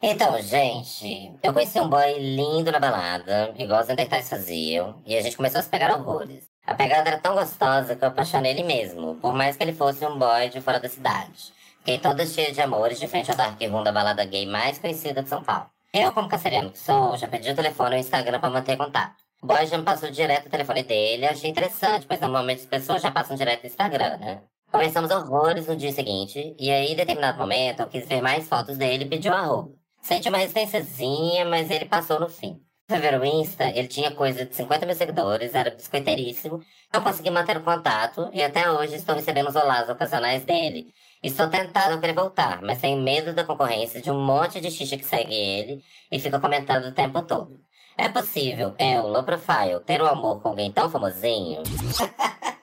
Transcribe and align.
Então, 0.00 0.40
gente, 0.42 1.32
eu 1.42 1.52
conheci 1.52 1.78
um 1.78 1.88
boy 1.88 2.18
lindo 2.18 2.72
na 2.72 2.80
balada, 2.80 3.54
igual 3.56 3.80
os 3.80 3.86
Neandertais 3.86 4.28
faziam, 4.28 5.00
e 5.06 5.16
a 5.16 5.22
gente 5.22 5.36
começou 5.36 5.60
a 5.60 5.62
se 5.62 5.68
pegar 5.68 5.94
horrores. 5.94 6.50
A 6.66 6.74
pegada 6.74 7.08
era 7.08 7.18
tão 7.18 7.34
gostosa 7.34 7.94
que 7.94 8.04
eu 8.04 8.08
apaixonei 8.08 8.52
ele 8.52 8.64
mesmo, 8.64 9.14
por 9.16 9.32
mais 9.32 9.56
que 9.56 9.62
ele 9.62 9.72
fosse 9.72 10.04
um 10.04 10.18
boy 10.18 10.48
de 10.48 10.60
fora 10.60 10.80
da 10.80 10.88
cidade. 10.88 11.52
Fiquei 11.78 11.98
toda 11.98 12.26
cheia 12.26 12.52
de 12.52 12.60
amores 12.60 12.98
de 12.98 13.08
frente 13.08 13.30
ao 13.30 13.36
Dark 13.36 13.60
Room 13.60 13.82
da 13.82 13.92
balada 13.92 14.24
gay 14.24 14.46
mais 14.46 14.78
conhecida 14.78 15.22
de 15.22 15.28
São 15.28 15.42
Paulo. 15.42 15.66
Eu, 15.92 16.12
como 16.12 16.28
canceriano 16.28 16.70
que 16.70 16.78
sou, 16.78 17.16
já 17.16 17.28
pedi 17.28 17.50
o 17.50 17.54
telefone 17.54 17.96
e 17.96 17.98
o 17.98 18.00
Instagram 18.00 18.40
pra 18.40 18.50
manter 18.50 18.76
contato. 18.76 19.16
O 19.42 19.46
boy 19.46 19.66
já 19.66 19.76
me 19.76 19.84
passou 19.84 20.10
direto 20.10 20.46
o 20.46 20.50
telefone 20.50 20.84
dele, 20.84 21.26
achei 21.26 21.50
interessante, 21.50 22.06
pois 22.06 22.20
normalmente 22.20 22.60
as 22.60 22.66
pessoas 22.66 23.02
já 23.02 23.10
passam 23.10 23.36
direto 23.36 23.62
no 23.62 23.68
Instagram, 23.68 24.16
né? 24.18 24.42
Conversamos 24.72 25.10
horrores 25.10 25.66
no 25.66 25.76
dia 25.76 25.92
seguinte, 25.92 26.56
e 26.58 26.70
aí, 26.70 26.92
em 26.92 26.96
determinado 26.96 27.36
momento, 27.38 27.80
eu 27.80 27.88
quis 27.88 28.08
ver 28.08 28.22
mais 28.22 28.48
fotos 28.48 28.78
dele 28.78 29.04
e 29.04 29.08
pedi 29.08 29.28
um 29.28 29.34
arroba. 29.34 29.74
Senti 30.00 30.30
uma 30.30 30.38
resistênciazinha, 30.38 31.44
mas 31.44 31.70
ele 31.70 31.84
passou 31.84 32.18
no 32.18 32.26
fim. 32.26 32.58
Você 32.88 32.98
ver 32.98 33.20
o 33.20 33.24
Insta, 33.24 33.68
ele 33.68 33.86
tinha 33.86 34.10
coisa 34.12 34.46
de 34.46 34.56
50 34.56 34.86
mil 34.86 34.94
seguidores, 34.94 35.54
era 35.54 35.70
biscoiteiríssimo. 35.70 36.60
Eu 36.90 37.02
consegui 37.02 37.28
manter 37.30 37.58
o 37.58 37.62
contato 37.62 38.30
e 38.32 38.42
até 38.42 38.70
hoje 38.70 38.94
estou 38.94 39.14
recebendo 39.14 39.50
os 39.50 39.56
olás 39.56 39.90
ocasionais 39.90 40.42
dele. 40.44 40.86
Estou 41.22 41.48
tentado 41.50 41.94
a 41.94 41.98
querer 41.98 42.14
voltar, 42.14 42.62
mas 42.62 42.80
tenho 42.80 43.00
medo 43.00 43.34
da 43.34 43.44
concorrência 43.44 44.00
de 44.00 44.10
um 44.10 44.24
monte 44.24 44.58
de 44.58 44.70
xixi 44.70 44.96
que 44.96 45.04
segue 45.04 45.34
ele 45.34 45.84
e 46.10 46.18
fica 46.18 46.40
comentando 46.40 46.86
o 46.86 46.92
tempo 46.92 47.20
todo. 47.22 47.60
É 47.96 48.08
possível 48.08 48.74
eu, 48.78 49.06
low 49.06 49.22
profile, 49.22 49.80
ter 49.84 50.02
um 50.02 50.06
amor 50.06 50.40
com 50.40 50.48
alguém 50.48 50.72
tão 50.72 50.88
famosinho? 50.88 51.62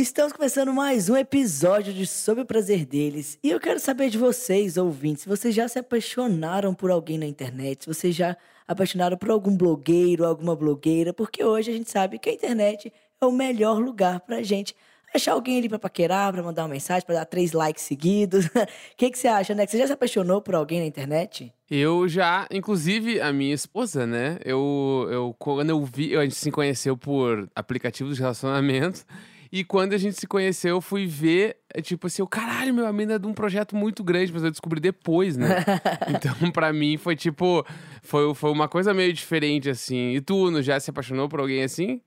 Estamos 0.00 0.32
começando 0.32 0.72
mais 0.72 1.10
um 1.10 1.16
episódio 1.16 1.92
de 1.92 2.06
Sobre 2.06 2.42
o 2.42 2.46
Prazer 2.46 2.86
deles. 2.86 3.38
E 3.44 3.50
eu 3.50 3.60
quero 3.60 3.78
saber 3.78 4.08
de 4.08 4.16
vocês, 4.16 4.78
ouvintes, 4.78 5.24
se 5.24 5.28
vocês 5.28 5.54
já 5.54 5.68
se 5.68 5.78
apaixonaram 5.78 6.72
por 6.72 6.90
alguém 6.90 7.18
na 7.18 7.26
internet, 7.26 7.84
se 7.84 7.86
vocês 7.86 8.16
já 8.16 8.34
apaixonaram 8.66 9.18
por 9.18 9.30
algum 9.30 9.54
blogueiro, 9.54 10.24
alguma 10.24 10.56
blogueira, 10.56 11.12
porque 11.12 11.44
hoje 11.44 11.70
a 11.70 11.74
gente 11.74 11.90
sabe 11.90 12.18
que 12.18 12.30
a 12.30 12.32
internet 12.32 12.90
é 13.20 13.26
o 13.26 13.30
melhor 13.30 13.78
lugar 13.78 14.20
pra 14.20 14.42
gente 14.42 14.74
achar 15.14 15.32
alguém 15.32 15.58
ali 15.58 15.68
pra 15.68 15.78
paquerar, 15.78 16.32
pra 16.32 16.42
mandar 16.42 16.62
uma 16.62 16.70
mensagem, 16.70 17.04
pra 17.04 17.16
dar 17.16 17.26
três 17.26 17.52
likes 17.52 17.84
seguidos. 17.84 18.46
O 18.56 18.96
que, 18.96 19.10
que 19.10 19.18
você 19.18 19.28
acha, 19.28 19.54
né? 19.54 19.66
Você 19.66 19.76
já 19.76 19.86
se 19.86 19.92
apaixonou 19.92 20.40
por 20.40 20.54
alguém 20.54 20.80
na 20.80 20.86
internet? 20.86 21.52
Eu 21.70 22.08
já, 22.08 22.46
inclusive 22.50 23.20
a 23.20 23.30
minha 23.34 23.54
esposa, 23.54 24.06
né? 24.06 24.38
Eu, 24.46 25.06
eu 25.10 25.36
quando 25.38 25.68
eu 25.68 25.84
vi, 25.84 26.16
a 26.16 26.22
gente 26.22 26.36
se 26.36 26.50
conheceu 26.50 26.96
por 26.96 27.50
aplicativos 27.54 28.16
de 28.16 28.22
relacionamento. 28.22 29.04
E 29.52 29.64
quando 29.64 29.94
a 29.94 29.98
gente 29.98 30.18
se 30.18 30.26
conheceu, 30.28 30.76
eu 30.76 30.80
fui 30.80 31.06
ver, 31.06 31.56
é 31.74 31.82
tipo 31.82 32.06
assim, 32.06 32.22
o 32.22 32.26
caralho, 32.26 32.72
meu, 32.72 32.86
a 32.86 32.92
mina 32.92 33.14
é 33.14 33.18
de 33.18 33.26
um 33.26 33.34
projeto 33.34 33.74
muito 33.74 34.04
grande, 34.04 34.32
mas 34.32 34.44
eu 34.44 34.50
descobri 34.50 34.80
depois, 34.80 35.36
né? 35.36 35.64
então, 36.08 36.52
pra 36.52 36.72
mim, 36.72 36.96
foi 36.96 37.16
tipo, 37.16 37.66
foi, 38.02 38.32
foi 38.34 38.50
uma 38.52 38.68
coisa 38.68 38.94
meio 38.94 39.12
diferente, 39.12 39.68
assim. 39.68 40.12
E 40.12 40.20
tu, 40.20 40.62
já 40.62 40.78
se 40.78 40.90
apaixonou 40.90 41.28
por 41.28 41.40
alguém 41.40 41.64
assim? 41.64 42.00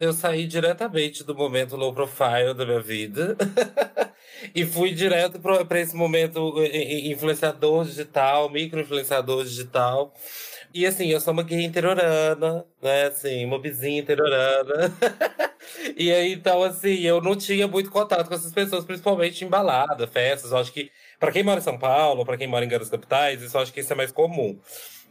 Eu 0.00 0.12
saí 0.12 0.46
diretamente 0.46 1.24
do 1.24 1.34
momento 1.34 1.76
low 1.76 1.92
profile 1.92 2.54
da 2.54 2.64
minha 2.64 2.80
vida 2.80 3.36
e 4.54 4.64
fui 4.64 4.92
direto 4.92 5.40
para 5.40 5.80
esse 5.80 5.96
momento 5.96 6.54
influenciador 6.62 7.84
digital, 7.84 8.48
micro-influenciador 8.48 9.44
digital. 9.44 10.14
E 10.72 10.86
assim, 10.86 11.08
eu 11.08 11.20
sou 11.20 11.32
uma 11.32 11.42
gay 11.42 11.64
interiorana, 11.64 12.64
né? 12.80 13.06
Assim, 13.06 13.44
uma 13.44 13.60
vizinha 13.60 14.00
interiorana. 14.00 14.92
e 15.96 16.12
aí, 16.12 16.32
então, 16.32 16.62
assim, 16.62 17.00
eu 17.00 17.20
não 17.20 17.36
tinha 17.36 17.66
muito 17.66 17.90
contato 17.90 18.28
com 18.28 18.34
essas 18.34 18.52
pessoas, 18.52 18.84
principalmente 18.84 19.44
em 19.44 19.48
balada, 19.48 20.06
festas. 20.06 20.52
Eu 20.52 20.58
acho 20.58 20.72
que, 20.72 20.90
para 21.18 21.32
quem 21.32 21.42
mora 21.42 21.60
em 21.60 21.62
São 21.62 21.78
Paulo, 21.78 22.24
para 22.24 22.36
quem 22.36 22.46
mora 22.46 22.64
em 22.64 22.68
grandes 22.68 22.88
capitais, 22.90 23.42
isso 23.42 23.58
acho 23.58 23.72
que 23.72 23.80
isso 23.80 23.92
é 23.92 23.96
mais 23.96 24.12
comum. 24.12 24.58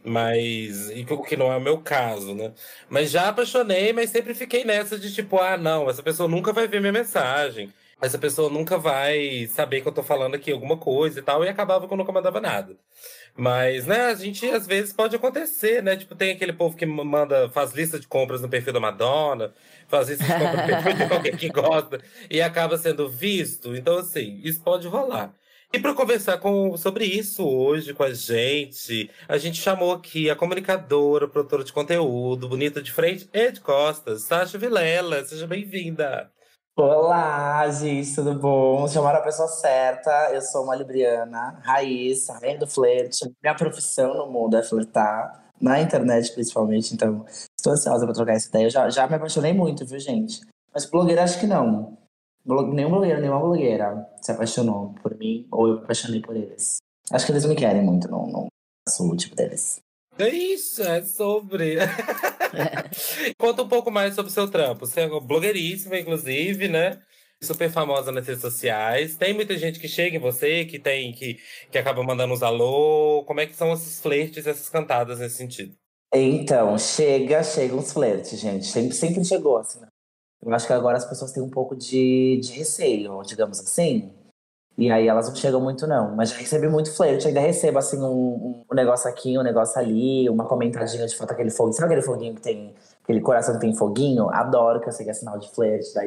Mas. 0.04 0.90
O 1.10 1.22
que 1.22 1.36
não 1.36 1.52
é 1.52 1.56
o 1.56 1.60
meu 1.60 1.78
caso, 1.78 2.34
né? 2.34 2.52
Mas 2.88 3.10
já 3.10 3.28
apaixonei, 3.28 3.92
mas 3.92 4.10
sempre 4.10 4.34
fiquei 4.34 4.64
nessa 4.64 4.98
de 4.98 5.12
tipo, 5.12 5.38
ah, 5.38 5.56
não, 5.56 5.90
essa 5.90 6.02
pessoa 6.02 6.28
nunca 6.28 6.52
vai 6.52 6.68
ver 6.68 6.80
minha 6.80 6.92
mensagem. 6.92 7.72
Essa 8.00 8.16
pessoa 8.16 8.48
nunca 8.48 8.78
vai 8.78 9.46
saber 9.48 9.80
que 9.80 9.88
eu 9.88 9.92
tô 9.92 10.04
falando 10.04 10.36
aqui 10.36 10.52
alguma 10.52 10.76
coisa 10.76 11.18
e 11.18 11.22
tal. 11.22 11.44
E 11.44 11.48
acabava 11.48 11.86
que 11.86 11.92
eu 11.92 11.98
nunca 11.98 12.12
mandava 12.12 12.40
nada. 12.40 12.76
Mas, 13.36 13.86
né, 13.86 14.06
a 14.06 14.14
gente 14.14 14.46
às 14.46 14.66
vezes 14.66 14.92
pode 14.92 15.16
acontecer, 15.16 15.82
né? 15.82 15.96
Tipo, 15.96 16.14
tem 16.14 16.32
aquele 16.32 16.52
povo 16.52 16.76
que 16.76 16.86
manda, 16.86 17.48
faz 17.50 17.72
lista 17.72 17.98
de 17.98 18.06
compras 18.06 18.40
no 18.40 18.48
perfil 18.48 18.72
da 18.72 18.80
Madonna, 18.80 19.52
faz 19.88 20.08
lista 20.08 20.24
de 20.24 20.32
compras 20.32 20.52
no 20.52 20.66
perfil 20.66 20.94
de 20.94 21.02
alguém 21.14 21.36
que 21.36 21.48
gosta 21.48 22.00
e 22.30 22.40
acaba 22.40 22.78
sendo 22.78 23.08
visto. 23.08 23.74
Então, 23.74 23.98
assim, 23.98 24.40
isso 24.44 24.62
pode 24.62 24.86
rolar. 24.86 25.34
E 25.70 25.78
para 25.78 25.92
conversar 25.92 26.38
com, 26.38 26.76
sobre 26.78 27.04
isso 27.04 27.46
hoje 27.46 27.92
com 27.92 28.02
a 28.02 28.12
gente, 28.12 29.10
a 29.28 29.36
gente 29.36 29.60
chamou 29.60 29.92
aqui 29.92 30.30
a 30.30 30.36
comunicadora, 30.36 31.28
produtora 31.28 31.62
de 31.62 31.74
conteúdo, 31.74 32.48
bonita 32.48 32.80
de 32.80 32.90
frente 32.90 33.28
e 33.34 33.52
de 33.52 33.60
costas, 33.60 34.22
Sasha 34.22 34.56
Vilela. 34.56 35.24
Seja 35.26 35.46
bem-vinda. 35.46 36.30
Olá, 36.74 37.68
gente, 37.70 38.14
tudo 38.14 38.34
bom? 38.34 38.88
Chamaram 38.88 39.18
a 39.18 39.22
pessoa 39.22 39.48
certa. 39.48 40.30
Eu 40.32 40.40
sou 40.40 40.64
uma 40.64 40.76
libriana, 40.76 41.60
raiz, 41.62 42.28
rainha 42.28 42.58
do 42.58 42.66
flerte. 42.66 43.30
Minha 43.42 43.54
profissão 43.54 44.14
no 44.14 44.30
mundo 44.32 44.56
é 44.56 44.62
flertar, 44.62 45.50
na 45.60 45.82
internet 45.82 46.32
principalmente, 46.32 46.94
então 46.94 47.26
estou 47.58 47.72
ansiosa 47.72 48.06
para 48.06 48.14
trocar 48.14 48.34
essa 48.34 48.48
ideia. 48.48 48.66
Eu 48.66 48.70
já, 48.70 48.88
já 48.88 49.06
me 49.06 49.16
apaixonei 49.16 49.52
muito, 49.52 49.84
viu, 49.84 49.98
gente? 49.98 50.40
Mas 50.72 50.86
blogueira 50.86 51.22
acho 51.22 51.40
que 51.40 51.46
não. 51.46 51.98
Nenhum 52.46 52.90
blogueiro, 52.90 53.20
nenhuma 53.20 53.40
blogueira 53.40 54.06
se 54.22 54.32
apaixonou 54.32 54.94
por 55.02 55.16
mim, 55.18 55.46
ou 55.50 55.68
eu 55.68 55.74
me 55.78 55.84
apaixonei 55.84 56.20
por 56.20 56.34
eles. 56.34 56.78
Acho 57.10 57.26
que 57.26 57.32
eles 57.32 57.44
me 57.44 57.54
querem 57.54 57.82
muito, 57.82 58.08
não, 58.08 58.26
não 58.26 58.48
sou 58.88 59.10
o 59.10 59.16
tipo 59.16 59.36
deles. 59.36 59.80
É 60.18 60.28
isso, 60.28 60.82
é 60.82 61.02
sobre. 61.02 61.76
Conta 63.38 63.62
um 63.62 63.68
pouco 63.68 63.90
mais 63.90 64.14
sobre 64.14 64.30
o 64.30 64.34
seu 64.34 64.50
trampo. 64.50 64.86
Você 64.86 65.02
é 65.02 65.08
blogueiríssima, 65.08 65.98
inclusive, 65.98 66.68
né? 66.68 67.00
Super 67.40 67.70
famosa 67.70 68.10
nas 68.10 68.26
redes 68.26 68.42
sociais. 68.42 69.16
Tem 69.16 69.32
muita 69.32 69.56
gente 69.56 69.78
que 69.78 69.86
chega 69.86 70.16
em 70.16 70.20
você, 70.20 70.64
que 70.64 70.78
tem 70.78 71.12
que, 71.12 71.38
que 71.70 71.78
acaba 71.78 72.02
mandando 72.02 72.34
uns 72.34 72.42
alô. 72.42 73.22
Como 73.26 73.40
é 73.40 73.46
que 73.46 73.54
são 73.54 73.72
esses 73.72 74.00
flertes, 74.00 74.46
essas 74.46 74.68
cantadas 74.68 75.20
nesse 75.20 75.36
sentido? 75.36 75.76
Então, 76.12 76.78
chega, 76.78 77.42
chega 77.42 77.74
uns 77.74 77.92
flertes, 77.92 78.38
gente. 78.40 78.66
Sempre, 78.66 78.94
sempre 78.94 79.24
chegou, 79.24 79.58
assim. 79.58 79.80
Né? 79.80 79.88
Eu 80.42 80.54
acho 80.54 80.66
que 80.66 80.72
agora 80.72 80.96
as 80.96 81.04
pessoas 81.04 81.32
têm 81.32 81.42
um 81.42 81.50
pouco 81.50 81.76
de, 81.76 82.40
de 82.42 82.52
receio, 82.52 83.22
digamos 83.22 83.60
assim. 83.60 84.12
E 84.76 84.90
aí 84.90 85.08
elas 85.08 85.28
não 85.28 85.34
chegam 85.34 85.60
muito, 85.60 85.86
não. 85.86 86.14
Mas 86.14 86.30
já 86.30 86.36
recebi 86.36 86.68
muito 86.68 86.94
flerte. 86.94 87.26
Ainda 87.26 87.40
recebo, 87.40 87.78
assim, 87.78 87.98
um, 87.98 88.64
um 88.70 88.74
negócio 88.74 89.10
aqui, 89.10 89.36
um 89.36 89.42
negócio 89.42 89.78
ali, 89.78 90.30
uma 90.30 90.46
comentadinha 90.46 91.06
de 91.06 91.16
foto, 91.16 91.32
aquele 91.32 91.50
fogo. 91.50 91.72
Sabe 91.72 91.86
aquele 91.86 92.02
foguinho 92.02 92.34
que 92.34 92.40
tem 92.40 92.74
aquele 93.08 93.22
coração 93.22 93.54
que 93.54 93.60
tem 93.60 93.74
foguinho, 93.74 94.28
adoro 94.28 94.80
que 94.80 94.88
eu 94.88 94.92
sei 94.92 95.06
que 95.06 95.10
é 95.10 95.14
sinal 95.14 95.38
de 95.38 95.50
flerte, 95.50 95.94
daí 95.94 96.04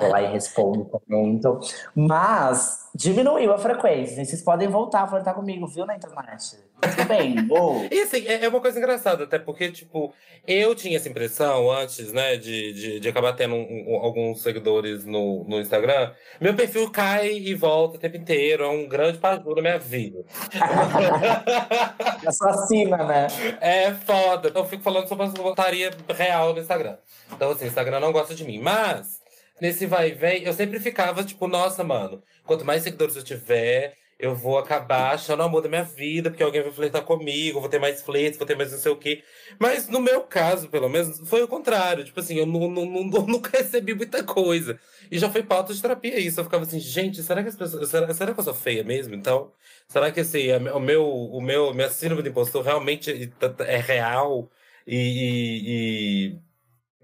vou 0.00 0.08
lá 0.08 0.22
e 0.22 0.26
respondo, 0.32 0.86
comento. 0.86 1.60
Mas 1.94 2.88
diminuiu 2.94 3.52
a 3.52 3.58
frequência, 3.58 4.24
vocês 4.24 4.42
podem 4.42 4.66
voltar 4.66 5.02
a 5.02 5.06
flertar 5.06 5.34
comigo, 5.34 5.66
viu, 5.66 5.84
na 5.84 5.94
internet. 5.94 6.56
Tudo 6.80 7.08
bem, 7.08 7.42
boa. 7.46 7.86
e 7.90 8.00
assim, 8.00 8.26
é, 8.26 8.44
é 8.44 8.48
uma 8.48 8.60
coisa 8.60 8.78
engraçada, 8.78 9.24
até 9.24 9.38
porque, 9.38 9.70
tipo, 9.70 10.14
eu 10.46 10.74
tinha 10.74 10.96
essa 10.96 11.08
impressão 11.08 11.70
antes, 11.70 12.12
né, 12.12 12.36
de, 12.36 12.72
de, 12.72 13.00
de 13.00 13.08
acabar 13.08 13.32
tendo 13.34 13.54
um, 13.54 13.84
um, 13.88 13.96
alguns 13.96 14.42
seguidores 14.42 15.04
no, 15.04 15.44
no 15.44 15.60
Instagram. 15.60 16.12
Meu 16.40 16.54
perfil 16.54 16.90
cai 16.90 17.32
e 17.32 17.54
volta 17.54 17.96
o 17.96 18.00
tempo 18.00 18.16
inteiro, 18.16 18.64
é 18.64 18.68
um 18.68 18.88
grande 18.88 19.18
passo 19.18 19.48
na 19.54 19.62
minha 19.62 19.78
vida. 19.78 20.24
Assassina, 22.26 22.98
né? 23.04 23.26
É 23.60 23.92
foda. 23.92 24.52
Eu 24.54 24.64
fico 24.64 24.82
falando 24.82 25.08
sobre 25.08 25.26
a 25.26 25.28
voltaria 25.28 25.90
real 26.08 26.54
no 26.54 26.60
Instagram. 26.60 26.96
Então, 27.32 27.50
assim, 27.50 27.64
o 27.64 27.68
Instagram 27.68 28.00
não 28.00 28.12
gosta 28.12 28.34
de 28.34 28.44
mim. 28.44 28.58
Mas, 28.60 29.20
nesse 29.60 29.86
vai 29.86 30.10
e 30.10 30.14
vem, 30.14 30.42
eu 30.42 30.52
sempre 30.52 30.80
ficava, 30.80 31.22
tipo, 31.24 31.46
nossa, 31.46 31.84
mano, 31.84 32.22
quanto 32.44 32.64
mais 32.64 32.82
seguidores 32.82 33.16
eu 33.16 33.22
tiver, 33.22 33.94
eu 34.20 34.34
vou 34.34 34.58
acabar 34.58 35.14
achando 35.14 35.40
o 35.40 35.42
amor 35.44 35.62
da 35.62 35.68
minha 35.68 35.82
vida, 35.84 36.30
porque 36.30 36.42
alguém 36.42 36.62
vai 36.62 36.72
flertar 36.72 37.02
comigo, 37.02 37.60
vou 37.60 37.68
ter 37.68 37.78
mais 37.78 38.02
flertes, 38.02 38.38
vou 38.38 38.46
ter 38.46 38.56
mais 38.56 38.72
não 38.72 38.78
sei 38.78 38.92
o 38.92 38.96
quê. 38.96 39.22
Mas 39.58 39.88
no 39.88 40.00
meu 40.00 40.22
caso, 40.22 40.68
pelo 40.68 40.88
menos, 40.88 41.20
foi 41.28 41.42
o 41.42 41.48
contrário. 41.48 42.04
Tipo 42.04 42.20
assim, 42.20 42.36
eu 42.36 42.46
não, 42.46 42.70
não, 42.70 42.84
não, 42.86 43.26
nunca 43.26 43.56
recebi 43.58 43.94
muita 43.94 44.22
coisa. 44.22 44.78
E 45.10 45.18
já 45.18 45.30
foi 45.30 45.42
pauta 45.42 45.74
de 45.74 45.82
terapia 45.82 46.18
isso. 46.18 46.40
Eu 46.40 46.44
ficava 46.44 46.64
assim, 46.64 46.78
gente, 46.80 47.22
será 47.22 47.42
que 47.42 47.48
as 47.48 47.56
pessoas. 47.56 47.88
Será, 47.88 48.12
será 48.14 48.32
que 48.34 48.40
eu 48.40 48.44
sou 48.44 48.54
feia 48.54 48.84
mesmo? 48.84 49.14
Então, 49.14 49.52
será 49.88 50.12
que 50.12 50.20
assim, 50.20 50.52
o 50.52 50.80
meu, 50.80 51.08
o 51.08 51.40
meu, 51.40 51.74
minha 51.74 51.88
síndrome 51.90 52.22
de 52.22 52.28
impostor 52.28 52.62
realmente 52.64 53.32
é 53.66 53.76
real? 53.78 54.50
e, 54.86 56.36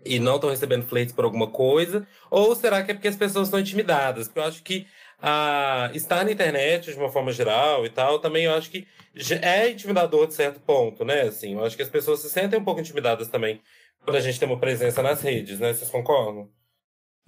e, 0.05 0.17
e 0.17 0.19
não 0.21 0.37
estão 0.37 0.51
recebendo 0.51 0.87
flertes 0.87 1.15
por 1.15 1.25
alguma 1.25 1.49
coisa? 1.51 2.07
Ou 2.31 2.55
será 2.57 2.83
que 2.83 2.91
é 2.91 2.95
porque 2.95 3.09
as 3.09 3.17
pessoas 3.17 3.49
estão 3.49 3.61
intimidadas? 3.61 4.27
Porque 4.29 4.41
eu 4.41 4.45
acho 4.45 4.63
que 4.63 4.87
a, 5.19 5.91
estar 5.95 6.25
na 6.25 6.33
internet 6.33 6.93
de 6.93 6.99
uma 6.99 7.11
forma 7.11 7.33
geral 7.33 7.85
e 7.87 7.91
tal, 7.91 8.19
também 8.19 8.45
eu 8.45 8.55
acho 8.55 8.71
que 8.71 8.87
é 9.43 9.71
intimidador 9.71 10.27
de 10.27 10.35
certo 10.35 10.61
ponto, 10.61 11.05
né? 11.05 11.23
Assim, 11.23 11.55
eu 11.55 11.65
acho 11.65 11.77
que 11.77 11.83
as 11.83 11.89
pessoas 11.89 12.21
se 12.21 12.31
sentem 12.31 12.59
um 12.59 12.65
pouco 12.65 12.81
intimidadas 12.81 13.29
também 13.29 13.61
quando 14.01 14.17
a 14.17 14.21
gente 14.21 14.39
tem 14.39 14.49
uma 14.49 14.59
presença 14.59 15.03
nas 15.03 15.21
redes, 15.23 15.59
né? 15.59 15.73
Vocês 15.73 15.91
concordam? 15.91 16.49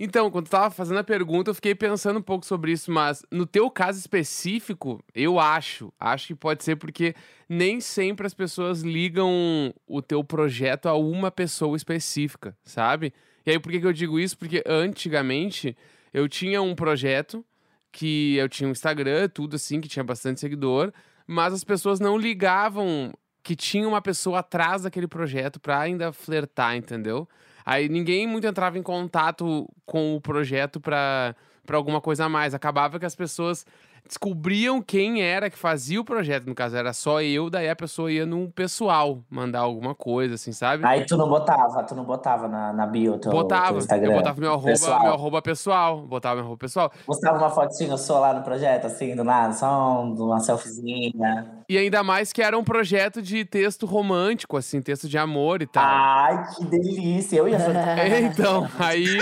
Então, 0.00 0.31
quando 0.31 0.46
tu 0.46 0.50
tava 0.50 0.70
fazendo 0.70 0.99
a 0.99 1.05
pergunta, 1.05 1.50
eu 1.50 1.55
fiquei 1.55 1.75
pensando 1.75 2.20
um 2.20 2.23
pouco 2.23 2.46
sobre 2.46 2.70
isso, 2.70 2.88
mas 2.93 3.25
no 3.32 3.44
teu 3.44 3.69
caso 3.69 3.99
específico, 3.99 5.02
eu 5.12 5.40
acho, 5.40 5.93
acho 5.99 6.29
que 6.29 6.35
pode 6.37 6.62
ser 6.62 6.76
porque 6.76 7.17
nem 7.49 7.81
sempre 7.81 8.25
as 8.25 8.32
pessoas 8.32 8.82
ligam 8.82 9.75
o 9.88 10.00
teu 10.00 10.23
projeto 10.23 10.88
a 10.88 10.94
uma 10.94 11.32
pessoa 11.32 11.76
específica, 11.76 12.56
sabe? 12.62 13.12
E 13.44 13.50
aí, 13.50 13.58
por 13.58 13.73
que, 13.73 13.81
que 13.81 13.87
eu 13.87 13.93
digo 13.93 14.20
isso? 14.20 14.38
Porque 14.38 14.62
antigamente 14.64 15.76
eu 16.14 16.29
tinha 16.29 16.62
um 16.62 16.76
projeto 16.76 17.44
que 17.93 18.37
eu 18.37 18.49
tinha 18.49 18.69
um 18.69 18.73
Instagram, 18.73 19.29
tudo 19.29 19.56
assim, 19.56 19.81
que 19.81 19.88
tinha 19.88 20.05
bastante 20.05 20.40
seguidor, 20.40 20.93
mas 21.26 21.52
as 21.52 21.64
pessoas 21.64 22.00
não 22.00 22.17
ligavam 22.17 23.12
que 23.43 23.56
tinha 23.56 23.88
uma 23.88 24.02
pessoa 24.02 24.40
atrás 24.40 24.82
daquele 24.82 25.08
projeto 25.08 25.58
pra 25.58 25.81
ainda 25.81 26.12
flertar, 26.12 26.76
entendeu? 26.76 27.29
Aí 27.64 27.88
ninguém 27.88 28.26
muito 28.26 28.46
entrava 28.46 28.79
em 28.79 28.82
contato 28.82 29.69
com 29.85 30.14
o 30.17 30.20
projeto 30.20 30.81
pra, 30.81 31.35
pra 31.67 31.76
alguma 31.76 32.00
coisa 32.00 32.25
a 32.25 32.29
mais. 32.29 32.55
Acabava 32.55 32.99
que 32.99 33.06
as 33.06 33.14
pessoas 33.14 33.67
descobriam 34.06 34.81
quem 34.83 35.23
era 35.23 35.49
que 35.50 35.59
fazia 35.59 36.00
o 36.00 36.05
projeto. 36.05 36.47
No 36.47 36.55
caso, 36.55 36.77
era 36.77 36.93
só 36.93 37.23
eu, 37.23 37.49
daí 37.50 37.69
a 37.69 37.77
pessoa 37.77 38.11
ia 38.12 38.27
no 38.27 38.50
pessoal 38.50 39.19
mandar 39.31 39.61
alguma 39.61 39.95
coisa, 39.95 40.35
assim, 40.35 40.53
sabe? 40.53 40.85
Aí 40.87 41.05
tu 41.06 41.17
não 41.17 41.29
botava, 41.29 41.83
tu 41.85 41.95
não 41.95 42.05
botava 42.05 42.49
na, 42.49 42.73
na 42.73 42.87
bio 42.87 43.19
teu, 43.19 43.31
botava. 43.33 43.69
teu 43.69 43.79
Instagram. 43.79 44.11
Eu 44.11 44.17
botava 44.17 44.41
meu 44.41 44.50
arroba, 44.53 44.67
pessoal. 44.69 45.03
meu 45.03 45.12
arroba 45.12 45.43
pessoal. 45.43 46.00
Botava 46.03 46.35
meu 46.37 46.45
arroba 46.45 46.59
pessoal. 46.59 46.93
Postava 47.06 47.39
uma 47.39 47.50
fotinha 47.50 47.97
sua 47.97 48.19
lá 48.21 48.35
no 48.35 48.43
projeto, 48.43 48.87
assim, 48.87 49.15
do 49.17 49.25
nada, 49.25 49.53
só 49.55 50.03
um- 50.03 50.15
uma 50.15 50.41
selfiezinha. 50.41 51.57
E 51.69 51.76
ainda 51.76 52.03
mais 52.03 52.32
que 52.32 52.41
era 52.41 52.56
um 52.56 52.65
projeto 52.65 53.20
de 53.20 53.44
texto 53.44 53.85
romântico, 53.85 54.56
assim, 54.56 54.81
texto 54.81 55.06
de 55.06 55.19
amor 55.19 55.61
e 55.61 55.67
tal. 55.67 55.85
Ai, 55.85 56.47
que 56.55 56.65
delícia! 56.65 57.37
Eu 57.37 57.47
ia 57.47 57.59
fazer. 57.61 58.25
Então, 58.25 58.67
aí. 58.79 59.19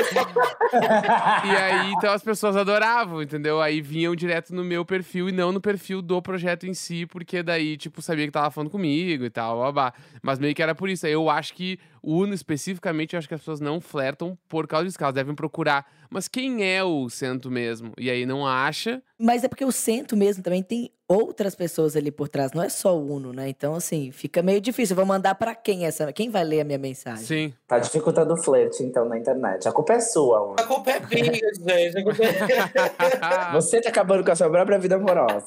e 1.44 1.56
aí, 1.56 1.93
então 1.93 2.12
as 2.12 2.22
pessoas 2.22 2.56
adoravam, 2.56 3.20
entendeu? 3.20 3.60
Aí 3.60 3.81
vinham 3.81 4.14
direto 4.14 4.54
no 4.54 4.62
meu 4.62 4.84
perfil 4.84 5.28
e 5.28 5.32
não 5.32 5.50
no 5.50 5.60
perfil 5.60 6.00
do 6.00 6.22
projeto 6.22 6.69
em 6.69 6.75
si, 6.75 7.04
porque 7.04 7.43
daí, 7.43 7.76
tipo, 7.76 8.00
sabia 8.00 8.26
que 8.26 8.31
tava 8.31 8.50
falando 8.52 8.70
comigo 8.70 9.25
e 9.25 9.31
tal, 9.31 9.58
babá. 9.62 9.92
Mas 10.22 10.38
meio 10.38 10.54
que 10.54 10.62
era 10.62 10.75
por 10.75 10.88
isso. 10.88 11.04
Eu 11.04 11.28
acho 11.28 11.52
que 11.52 11.81
Uno, 12.06 12.32
especificamente, 12.32 13.14
eu 13.14 13.18
acho 13.18 13.26
que 13.26 13.34
as 13.34 13.40
pessoas 13.40 13.58
não 13.58 13.80
flertam 13.80 14.38
por 14.48 14.68
causa 14.68 14.86
disso, 14.86 14.96
elas 15.00 15.12
devem 15.12 15.34
procurar. 15.34 15.84
Mas 16.08 16.28
quem 16.28 16.64
é 16.64 16.84
o 16.84 17.10
Cento 17.10 17.50
mesmo? 17.50 17.92
E 17.98 18.08
aí 18.08 18.24
não 18.24 18.46
acha. 18.46 19.02
Mas 19.18 19.42
é 19.42 19.48
porque 19.48 19.64
o 19.64 19.72
Cento 19.72 20.16
mesmo 20.16 20.40
também 20.40 20.62
tem 20.62 20.92
outras 21.08 21.56
pessoas 21.56 21.96
ali 21.96 22.12
por 22.12 22.28
trás, 22.28 22.52
não 22.52 22.62
é 22.62 22.68
só 22.68 22.96
o 22.96 23.12
Uno, 23.12 23.32
né? 23.32 23.48
Então, 23.48 23.74
assim, 23.74 24.12
fica 24.12 24.40
meio 24.40 24.60
difícil. 24.60 24.94
Eu 24.94 24.98
vou 24.98 25.06
mandar 25.06 25.34
pra 25.34 25.52
quem 25.52 25.84
essa? 25.84 26.12
Quem 26.12 26.30
vai 26.30 26.44
ler 26.44 26.60
a 26.60 26.64
minha 26.64 26.78
mensagem? 26.78 27.24
Sim. 27.24 27.54
Tá 27.66 27.80
dificultando 27.80 28.34
o 28.34 28.36
flerte, 28.36 28.84
então, 28.84 29.04
na 29.08 29.18
internet. 29.18 29.66
A 29.66 29.72
culpa 29.72 29.94
é 29.94 30.00
sua, 30.00 30.42
Uno. 30.42 30.56
A 30.60 30.62
culpa 30.62 30.92
é 30.92 31.00
minha, 31.00 31.32
gente. 31.58 31.98
A 31.98 32.02
culpa 32.04 32.22
é... 32.22 33.50
Você 33.54 33.80
tá 33.80 33.88
acabando 33.88 34.24
com 34.24 34.30
a 34.30 34.36
sua 34.36 34.48
própria 34.48 34.78
vida 34.78 34.94
amorosa. 34.94 35.46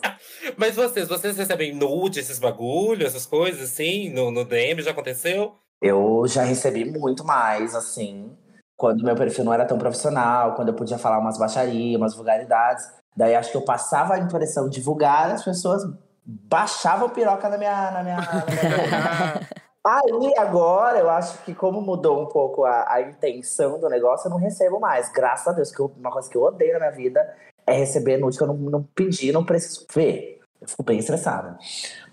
Mas 0.58 0.76
vocês, 0.76 1.08
vocês 1.08 1.38
recebem 1.38 1.74
nude, 1.74 2.20
esses 2.20 2.38
bagulho, 2.38 3.08
essas 3.08 3.26
coisas, 3.26 3.62
assim, 3.62 4.10
no, 4.10 4.30
no 4.30 4.44
DM? 4.44 4.82
Já 4.82 4.92
aconteceu? 4.92 5.56
Eu 5.82 6.24
já 6.28 6.44
recebi 6.44 6.86
muito 6.86 7.24
mais, 7.26 7.74
assim, 7.74 8.36
quando 8.78 9.04
meu 9.04 9.16
perfil 9.16 9.46
não 9.46 9.54
era 9.54 9.66
tão 9.66 9.78
profissional, 9.78 10.54
quando 10.56 10.70
eu 10.70 10.74
podia 10.74 10.98
falar 10.98 11.20
umas 11.20 11.38
baixarias, 11.38 11.96
umas 12.00 12.16
vulgaridades. 12.16 12.90
Daí 13.16 13.36
acho 13.36 13.52
que 13.52 13.58
eu 13.58 13.64
passava 13.64 14.14
a 14.16 14.20
impressão 14.20 14.70
de 14.70 14.82
vulgar, 14.82 15.32
as 15.32 15.44
pessoas 15.44 15.84
baixavam 16.26 17.10
piroca 17.10 17.48
na 17.50 17.58
minha. 17.58 17.92
Na 17.92 18.04
minha, 18.04 18.18
na 18.18 18.44
minha... 18.46 19.50
Aí 19.86 20.34
agora 20.38 21.00
eu 21.00 21.10
acho 21.10 21.38
que 21.44 21.56
como 21.56 21.82
mudou 21.82 22.22
um 22.22 22.26
pouco 22.26 22.66
a, 22.66 22.86
a 22.94 23.02
intenção 23.02 23.80
do 23.80 23.88
negócio, 23.90 24.28
eu 24.28 24.32
não 24.32 24.38
recebo 24.38 24.78
mais. 24.80 25.10
Graças 25.10 25.48
a 25.48 25.54
Deus, 25.54 25.72
que 25.72 25.80
eu- 25.80 25.92
uma 25.98 26.12
coisa 26.12 26.30
que 26.30 26.36
eu 26.36 26.44
odeio 26.44 26.74
na 26.74 26.80
minha 26.80 26.92
vida 26.92 27.34
é 27.66 27.72
receber 27.74 28.18
nude 28.18 28.38
que 28.38 28.44
eu 28.44 28.48
não, 28.48 28.56
não 28.56 28.84
pedi, 28.84 29.32
não 29.32 29.46
preciso 29.46 29.88
ver. 29.94 30.42
Eu 30.62 30.68
fico 30.68 30.84
bem 30.84 31.00
estressada. 31.00 31.58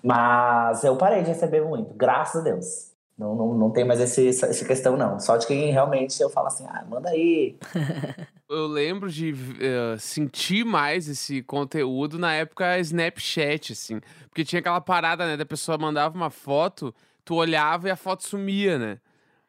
Mas 0.02 0.84
eu 0.84 0.96
parei 0.96 1.22
de 1.22 1.28
receber 1.28 1.60
muito, 1.62 1.92
graças 1.94 2.40
a 2.40 2.44
Deus. 2.44 2.85
Não, 3.18 3.34
não, 3.34 3.54
não 3.54 3.70
tem 3.70 3.82
mais 3.82 3.98
esse, 3.98 4.28
essa, 4.28 4.64
questão, 4.66 4.94
não. 4.94 5.18
Só 5.18 5.38
de 5.38 5.46
quem 5.46 5.72
realmente 5.72 6.20
eu 6.20 6.28
falo 6.28 6.48
assim, 6.48 6.66
ah, 6.68 6.84
manda 6.88 7.08
aí. 7.08 7.56
Eu 8.48 8.68
lembro 8.68 9.10
de 9.10 9.34
eh, 9.58 9.96
sentir 9.98 10.64
mais 10.64 11.08
esse 11.08 11.42
conteúdo 11.42 12.16
na 12.16 12.32
época 12.32 12.78
Snapchat, 12.78 13.72
assim. 13.72 14.00
Porque 14.28 14.44
tinha 14.44 14.60
aquela 14.60 14.80
parada, 14.80 15.26
né? 15.26 15.36
Da 15.36 15.44
pessoa 15.44 15.76
mandava 15.76 16.14
uma 16.14 16.30
foto, 16.30 16.94
tu 17.24 17.34
olhava 17.34 17.88
e 17.88 17.90
a 17.90 17.96
foto 17.96 18.22
sumia, 18.24 18.78
né? 18.78 19.00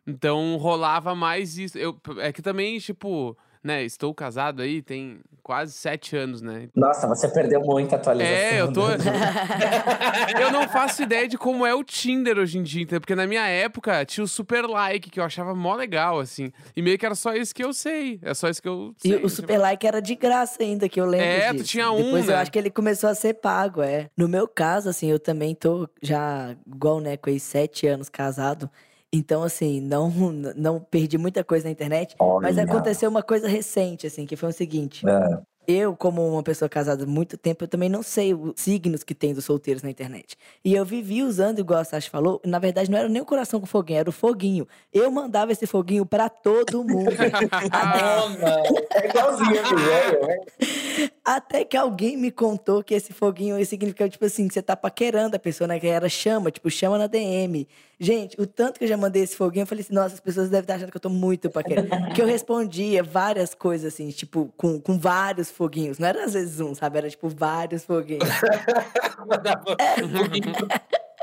Então 0.08 0.58
rolava 0.58 1.14
mais 1.14 1.60
isso. 1.60 1.78
Eu, 1.78 1.96
é 2.18 2.32
que 2.32 2.42
também, 2.42 2.80
tipo, 2.80 3.38
né? 3.64 3.84
Estou 3.84 4.14
casado 4.14 4.62
aí, 4.62 4.82
tem 4.82 5.20
quase 5.44 5.74
sete 5.74 6.16
anos, 6.16 6.42
né? 6.42 6.68
Nossa, 6.76 7.08
você 7.08 7.28
perdeu 7.30 7.62
muita 7.62 7.96
atualização. 7.96 8.36
É, 8.38 8.60
eu 8.62 8.72
tô. 8.72 8.82
do- 8.88 8.94
eu 10.42 10.52
não 10.52 10.68
faço 10.68 11.02
ideia 11.04 11.28
de 11.28 11.38
como 11.38 11.66
é 11.66 11.74
o 11.74 11.84
Tinder 11.84 12.38
hoje 12.38 12.58
em 12.58 12.64
dia, 12.64 12.84
entendeu? 12.84 13.00
Porque 13.02 13.16
na 13.16 13.26
minha 13.28 13.46
época 13.48 14.04
tinha 14.06 14.24
o 14.24 14.28
super 14.28 14.66
like, 14.68 15.10
que 15.10 15.20
eu 15.20 15.24
achava 15.24 15.54
mó 15.56 15.76
legal, 15.76 16.20
assim. 16.20 16.52
E 16.76 16.82
meio 16.82 16.98
que 16.98 17.06
era 17.06 17.16
só 17.16 17.34
isso 17.34 17.54
que 17.54 17.64
eu 17.64 17.74
sei. 17.74 18.20
É 18.22 18.34
só 18.34 18.50
isso 18.50 18.62
que 18.62 18.68
eu 18.68 18.94
E 19.04 19.10
sei. 19.10 19.24
o 19.24 19.30
Super 19.30 19.58
Like 19.58 19.86
era 19.88 20.02
de 20.02 20.16
graça 20.16 20.62
ainda, 20.62 20.88
que 20.90 21.00
eu 21.00 21.06
lembro 21.06 21.26
É, 21.26 21.48
tu 21.50 21.58
disso. 21.58 21.70
tinha 21.70 21.92
um, 21.92 21.98
Depois 22.04 22.28
eu 22.28 22.36
né? 22.36 22.42
acho 22.42 22.52
que 22.52 22.60
ele 22.60 22.70
começou 22.70 23.10
a 23.10 23.16
ser 23.16 23.36
pago, 23.36 23.82
é. 23.82 24.10
No 24.18 24.28
meu 24.28 24.48
caso, 24.48 24.90
assim, 24.90 25.10
eu 25.10 25.20
também 25.20 25.56
tô 25.56 25.88
já, 26.02 26.56
igual 26.66 26.98
o 26.98 27.02
Neco 27.02 27.30
aí, 27.30 27.40
sete 27.40 27.88
anos 27.88 28.10
casado. 28.10 28.70
Então, 29.12 29.44
assim, 29.44 29.80
não, 29.80 30.10
não 30.56 30.80
perdi 30.80 31.18
muita 31.18 31.44
coisa 31.44 31.66
na 31.66 31.72
internet. 31.72 32.16
Mas 32.42 32.58
Olha. 32.58 32.64
aconteceu 32.64 33.10
uma 33.10 33.24
coisa 33.24 33.48
recente, 33.48 34.06
assim, 34.06 34.26
que 34.26 34.36
foi 34.36 34.50
o 34.50 34.54
seguinte. 34.54 35.06
É. 35.08 35.42
Eu, 35.68 35.98
como 35.98 36.26
uma 36.26 36.42
pessoa 36.42 36.70
casada 36.70 37.04
há 37.04 37.06
muito 37.08 37.38
tempo, 37.38 37.66
eu 37.66 37.68
também 37.68 37.90
não 37.90 38.02
sei 38.02 38.34
os 38.34 38.54
signos 38.56 39.04
que 39.04 39.14
tem 39.14 39.34
dos 39.34 39.44
solteiros 39.44 39.84
na 39.84 39.90
internet. 39.90 40.38
E 40.64 40.74
eu 40.74 40.86
vivi 40.86 41.22
usando, 41.22 41.60
igual 41.60 41.82
a 41.82 41.84
Sasha 41.84 42.10
falou, 42.10 42.42
na 42.46 42.58
verdade 42.58 42.90
não 42.90 42.98
era 42.98 43.10
nem 43.10 43.22
o 43.22 43.26
coração 43.26 43.60
com 43.60 43.66
foguinho, 43.66 44.00
era 44.00 44.10
o 44.10 44.14
foguinho. 44.14 44.66
Eu 44.94 45.12
mandava 45.12 45.52
esse 45.52 45.68
foguinho 45.68 46.06
pra 46.06 46.30
todo 46.30 46.86
mundo. 46.86 47.12
Toma! 47.20 48.64
É 48.94 49.10
igualzinho, 49.10 49.60
amigo, 49.60 49.90
é 49.90 50.16
eu, 50.16 50.30
é. 50.30 51.12
Até 51.26 51.66
que 51.66 51.76
alguém 51.76 52.16
me 52.16 52.32
contou 52.32 52.82
que 52.82 52.94
esse 52.94 53.12
foguinho 53.12 53.64
significa, 53.66 54.08
tipo 54.08 54.24
assim, 54.24 54.48
que 54.48 54.54
você 54.54 54.62
tá 54.62 54.78
paquerando 54.78 55.36
a 55.36 55.40
pessoa, 55.40 55.68
né? 55.68 55.78
Que 55.82 55.88
era 55.88 56.08
chama, 56.08 56.50
tipo, 56.50 56.70
chama 56.70 56.98
na 56.98 57.08
DM. 57.08 57.68
Gente, 58.00 58.40
o 58.40 58.46
tanto 58.46 58.78
que 58.78 58.86
eu 58.86 58.88
já 58.88 58.96
mandei 58.96 59.24
esse 59.24 59.36
foguinho, 59.36 59.64
eu 59.64 59.68
falei 59.68 59.84
assim, 59.84 59.94
nossa, 59.94 60.14
as 60.14 60.20
pessoas 60.20 60.50
devem 60.50 60.62
estar 60.62 60.76
achando 60.76 60.92
que 60.92 60.98
eu 60.98 61.02
tô 61.02 61.10
muito 61.10 61.50
paquerando. 61.50 61.90
Porque 61.90 61.90
eu 62.22 62.28
respondia 62.28 63.02
várias 63.02 63.56
coisas, 63.56 63.94
assim, 63.94 64.10
tipo, 64.10 64.54
com, 64.56 64.80
com 64.80 65.00
vários 65.00 65.50
foguinhos. 65.50 65.98
Não 65.98 66.08
era 66.08 66.26
às 66.26 66.34
vezes 66.34 66.60
um, 66.60 66.76
sabe? 66.76 67.00
Era, 67.00 67.10
tipo, 67.10 67.28
vários 67.28 67.86
foguinhos. 67.86 68.24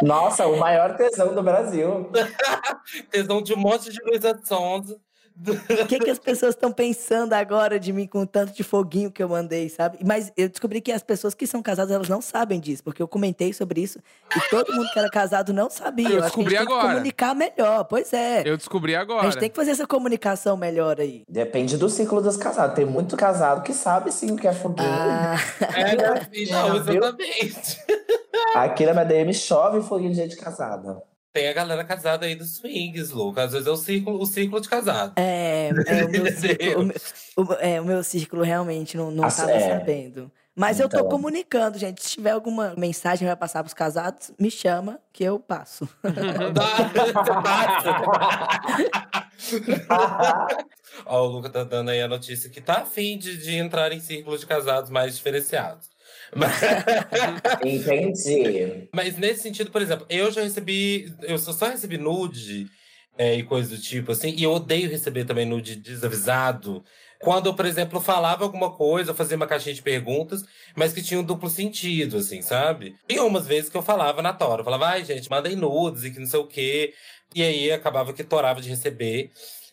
Nossa, 0.02 0.46
o 0.46 0.58
maior 0.58 0.96
tesão 0.96 1.32
do 1.32 1.42
Brasil. 1.42 2.10
Tesão 3.10 3.40
de 3.40 3.54
um 3.54 3.56
monte 3.56 3.90
de 3.90 4.00
Luísa 4.02 4.38
Sonza. 4.44 4.98
O 5.36 5.86
que, 5.86 5.98
que 5.98 6.10
as 6.10 6.18
pessoas 6.18 6.54
estão 6.54 6.70
pensando 6.70 7.32
agora 7.32 7.78
de 7.80 7.92
mim 7.92 8.06
com 8.06 8.20
o 8.22 8.26
tanto 8.26 8.52
de 8.52 8.62
foguinho 8.62 9.10
que 9.10 9.20
eu 9.20 9.28
mandei, 9.28 9.68
sabe? 9.68 9.98
Mas 10.04 10.32
eu 10.36 10.48
descobri 10.48 10.80
que 10.80 10.92
as 10.92 11.02
pessoas 11.02 11.34
que 11.34 11.44
são 11.46 11.60
casadas, 11.60 11.92
elas 11.92 12.08
não 12.08 12.20
sabem 12.22 12.60
disso, 12.60 12.84
porque 12.84 13.02
eu 13.02 13.08
comentei 13.08 13.52
sobre 13.52 13.80
isso 13.80 13.98
e 14.36 14.40
todo 14.48 14.72
mundo 14.72 14.88
que 14.92 14.98
era 14.98 15.10
casado 15.10 15.52
não 15.52 15.68
sabia. 15.68 16.08
Eu 16.08 16.18
a 16.18 16.26
descobri 16.26 16.56
tem 16.56 16.64
que 16.66 16.72
agora. 16.72 16.88
comunicar 16.94 17.34
melhor, 17.34 17.84
pois 17.84 18.12
é. 18.12 18.42
Eu 18.44 18.56
descobri 18.56 18.94
A 18.94 19.00
agora. 19.00 19.24
gente 19.30 19.40
tem 19.40 19.50
que 19.50 19.56
fazer 19.56 19.72
essa 19.72 19.86
comunicação 19.88 20.56
melhor 20.56 21.00
aí. 21.00 21.24
Depende 21.28 21.76
do 21.76 21.88
ciclo 21.90 22.22
dos 22.22 22.36
casados. 22.36 22.76
Tem 22.76 22.84
muito 22.86 23.16
casado 23.16 23.62
que 23.64 23.72
sabe 23.72 24.12
sim 24.12 24.30
o 24.30 24.36
que 24.36 24.46
é 24.46 24.52
foguinho. 24.52 24.88
Ah, 24.88 25.36
É, 25.74 25.96
minha 25.96 26.24
filha, 26.26 26.80
Viu? 26.84 27.02
exatamente. 27.02 27.78
Aqui 28.54 28.86
na 28.86 28.92
minha 28.92 29.04
DM 29.04 29.34
chove 29.34 29.82
foguinho 29.82 30.10
de 30.10 30.16
gente 30.16 30.36
casada. 30.36 31.02
Tem 31.34 31.48
a 31.48 31.52
galera 31.52 31.82
casada 31.82 32.26
aí 32.26 32.36
dos 32.36 32.58
swings, 32.58 33.10
Luca. 33.10 33.42
Às 33.42 33.50
vezes 33.52 33.66
é 33.66 33.70
o 33.72 33.76
círculo, 33.76 34.22
o 34.22 34.26
círculo 34.26 34.60
de 34.62 34.68
casado. 34.68 35.14
é, 35.16 35.70
é, 35.88 36.04
o, 36.04 36.08
meu 36.08 36.26
círculo, 36.32 36.80
o, 36.80 36.84
meu, 36.84 36.94
o- 37.36 37.52
é, 37.54 37.80
o 37.80 37.84
meu 37.84 38.04
círculo 38.04 38.42
realmente 38.44 38.96
não, 38.96 39.10
não 39.10 39.26
estava 39.26 39.50
é. 39.50 39.76
sabendo. 39.78 40.30
Mas 40.54 40.78
eu 40.78 40.88
tô 40.88 40.98
Então. 40.98 41.08
comunicando, 41.10 41.76
gente. 41.76 42.04
Se 42.04 42.10
tiver 42.12 42.30
alguma 42.30 42.72
mensagem 42.78 43.26
vai 43.26 43.34
passar 43.36 43.64
pros 43.64 43.74
casados, 43.74 44.30
me 44.38 44.48
chama 44.48 45.00
que 45.12 45.24
eu 45.24 45.40
passo. 45.40 45.88
Ó, 51.06 51.22
o 51.22 51.26
Luca 51.26 51.50
tá 51.50 51.64
dando 51.64 51.90
aí 51.90 52.00
a 52.00 52.06
notícia 52.06 52.48
que 52.48 52.60
tá 52.60 52.74
afim 52.82 53.18
de, 53.18 53.36
de 53.38 53.56
entrar 53.56 53.90
em 53.92 53.98
círculos 53.98 54.38
de 54.40 54.46
casados 54.46 54.88
mais 54.90 55.16
diferenciados. 55.16 55.90
Entendi. 57.64 58.88
mas 58.92 59.16
nesse 59.16 59.42
sentido, 59.42 59.70
por 59.70 59.82
exemplo, 59.82 60.06
eu 60.08 60.30
já 60.30 60.42
recebi. 60.42 61.12
Eu 61.22 61.38
só, 61.38 61.52
só 61.52 61.68
recebi 61.68 61.98
nude 61.98 62.66
é, 63.16 63.34
e 63.34 63.42
coisa 63.42 63.76
do 63.76 63.80
tipo, 63.80 64.12
assim, 64.12 64.34
e 64.36 64.42
eu 64.42 64.52
odeio 64.52 64.90
receber 64.90 65.24
também 65.24 65.46
nude 65.46 65.76
desavisado. 65.76 66.84
Quando 67.20 67.46
eu, 67.46 67.54
por 67.54 67.64
exemplo, 67.64 68.00
falava 68.00 68.44
alguma 68.44 68.70
coisa, 68.72 69.10
eu 69.10 69.14
fazia 69.14 69.36
uma 69.36 69.46
caixinha 69.46 69.74
de 69.74 69.80
perguntas, 69.80 70.42
mas 70.76 70.92
que 70.92 71.02
tinha 71.02 71.18
um 71.18 71.24
duplo 71.24 71.48
sentido, 71.48 72.18
assim, 72.18 72.42
sabe? 72.42 72.94
E 73.08 73.18
umas 73.18 73.46
vezes 73.46 73.70
que 73.70 73.76
eu 73.76 73.82
falava 73.82 74.20
na 74.20 74.32
tora, 74.32 74.60
eu 74.60 74.64
falava, 74.64 74.88
ai, 74.88 75.04
gente, 75.04 75.30
mandem 75.30 75.56
nudes 75.56 76.04
e 76.04 76.10
que 76.10 76.18
não 76.20 76.26
sei 76.26 76.40
o 76.40 76.46
quê. 76.46 76.92
E 77.34 77.42
aí 77.42 77.72
acabava 77.72 78.12
que 78.12 78.22
torava 78.22 78.60
de 78.60 78.68
receber. 78.68 79.30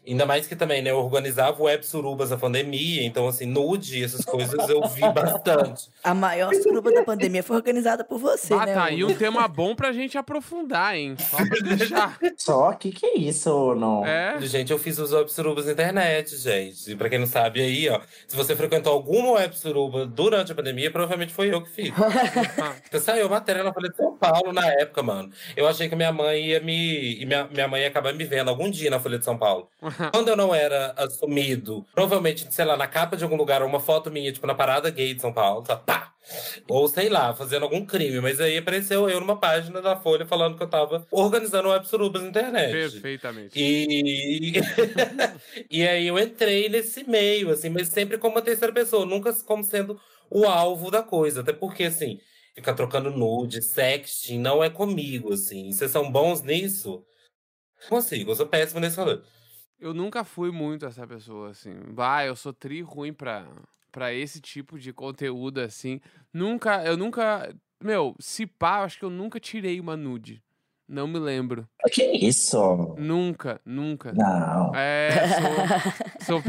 Ainda 0.07 0.25
mais 0.25 0.47
que 0.47 0.55
também, 0.55 0.81
né, 0.81 0.89
eu 0.89 0.97
organizava 0.97 1.61
o 1.61 1.65
Web 1.65 1.85
Surubas 1.85 2.29
da 2.31 2.37
pandemia, 2.37 3.03
então 3.05 3.27
assim, 3.27 3.45
nude, 3.45 4.03
essas 4.03 4.25
coisas 4.25 4.67
eu 4.67 4.81
vi 4.87 5.01
bastante. 5.13 5.89
A 6.03 6.13
maior 6.13 6.51
suruba 6.55 6.91
da 6.91 7.03
pandemia 7.03 7.43
foi 7.43 7.55
organizada 7.55 8.03
por 8.03 8.17
você, 8.17 8.53
Ah, 8.53 8.65
né? 8.65 8.73
tá 8.73 8.85
aí 8.85 9.03
Hugo? 9.03 9.13
um 9.13 9.15
tema 9.15 9.47
bom 9.47 9.75
pra 9.75 9.91
gente 9.91 10.17
aprofundar, 10.17 10.95
hein? 10.95 11.15
Só 11.19 11.37
pra 11.37 11.45
deixar. 11.77 12.17
Só 12.37 12.73
que 12.73 12.91
que 12.91 13.05
é 13.05 13.17
isso, 13.19 13.75
não? 13.75 14.03
É? 14.05 14.39
Gente, 14.41 14.71
eu 14.71 14.79
fiz 14.79 14.97
os 14.97 15.11
Web 15.13 15.31
Surubas 15.31 15.65
na 15.67 15.71
internet, 15.73 16.35
gente. 16.35 16.91
E 16.91 16.95
pra 16.95 17.07
quem 17.07 17.19
não 17.19 17.27
sabe 17.27 17.61
aí, 17.61 17.87
ó, 17.89 18.01
se 18.27 18.35
você 18.35 18.55
frequentou 18.55 18.91
alguma 18.91 19.33
Web 19.33 19.55
Suruba 19.57 20.05
durante 20.07 20.51
a 20.51 20.55
pandemia, 20.55 20.89
provavelmente 20.89 21.31
foi 21.33 21.53
eu 21.53 21.61
que 21.61 21.69
fiz. 21.69 21.93
Porque 22.81 22.99
saiu 22.99 23.29
matéria 23.29 23.63
na 23.63 23.71
Folha 23.73 23.89
de 23.89 23.95
São 23.97 24.17
Paulo 24.17 24.51
na 24.51 24.65
época, 24.73 25.03
mano. 25.03 25.29
Eu 25.55 25.67
achei 25.67 25.87
que 25.87 25.95
minha 25.95 26.11
mãe 26.11 26.41
ia 26.47 26.59
me. 26.59 27.21
e 27.21 27.25
Minha, 27.25 27.45
minha 27.51 27.67
mãe 27.67 27.81
ia 27.81 27.87
acabar 27.87 28.13
me 28.13 28.23
vendo 28.23 28.49
algum 28.49 28.69
dia 28.69 28.89
na 28.89 28.99
Folha 28.99 29.19
de 29.19 29.25
São 29.25 29.37
Paulo. 29.37 29.69
Quando 30.13 30.29
eu 30.29 30.35
não 30.35 30.53
era 30.53 30.93
assumido, 30.97 31.85
provavelmente, 31.93 32.47
sei 32.53 32.65
lá, 32.65 32.75
na 32.77 32.87
capa 32.87 33.15
de 33.17 33.23
algum 33.23 33.35
lugar, 33.35 33.63
uma 33.63 33.79
foto 33.79 34.11
minha, 34.11 34.31
tipo, 34.31 34.47
na 34.47 34.55
parada 34.55 34.89
gay 34.89 35.13
de 35.13 35.21
São 35.21 35.33
Paulo, 35.33 35.63
tá? 35.63 35.75
pá! 35.75 36.11
Ou 36.67 36.87
sei 36.87 37.09
lá, 37.09 37.33
fazendo 37.33 37.63
algum 37.63 37.85
crime. 37.85 38.19
Mas 38.19 38.39
aí 38.39 38.57
apareceu 38.57 39.09
eu 39.09 39.19
numa 39.19 39.37
página 39.37 39.81
da 39.81 39.95
Folha 39.95 40.25
falando 40.25 40.55
que 40.55 40.63
eu 40.63 40.69
tava 40.69 41.05
organizando 41.11 41.69
web 41.69 41.87
surubas 41.87 42.21
na 42.21 42.29
internet. 42.29 42.71
Perfeitamente. 42.71 43.59
E... 43.59 44.53
e 45.69 45.87
aí 45.87 46.07
eu 46.07 46.19
entrei 46.19 46.69
nesse 46.69 47.03
meio, 47.09 47.49
assim, 47.49 47.69
mas 47.69 47.87
sempre 47.87 48.17
como 48.17 48.35
uma 48.35 48.41
terceira 48.41 48.73
pessoa, 48.73 49.05
nunca 49.05 49.33
como 49.45 49.63
sendo 49.63 49.99
o 50.29 50.45
alvo 50.45 50.91
da 50.91 51.01
coisa. 51.01 51.41
Até 51.41 51.53
porque, 51.53 51.85
assim, 51.85 52.19
ficar 52.53 52.73
trocando 52.75 53.09
nude, 53.09 53.61
sexting, 53.61 54.39
não 54.39 54.63
é 54.63 54.69
comigo, 54.69 55.33
assim. 55.33 55.71
Vocês 55.71 55.91
são 55.91 56.11
bons 56.11 56.43
nisso? 56.43 57.03
Consigo, 57.89 58.31
eu 58.31 58.35
sou 58.35 58.45
péssimo 58.45 58.79
nesse 58.79 58.97
rolê. 58.97 59.19
Eu 59.81 59.93
nunca 59.95 60.23
fui 60.23 60.51
muito 60.51 60.85
essa 60.85 61.07
pessoa, 61.07 61.49
assim. 61.49 61.73
Bah, 61.89 62.23
eu 62.23 62.35
sou 62.35 62.53
tri 62.53 62.81
ruim 62.81 63.11
pra, 63.11 63.45
pra 63.91 64.13
esse 64.13 64.39
tipo 64.39 64.77
de 64.77 64.93
conteúdo, 64.93 65.59
assim. 65.59 65.99
Nunca, 66.31 66.83
eu 66.83 66.95
nunca. 66.95 67.51
Meu, 67.83 68.15
se 68.19 68.45
pá, 68.45 68.83
acho 68.83 68.99
que 68.99 69.05
eu 69.05 69.09
nunca 69.09 69.39
tirei 69.39 69.79
uma 69.79 69.97
nude. 69.97 70.41
Não 70.87 71.07
me 71.07 71.17
lembro. 71.17 71.65
Que 71.91 72.03
isso? 72.03 72.95
Nunca, 72.97 73.61
nunca. 73.65 74.11
Não. 74.11 74.75
É, 74.75 75.09
sou. 76.19 76.41
sou... 76.41 76.43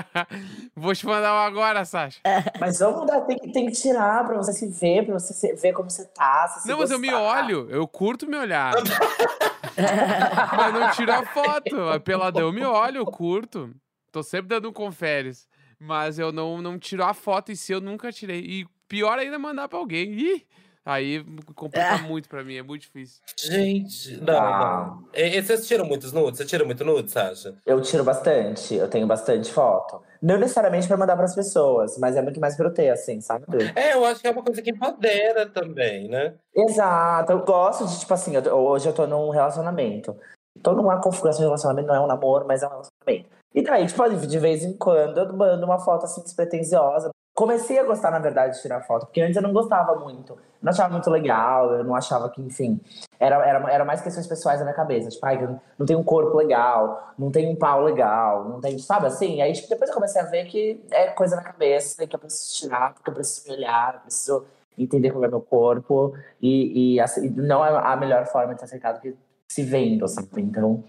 Vou 0.74 0.94
te 0.94 1.04
mandar 1.06 1.34
um 1.34 1.46
agora, 1.46 1.84
Sasha. 1.84 2.18
Mas 2.58 2.78
vamos 2.78 3.06
dar, 3.06 3.20
tem, 3.22 3.36
que- 3.38 3.52
tem 3.52 3.66
que 3.66 3.72
tirar 3.72 4.26
pra 4.26 4.36
você 4.38 4.52
se 4.54 4.66
ver, 4.66 5.04
pra 5.04 5.18
você 5.18 5.34
se- 5.34 5.52
ver 5.54 5.74
como 5.74 5.90
você 5.90 6.06
tá. 6.06 6.48
Se 6.48 6.62
se 6.62 6.68
Não, 6.68 6.78
mas 6.78 6.90
eu 6.90 6.98
me 6.98 7.10
gostar. 7.10 7.44
olho, 7.44 7.68
eu 7.70 7.86
curto 7.86 8.26
me 8.26 8.36
olhar. 8.38 8.72
mas 10.56 10.74
não 10.74 10.90
tiro 10.92 11.12
a 11.12 11.24
foto. 11.26 12.00
Peladão 12.04 12.52
me 12.52 12.64
olho, 12.64 12.98
eu 12.98 13.06
curto. 13.06 13.74
Tô 14.10 14.22
sempre 14.22 14.48
dando 14.48 14.68
um 14.68 14.72
conferes. 14.72 15.48
Mas 15.78 16.18
eu 16.18 16.32
não, 16.32 16.62
não 16.62 16.78
tiro 16.78 17.04
a 17.04 17.12
foto 17.12 17.52
em 17.52 17.54
si, 17.54 17.72
eu 17.72 17.80
nunca 17.80 18.10
tirei. 18.10 18.40
E 18.40 18.66
pior 18.88 19.18
ainda 19.18 19.36
é 19.36 19.38
mandar 19.38 19.68
pra 19.68 19.78
alguém. 19.78 20.12
Ih, 20.12 20.46
aí 20.86 21.22
complica 21.54 21.98
muito 21.98 22.28
pra 22.28 22.42
mim, 22.44 22.56
é 22.56 22.62
muito 22.62 22.82
difícil. 22.82 23.20
Gente, 23.38 24.16
não, 24.22 24.38
Ah. 24.38 24.96
não. 25.02 25.08
E, 25.14 25.36
e 25.36 25.42
vocês 25.42 25.66
tiram 25.66 25.84
muitos 25.84 26.12
nudes? 26.12 26.38
Você 26.38 26.44
tira 26.46 26.64
muito 26.64 26.84
nudes, 26.84 27.12
Sasha? 27.12 27.54
Eu 27.66 27.80
tiro 27.82 28.04
bastante, 28.04 28.74
eu 28.74 28.88
tenho 28.88 29.06
bastante 29.06 29.52
foto. 29.52 30.00
Não 30.22 30.38
necessariamente 30.38 30.86
pra 30.88 30.96
mandar 30.96 31.16
pras 31.16 31.34
pessoas, 31.34 31.98
mas 31.98 32.16
é 32.16 32.22
muito 32.22 32.40
mais 32.40 32.56
pra 32.56 32.66
eu 32.68 32.72
ter, 32.72 32.88
assim, 32.88 33.20
sabe? 33.20 33.44
É, 33.74 33.92
eu 33.94 34.04
acho 34.04 34.20
que 34.20 34.26
é 34.28 34.30
uma 34.30 34.42
coisa 34.42 34.62
que 34.62 34.70
empodera 34.70 35.46
também, 35.46 36.08
né? 36.08 36.34
Exato, 36.54 37.32
eu 37.32 37.44
gosto 37.44 37.86
de, 37.86 38.00
tipo 38.00 38.14
assim, 38.14 38.34
eu 38.36 38.54
hoje 38.56 38.88
eu 38.88 38.92
tô 38.94 39.06
num 39.06 39.28
relacionamento. 39.30 40.16
Tô 40.62 40.72
numa 40.72 41.00
configuração 41.00 41.40
de 41.40 41.46
relacionamento, 41.46 41.88
não 41.88 41.94
é 41.96 42.00
um 42.00 42.06
namoro, 42.06 42.46
mas 42.46 42.62
é 42.62 42.66
um 42.66 42.70
relacionamento. 42.70 43.28
E 43.54 43.62
daí, 43.62 43.86
tipo, 43.86 44.08
de 44.08 44.38
vez 44.38 44.62
em 44.64 44.76
quando 44.76 45.18
eu 45.18 45.32
mando 45.36 45.64
uma 45.66 45.78
foto 45.78 46.04
assim 46.04 46.22
despretensiosa. 46.22 47.10
Comecei 47.36 47.78
a 47.78 47.84
gostar, 47.84 48.10
na 48.10 48.18
verdade, 48.18 48.56
de 48.56 48.62
tirar 48.62 48.80
foto, 48.80 49.04
porque 49.04 49.20
antes 49.20 49.36
eu 49.36 49.42
não 49.42 49.52
gostava 49.52 49.94
muito. 49.96 50.38
Não 50.62 50.70
achava 50.70 50.90
muito 50.90 51.10
legal, 51.10 51.70
eu 51.74 51.84
não 51.84 51.94
achava 51.94 52.30
que, 52.30 52.40
enfim. 52.40 52.80
Era, 53.20 53.46
era, 53.46 53.70
era 53.70 53.84
mais 53.84 54.00
questões 54.00 54.26
pessoais 54.26 54.58
na 54.58 54.64
minha 54.64 54.74
cabeça. 54.74 55.10
Tipo, 55.10 55.26
ai, 55.26 55.58
não 55.78 55.84
tenho 55.84 55.98
um 55.98 56.02
corpo 56.02 56.34
legal, 56.34 57.12
não 57.18 57.30
tenho 57.30 57.50
um 57.50 57.54
pau 57.54 57.82
legal, 57.82 58.48
não 58.48 58.58
tenho, 58.58 58.78
sabe 58.78 59.06
assim? 59.06 59.42
Aí, 59.42 59.52
tipo, 59.52 59.68
depois 59.68 59.90
eu 59.90 59.94
comecei 59.94 60.22
a 60.22 60.24
ver 60.24 60.46
que 60.46 60.82
é 60.90 61.08
coisa 61.08 61.36
na 61.36 61.42
cabeça, 61.42 62.02
e 62.02 62.06
que 62.06 62.16
eu 62.16 62.20
preciso 62.20 62.56
tirar, 62.58 62.94
porque 62.94 63.10
eu 63.10 63.14
preciso 63.14 63.46
me 63.46 63.56
olhar, 63.56 63.96
eu 63.96 64.00
preciso 64.00 64.46
entender 64.78 65.10
como 65.10 65.26
é 65.26 65.28
meu 65.28 65.42
corpo. 65.42 66.14
E, 66.40 66.94
e, 66.94 67.00
assim, 67.00 67.28
não 67.28 67.62
é 67.62 67.68
a 67.68 67.94
melhor 67.96 68.24
forma 68.24 68.54
de 68.54 68.60
ser 68.60 68.64
aceitado 68.64 68.98
que 69.02 69.14
se 69.52 69.62
vendo, 69.62 70.06
assim. 70.06 70.26
Então, 70.38 70.82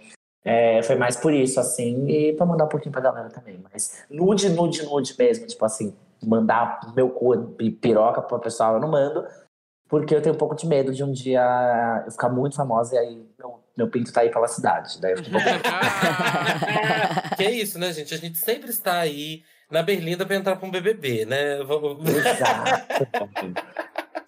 é, 0.46 0.82
foi 0.82 0.96
mais 0.96 1.18
por 1.18 1.34
isso, 1.34 1.60
assim, 1.60 2.08
e 2.08 2.32
pra 2.32 2.46
mandar 2.46 2.64
um 2.64 2.70
pouquinho 2.70 2.94
pra 2.94 3.02
galera 3.02 3.30
também. 3.30 3.62
Mas 3.70 4.02
nude, 4.10 4.48
nude, 4.48 4.86
nude 4.86 5.14
mesmo. 5.20 5.46
Tipo 5.46 5.66
assim, 5.66 5.94
mandar 6.24 6.80
meu 6.96 7.10
cu 7.10 7.56
e 7.60 7.70
piroca 7.72 8.22
pro 8.22 8.40
pessoal, 8.40 8.76
eu 8.76 8.80
não 8.80 8.90
mando. 8.90 9.26
Porque 9.90 10.14
eu 10.14 10.22
tenho 10.22 10.36
um 10.36 10.38
pouco 10.38 10.56
de 10.56 10.68
medo 10.68 10.94
de 10.94 11.04
um 11.04 11.12
dia 11.12 12.04
eu 12.06 12.12
ficar 12.12 12.30
muito 12.30 12.56
famosa 12.58 12.96
e 12.96 12.98
aí 12.98 13.26
meu, 13.40 13.60
meu 13.78 13.88
pinto 13.90 14.12
tá 14.12 14.22
aí 14.22 14.30
pela 14.30 14.48
cidade. 14.48 15.00
Daí 15.00 15.14
eu 15.14 15.24
fico 15.24 15.38
um 15.38 15.42
pouco... 15.42 15.60
que 17.38 17.44
é 17.44 17.52
isso, 17.52 17.80
né, 17.80 17.94
gente? 17.94 18.14
A 18.14 18.18
gente 18.18 18.38
sempre 18.38 18.70
está 18.70 19.00
aí 19.00 19.44
na 19.72 19.82
Berlinda 19.82 20.26
pra 20.26 20.36
entrar 20.36 20.58
pra 20.58 20.68
um 20.68 20.72
BBB, 20.72 21.26
né? 21.26 21.64
Vamos- 21.64 22.06
Exato. 22.10 23.08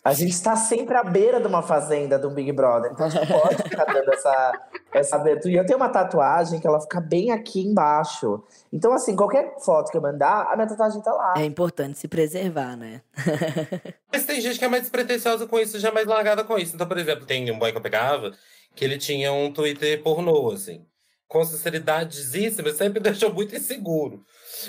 A 0.09 0.13
gente 0.13 0.41
tá 0.41 0.55
sempre 0.55 0.95
à 0.95 1.03
beira 1.03 1.39
de 1.39 1.45
uma 1.45 1.61
fazenda 1.61 2.17
do 2.17 2.31
Big 2.31 2.51
Brother. 2.51 2.91
Então 2.91 3.05
a 3.05 3.09
gente 3.09 3.27
pode 3.27 3.57
ficar 3.57 3.85
dando 3.85 4.11
essa, 4.11 4.51
essa 4.91 5.15
abertura. 5.17 5.53
E 5.53 5.57
eu 5.57 5.65
tenho 5.65 5.77
uma 5.77 5.89
tatuagem 5.89 6.59
que 6.59 6.65
ela 6.65 6.81
fica 6.81 6.99
bem 6.99 7.29
aqui 7.29 7.61
embaixo. 7.61 8.43
Então, 8.73 8.91
assim, 8.91 9.15
qualquer 9.15 9.53
foto 9.63 9.91
que 9.91 9.97
eu 9.97 10.01
mandar, 10.01 10.47
a 10.51 10.55
minha 10.55 10.67
tatuagem 10.67 10.99
tá 11.01 11.13
lá. 11.13 11.35
É 11.37 11.45
importante 11.45 11.99
se 11.99 12.07
preservar, 12.07 12.75
né? 12.75 13.01
Mas 14.11 14.25
tem 14.25 14.41
gente 14.41 14.57
que 14.57 14.65
é 14.65 14.67
mais 14.67 14.81
despretensiosa 14.81 15.45
com 15.45 15.59
isso, 15.59 15.77
já 15.77 15.89
é 15.89 15.91
mais 15.91 16.07
largada 16.07 16.43
com 16.43 16.57
isso. 16.57 16.73
Então, 16.73 16.87
por 16.87 16.97
exemplo, 16.97 17.27
tem 17.27 17.51
um 17.51 17.59
boy 17.59 17.71
que 17.71 17.77
eu 17.77 17.81
pegava 17.81 18.31
que 18.75 18.85
ele 18.85 18.97
tinha 18.97 19.31
um 19.31 19.51
Twitter 19.51 20.01
pornô, 20.01 20.51
assim. 20.51 20.85
Com 21.29 21.45
sinceridadezíssima, 21.45 22.71
sempre 22.71 22.99
deixou 22.99 23.31
muito 23.31 23.55
inseguro. 23.55 24.25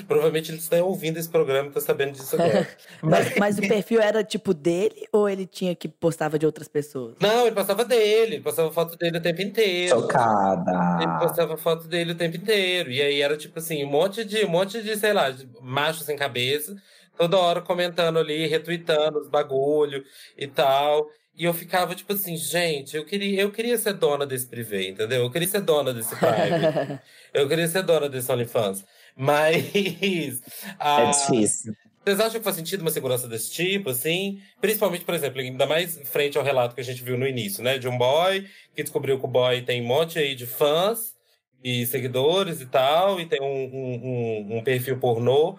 Provavelmente 0.07 0.50
ele 0.50 0.59
está 0.59 0.76
ouvindo 0.85 1.17
esse 1.17 1.29
programa 1.29 1.71
e 1.71 1.73
tá 1.73 1.81
sabendo 1.81 2.12
disso 2.12 2.37
agora. 2.37 2.69
Mas, 3.02 3.35
mas 3.37 3.59
o 3.59 3.62
perfil 3.62 3.99
era 4.00 4.23
tipo 4.23 4.52
dele 4.52 5.09
ou 5.11 5.26
ele 5.26 5.47
tinha 5.47 5.75
que 5.75 5.88
postava 5.88 6.38
de 6.38 6.45
outras 6.45 6.69
pessoas? 6.69 7.17
Não, 7.19 7.47
ele 7.47 7.55
passava 7.55 7.83
dele, 7.83 8.35
ele 8.37 8.43
passava 8.43 8.71
foto 8.71 8.97
dele 8.97 9.17
o 9.17 9.23
tempo 9.23 9.40
inteiro. 9.40 9.95
Ele 9.95 10.02
Chocada. 10.02 11.19
postava 11.19 11.57
foto 11.57 11.88
dele 11.88 12.12
o 12.12 12.14
tempo 12.14 12.37
inteiro. 12.37 12.90
E 12.90 13.00
aí 13.00 13.23
era 13.23 13.37
tipo 13.38 13.59
assim, 13.59 13.83
um 13.83 13.88
monte 13.88 14.23
de, 14.23 14.45
um 14.45 14.50
monte 14.50 14.83
de, 14.83 14.97
sei 14.97 15.14
lá, 15.14 15.31
de 15.31 15.49
macho 15.62 16.05
sem 16.05 16.14
cabeça, 16.17 16.76
toda 17.17 17.38
hora 17.38 17.62
comentando 17.62 18.19
ali, 18.19 18.47
retweetando 18.47 19.19
os 19.19 19.29
bagulho 19.29 20.05
e 20.37 20.47
tal. 20.47 21.09
E 21.40 21.44
eu 21.47 21.54
ficava 21.54 21.94
tipo 21.94 22.12
assim, 22.12 22.37
gente, 22.37 22.94
eu 22.94 23.04
queria, 23.06 23.40
eu 23.40 23.50
queria 23.50 23.78
ser 23.78 23.94
dona 23.94 24.26
desse 24.26 24.47
privê, 24.47 24.90
entendeu? 24.90 25.23
Eu 25.23 25.30
queria 25.30 25.49
ser 25.49 25.62
dona 25.62 25.94
desse 25.94 26.14
private. 26.14 27.00
eu 27.32 27.49
queria 27.49 27.66
ser 27.66 27.82
dona 27.82 28.11
desse 28.11 28.30
OnlyFans. 28.30 28.85
Mas. 29.16 29.64
É 31.02 31.06
ah, 31.06 31.11
difícil. 31.11 31.73
vocês 32.04 32.20
acham 32.20 32.40
que 32.40 32.44
faz 32.44 32.56
sentido 32.56 32.82
uma 32.82 32.90
segurança 32.90 33.26
desse 33.26 33.50
tipo, 33.52 33.88
assim? 33.88 34.42
Principalmente, 34.61 35.04
por 35.06 35.14
exemplo, 35.14 35.40
ainda 35.40 35.66
mais 35.66 35.99
frente 36.11 36.37
ao 36.37 36.44
relato 36.44 36.75
que 36.75 36.80
a 36.82 36.85
gente 36.85 37.02
viu 37.02 37.16
no 37.16 37.26
início, 37.26 37.62
né? 37.64 37.78
De 37.78 37.88
um 37.88 37.97
boy 37.97 38.47
que 38.76 38.82
descobriu 38.82 39.18
que 39.18 39.25
o 39.25 39.28
boy 39.28 39.62
tem 39.62 39.80
um 39.80 39.87
monte 39.87 40.18
aí 40.18 40.35
de 40.35 40.47
fãs 40.47 41.14
e 41.64 41.87
seguidores 41.87 42.61
e 42.61 42.66
tal, 42.66 43.18
e 43.20 43.26
tem 43.26 43.40
um, 43.40 43.44
um, 43.47 43.94
um- 44.54 44.59
um 44.59 44.62
perfil 44.64 44.99
pornô. 44.99 45.59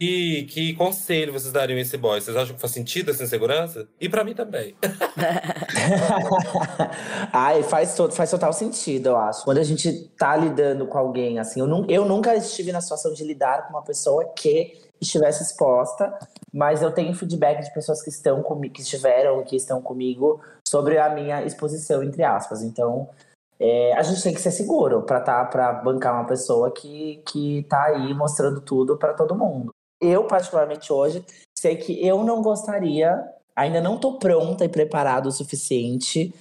E 0.00 0.44
que 0.44 0.72
conselho 0.72 1.30
vocês 1.30 1.52
dariam 1.52 1.76
a 1.76 1.82
esse 1.82 1.98
boy? 1.98 2.18
Vocês 2.18 2.34
acham 2.34 2.54
que 2.54 2.60
faz 2.60 2.72
sentido 2.72 3.10
essa 3.10 3.22
insegurança? 3.22 3.86
E 4.00 4.08
pra 4.08 4.24
mim 4.24 4.32
também. 4.32 4.74
Ai, 7.30 7.62
faz, 7.62 7.94
todo, 7.94 8.14
faz 8.14 8.30
total 8.30 8.50
sentido, 8.54 9.10
eu 9.10 9.16
acho. 9.18 9.44
Quando 9.44 9.58
a 9.58 9.62
gente 9.62 10.08
tá 10.16 10.34
lidando 10.34 10.86
com 10.86 10.96
alguém, 10.96 11.38
assim, 11.38 11.60
eu, 11.60 11.84
eu 11.86 12.06
nunca 12.06 12.34
estive 12.34 12.72
na 12.72 12.80
situação 12.80 13.12
de 13.12 13.22
lidar 13.24 13.66
com 13.66 13.74
uma 13.74 13.82
pessoa 13.82 14.24
que 14.34 14.72
estivesse 14.98 15.42
exposta, 15.42 16.18
mas 16.50 16.80
eu 16.80 16.92
tenho 16.92 17.14
feedback 17.14 17.62
de 17.62 17.74
pessoas 17.74 18.02
que 18.02 18.08
estão 18.08 18.42
comigo, 18.42 18.72
que 18.72 18.80
estiveram, 18.80 19.44
que 19.44 19.54
estão 19.54 19.82
comigo, 19.82 20.40
sobre 20.66 20.96
a 20.96 21.10
minha 21.10 21.44
exposição, 21.44 22.02
entre 22.02 22.22
aspas. 22.22 22.62
Então, 22.62 23.10
é, 23.58 23.92
a 23.92 24.02
gente 24.02 24.22
tem 24.22 24.32
que 24.32 24.40
ser 24.40 24.50
seguro 24.50 25.02
pra, 25.02 25.20
tá, 25.20 25.44
pra 25.44 25.74
bancar 25.74 26.14
uma 26.14 26.26
pessoa 26.26 26.70
que, 26.70 27.22
que 27.26 27.66
tá 27.68 27.84
aí 27.84 28.14
mostrando 28.14 28.62
tudo 28.62 28.96
pra 28.96 29.12
todo 29.12 29.34
mundo. 29.34 29.70
Eu, 30.00 30.24
particularmente 30.26 30.92
hoje, 30.92 31.24
sei 31.58 31.76
que 31.76 32.04
eu 32.06 32.24
não 32.24 32.40
gostaria, 32.42 33.22
ainda 33.54 33.80
não 33.80 33.98
tô 33.98 34.18
pronta 34.18 34.64
e 34.64 34.68
preparada 34.68 35.28
o 35.28 35.32
suficiente 35.32 36.32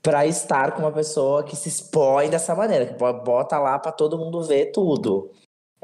pra 0.00 0.26
estar 0.26 0.72
com 0.72 0.80
uma 0.80 0.92
pessoa 0.92 1.44
que 1.44 1.54
se 1.54 1.68
expõe 1.68 2.30
dessa 2.30 2.54
maneira, 2.54 2.86
que 2.86 2.94
bo- 2.94 3.12
bota 3.22 3.58
lá 3.58 3.78
pra 3.78 3.92
todo 3.92 4.18
mundo 4.18 4.42
ver 4.42 4.72
tudo. 4.72 5.30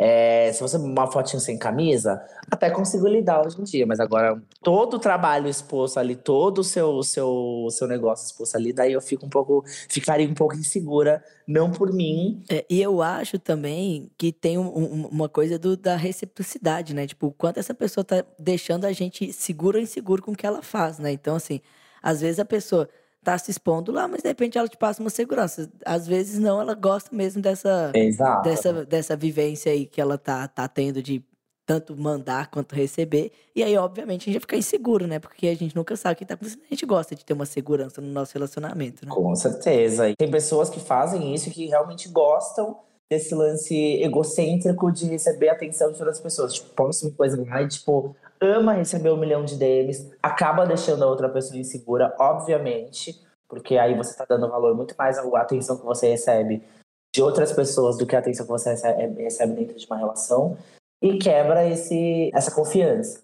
É, 0.01 0.53
se 0.53 0.61
você 0.61 0.77
uma 0.77 1.11
fotinho 1.11 1.41
sem 1.41 1.59
camisa, 1.59 2.25
até 2.49 2.71
consigo 2.71 3.09
lidar 3.09 3.45
hoje 3.45 3.61
em 3.61 3.65
dia, 3.65 3.85
mas 3.85 3.99
agora 3.99 4.41
todo 4.63 4.95
o 4.95 4.99
trabalho 5.01 5.49
exposto 5.49 5.99
ali, 5.99 6.15
todo 6.15 6.59
o 6.59 6.65
seu, 6.65 7.03
seu, 7.03 7.67
seu 7.69 7.89
negócio 7.89 8.25
exposto 8.25 8.55
ali, 8.55 8.73
daí 8.73 8.93
eu 8.93 9.01
fico 9.01 9.27
um 9.27 9.29
pouco, 9.29 9.65
ficaria 9.89 10.29
um 10.29 10.35
pouco 10.35 10.55
insegura, 10.55 11.21
não 11.49 11.73
por 11.73 11.93
mim. 11.93 12.41
É, 12.49 12.65
e 12.71 12.81
eu 12.81 13.03
acho 13.03 13.41
também 13.41 14.09
que 14.17 14.31
tem 14.31 14.57
um, 14.57 14.69
um, 14.69 15.07
uma 15.09 15.29
coisa 15.29 15.59
do, 15.59 15.77
da 15.77 15.97
reciprocidade, 15.97 16.95
né? 16.95 17.05
Tipo, 17.05 17.27
o 17.27 17.33
quanto 17.33 17.59
essa 17.59 17.75
pessoa 17.75 18.05
tá 18.05 18.25
deixando 18.39 18.85
a 18.85 18.93
gente 18.93 19.33
seguro 19.33 19.79
ou 19.79 19.83
inseguro 19.83 20.23
com 20.23 20.31
o 20.31 20.37
que 20.37 20.47
ela 20.47 20.63
faz, 20.63 21.01
né? 21.01 21.11
Então, 21.11 21.35
assim, 21.35 21.61
às 22.01 22.21
vezes 22.21 22.39
a 22.39 22.45
pessoa 22.45 22.89
tá 23.33 23.39
se 23.39 23.51
expondo 23.51 23.93
lá, 23.93 24.09
mas 24.09 24.23
de 24.23 24.29
repente 24.29 24.57
ela 24.57 24.69
te 24.69 24.77
passa 24.77 25.01
uma 25.01 25.11
segurança. 25.11 25.71
Às 25.85 26.07
vezes 26.07 26.39
não, 26.39 26.61
ela 26.61 26.75
gosta 26.75 27.15
mesmo 27.15 27.43
dessa, 27.43 27.93
Exato. 27.95 28.43
dessa, 28.49 28.85
dessa 28.85 29.17
vivência 29.17 29.73
aí 29.73 29.87
que 29.87 30.01
ela 30.01 30.17
tá, 30.17 30.47
tá 30.49 30.67
tendo 30.67 31.03
de 31.03 31.23
tanto 31.69 31.95
mandar 31.95 32.51
quanto 32.51 32.75
receber. 32.75 33.31
E 33.55 33.63
aí, 33.63 33.77
obviamente, 33.77 34.23
a 34.23 34.25
gente 34.25 34.35
vai 34.35 34.41
ficar 34.41 34.57
inseguro, 34.57 35.07
né? 35.07 35.19
Porque 35.19 35.47
a 35.49 35.55
gente 35.55 35.77
nunca 35.77 35.95
sabe 35.97 36.15
o 36.15 36.17
que 36.17 36.25
tá 36.25 36.33
acontecendo. 36.33 36.63
A 36.65 36.75
gente 36.75 36.87
gosta 36.87 37.15
de 37.15 37.23
ter 37.23 37.35
uma 37.35 37.45
segurança 37.45 38.01
no 38.01 38.09
nosso 38.09 38.33
relacionamento, 38.33 39.05
né? 39.05 39.13
Com 39.15 39.35
certeza. 39.35 40.09
E 40.09 40.17
tem 40.17 40.31
pessoas 40.31 40.71
que 40.71 40.81
fazem 40.81 41.35
isso 41.35 41.51
que 41.51 41.67
realmente 41.67 42.09
gostam 42.09 42.79
desse 43.11 43.35
lance 43.35 43.75
egocêntrico 44.03 44.91
de 44.91 45.07
receber 45.07 45.51
atenção 45.51 45.93
de 45.93 45.99
outras 45.99 46.21
pessoas. 46.21 46.55
Tipo, 46.55 46.71
posta 46.71 47.07
uma 47.07 47.15
coisa 47.15 47.45
lá 47.47 47.61
e, 47.61 47.69
tipo, 47.69 48.17
ama 48.41 48.73
receber 48.73 49.11
um 49.11 49.17
milhão 49.17 49.45
de 49.45 49.57
DMs, 49.57 50.11
acaba 50.23 50.67
deixando 50.67 51.05
a 51.05 51.07
outra 51.07 51.29
pessoa 51.29 51.59
insegura, 51.59 52.15
obviamente, 52.19 53.21
porque 53.49 53.79
aí 53.79 53.97
você 53.97 54.11
está 54.11 54.25
dando 54.25 54.49
valor 54.49 54.75
muito 54.75 54.95
mais 54.99 55.19
à 55.19 55.41
atenção 55.41 55.79
que 55.79 55.85
você 55.85 56.09
recebe 56.11 56.63
de 57.15 57.23
outras 57.23 57.53
pessoas 57.53 57.97
do 57.97 58.07
que 58.07 58.15
a 58.15 58.19
atenção 58.19 58.45
que 58.45 58.53
você 58.53 58.71
recebe, 58.71 59.23
recebe 59.23 59.55
dentro 59.55 59.77
de 59.77 59.87
uma 59.87 59.97
relação 59.97 60.57
e 61.03 61.19
quebra 61.19 61.67
esse, 61.67 62.31
essa 62.35 62.51
confiança. 62.51 63.21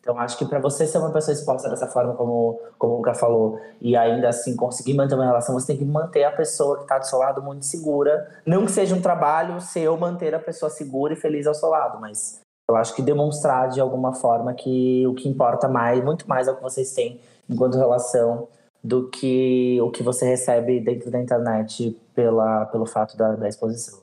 Então, 0.00 0.18
acho 0.18 0.38
que 0.38 0.46
para 0.46 0.58
você 0.58 0.86
ser 0.86 0.98
uma 0.98 1.12
pessoa 1.12 1.34
exposta 1.34 1.68
dessa 1.68 1.86
forma, 1.86 2.14
como, 2.14 2.60
como 2.78 2.94
o 2.94 2.96
Luca 2.98 3.14
falou, 3.14 3.60
e 3.80 3.96
ainda 3.96 4.28
assim 4.28 4.56
conseguir 4.56 4.94
manter 4.94 5.14
uma 5.14 5.26
relação, 5.26 5.54
você 5.54 5.66
tem 5.66 5.76
que 5.76 5.84
manter 5.84 6.24
a 6.24 6.30
pessoa 6.30 6.76
que 6.76 6.84
está 6.84 6.98
do 6.98 7.06
seu 7.06 7.18
lado 7.18 7.42
muito 7.42 7.66
segura. 7.66 8.26
Não 8.46 8.64
que 8.64 8.72
seja 8.72 8.94
um 8.94 9.02
trabalho 9.02 9.60
seu 9.60 9.96
manter 9.96 10.34
a 10.34 10.38
pessoa 10.38 10.70
segura 10.70 11.12
e 11.12 11.16
feliz 11.16 11.46
ao 11.46 11.54
seu 11.54 11.68
lado, 11.68 12.00
mas 12.00 12.40
eu 12.68 12.76
acho 12.76 12.94
que 12.94 13.02
demonstrar 13.02 13.70
de 13.70 13.80
alguma 13.80 14.14
forma 14.14 14.52
que 14.52 15.06
o 15.06 15.14
que 15.14 15.28
importa 15.28 15.68
mais, 15.68 16.04
muito 16.04 16.28
mais 16.28 16.46
é 16.46 16.52
o 16.52 16.56
que 16.56 16.62
vocês 16.62 16.92
têm 16.92 17.18
enquanto 17.48 17.78
relação 17.78 18.46
do 18.84 19.08
que 19.08 19.80
o 19.80 19.90
que 19.90 20.02
você 20.02 20.26
recebe 20.26 20.78
dentro 20.78 21.10
da 21.10 21.20
internet 21.20 21.98
pela, 22.14 22.66
pelo 22.66 22.86
fato 22.86 23.16
da, 23.16 23.34
da 23.34 23.48
exposição. 23.48 24.02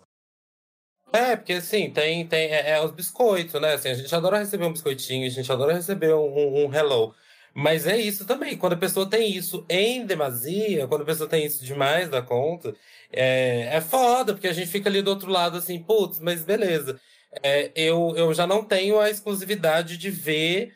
É, 1.13 1.35
porque 1.35 1.53
assim, 1.53 1.91
tem, 1.91 2.27
tem 2.27 2.51
é, 2.51 2.71
é, 2.71 2.83
os 2.83 2.91
biscoitos, 2.91 3.61
né? 3.61 3.73
Assim, 3.73 3.89
a 3.89 3.93
gente 3.93 4.13
adora 4.13 4.39
receber 4.39 4.65
um 4.65 4.73
biscoitinho, 4.73 5.27
a 5.27 5.29
gente 5.29 5.49
adora 5.49 5.73
receber 5.73 6.13
um, 6.13 6.65
um 6.65 6.73
hello. 6.73 7.13
Mas 7.53 7.87
é 7.87 7.95
isso 7.95 8.25
também, 8.25 8.57
quando 8.57 8.73
a 8.73 8.77
pessoa 8.77 9.09
tem 9.09 9.31
isso 9.31 9.63
em 9.69 10.05
demasia, 10.05 10.87
quando 10.87 11.03
a 11.03 11.05
pessoa 11.05 11.29
tem 11.29 11.45
isso 11.45 11.63
demais 11.63 12.09
da 12.09 12.21
conta, 12.21 12.75
é, 13.13 13.77
é 13.77 13.79
foda, 13.79 14.33
porque 14.33 14.47
a 14.47 14.53
gente 14.53 14.67
fica 14.67 14.89
ali 14.89 15.01
do 15.01 15.09
outro 15.09 15.31
lado 15.31 15.57
assim, 15.57 15.79
putz, 15.81 16.19
mas 16.19 16.43
beleza 16.43 16.99
é, 17.43 17.71
eu, 17.75 18.13
eu 18.15 18.33
já 18.33 18.47
não 18.47 18.63
tenho 18.63 18.99
a 18.99 19.09
exclusividade 19.09 19.97
de 19.97 20.09
ver. 20.09 20.73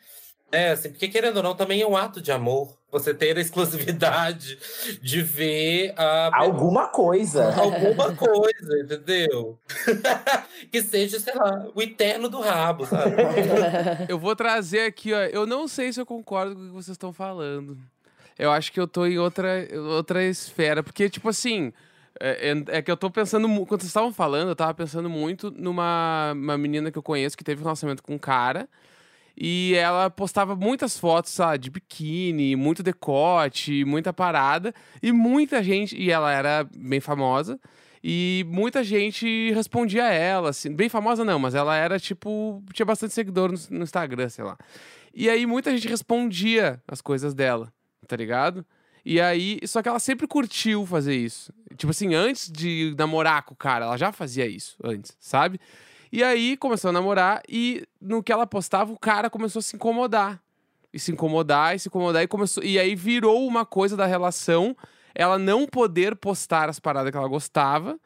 É, 0.52 0.70
assim, 0.70 0.90
porque 0.90 1.08
querendo 1.08 1.36
ou 1.38 1.42
não, 1.42 1.54
também 1.54 1.80
é 1.80 1.86
um 1.86 1.96
ato 1.96 2.20
de 2.20 2.32
amor. 2.32 2.76
Você 2.90 3.14
ter 3.14 3.36
a 3.36 3.40
exclusividade 3.40 4.58
de 5.00 5.22
ver 5.22 5.94
a. 5.96 6.30
Alguma 6.36 6.88
coisa. 6.88 7.54
Alguma 7.54 8.16
coisa, 8.16 8.80
entendeu? 8.80 9.56
que 10.72 10.82
seja, 10.82 11.20
sei 11.20 11.34
lá, 11.34 11.68
o 11.72 11.80
eterno 11.80 12.28
do 12.28 12.40
rabo, 12.40 12.84
sabe? 12.84 13.14
eu 14.08 14.18
vou 14.18 14.34
trazer 14.34 14.86
aqui, 14.86 15.12
ó. 15.12 15.20
Eu 15.20 15.46
não 15.46 15.68
sei 15.68 15.92
se 15.92 16.00
eu 16.00 16.06
concordo 16.06 16.56
com 16.56 16.62
o 16.62 16.66
que 16.66 16.72
vocês 16.72 16.96
estão 16.96 17.12
falando. 17.12 17.78
Eu 18.36 18.50
acho 18.50 18.72
que 18.72 18.80
eu 18.80 18.88
tô 18.88 19.06
em 19.06 19.18
outra, 19.18 19.68
outra 19.94 20.24
esfera. 20.24 20.82
Porque, 20.82 21.08
tipo 21.08 21.28
assim. 21.28 21.72
É, 22.20 22.50
é, 22.50 22.78
é, 22.78 22.82
que 22.82 22.90
eu 22.90 22.96
tô 22.96 23.10
pensando, 23.10 23.48
quando 23.66 23.80
vocês 23.80 23.84
estavam 23.84 24.12
falando, 24.12 24.50
eu 24.50 24.56
tava 24.56 24.74
pensando 24.74 25.08
muito 25.08 25.50
numa 25.50 26.32
uma 26.34 26.58
menina 26.58 26.90
que 26.90 26.98
eu 26.98 27.02
conheço 27.02 27.36
que 27.36 27.42
teve 27.42 27.62
um 27.62 27.64
relacionamento 27.64 28.02
com 28.02 28.14
um 28.14 28.18
cara. 28.18 28.68
E 29.36 29.74
ela 29.74 30.10
postava 30.10 30.54
muitas 30.54 30.98
fotos, 30.98 31.32
sabe, 31.32 31.58
de 31.58 31.70
biquíni, 31.70 32.54
muito 32.56 32.82
decote, 32.82 33.84
muita 33.86 34.12
parada. 34.12 34.74
E 35.02 35.12
muita 35.12 35.62
gente. 35.62 35.96
E 35.96 36.10
ela 36.10 36.30
era 36.30 36.68
bem 36.76 37.00
famosa. 37.00 37.58
E 38.04 38.44
muita 38.48 38.84
gente 38.84 39.50
respondia 39.52 40.04
a 40.04 40.12
ela, 40.12 40.50
assim. 40.50 40.74
Bem 40.74 40.88
famosa 40.90 41.24
não, 41.24 41.38
mas 41.38 41.54
ela 41.54 41.74
era 41.76 41.98
tipo. 41.98 42.62
Tinha 42.74 42.86
bastante 42.86 43.14
seguidor 43.14 43.50
no, 43.50 43.58
no 43.78 43.84
Instagram, 43.84 44.28
sei 44.28 44.44
lá. 44.44 44.58
E 45.14 45.28
aí 45.30 45.46
muita 45.46 45.70
gente 45.70 45.88
respondia 45.88 46.82
as 46.86 47.00
coisas 47.00 47.34
dela, 47.34 47.72
tá 48.06 48.16
ligado? 48.16 48.64
E 49.04 49.20
aí, 49.20 49.58
só 49.66 49.82
que 49.82 49.88
ela 49.88 49.98
sempre 49.98 50.26
curtiu 50.26 50.84
fazer 50.86 51.16
isso. 51.16 51.52
Tipo 51.76 51.90
assim, 51.90 52.14
antes 52.14 52.50
de 52.50 52.94
namorar 52.98 53.42
com 53.42 53.54
o 53.54 53.56
cara, 53.56 53.86
ela 53.86 53.96
já 53.96 54.12
fazia 54.12 54.46
isso 54.46 54.76
antes, 54.82 55.16
sabe? 55.18 55.60
E 56.12 56.22
aí 56.22 56.56
começou 56.56 56.90
a 56.90 56.92
namorar 56.92 57.42
e 57.48 57.86
no 58.00 58.22
que 58.22 58.32
ela 58.32 58.46
postava, 58.46 58.92
o 58.92 58.98
cara 58.98 59.30
começou 59.30 59.60
a 59.60 59.62
se 59.62 59.76
incomodar. 59.76 60.42
E 60.92 60.98
se 60.98 61.12
incomodar, 61.12 61.76
e 61.76 61.78
se 61.78 61.88
incomodar, 61.88 62.22
e 62.22 62.26
começou. 62.26 62.64
E 62.64 62.78
aí 62.78 62.96
virou 62.96 63.46
uma 63.46 63.64
coisa 63.64 63.96
da 63.96 64.06
relação 64.06 64.76
ela 65.14 65.38
não 65.38 65.66
poder 65.66 66.16
postar 66.16 66.68
as 66.68 66.80
paradas 66.80 67.10
que 67.10 67.16
ela 67.16 67.28
gostava, 67.28 67.98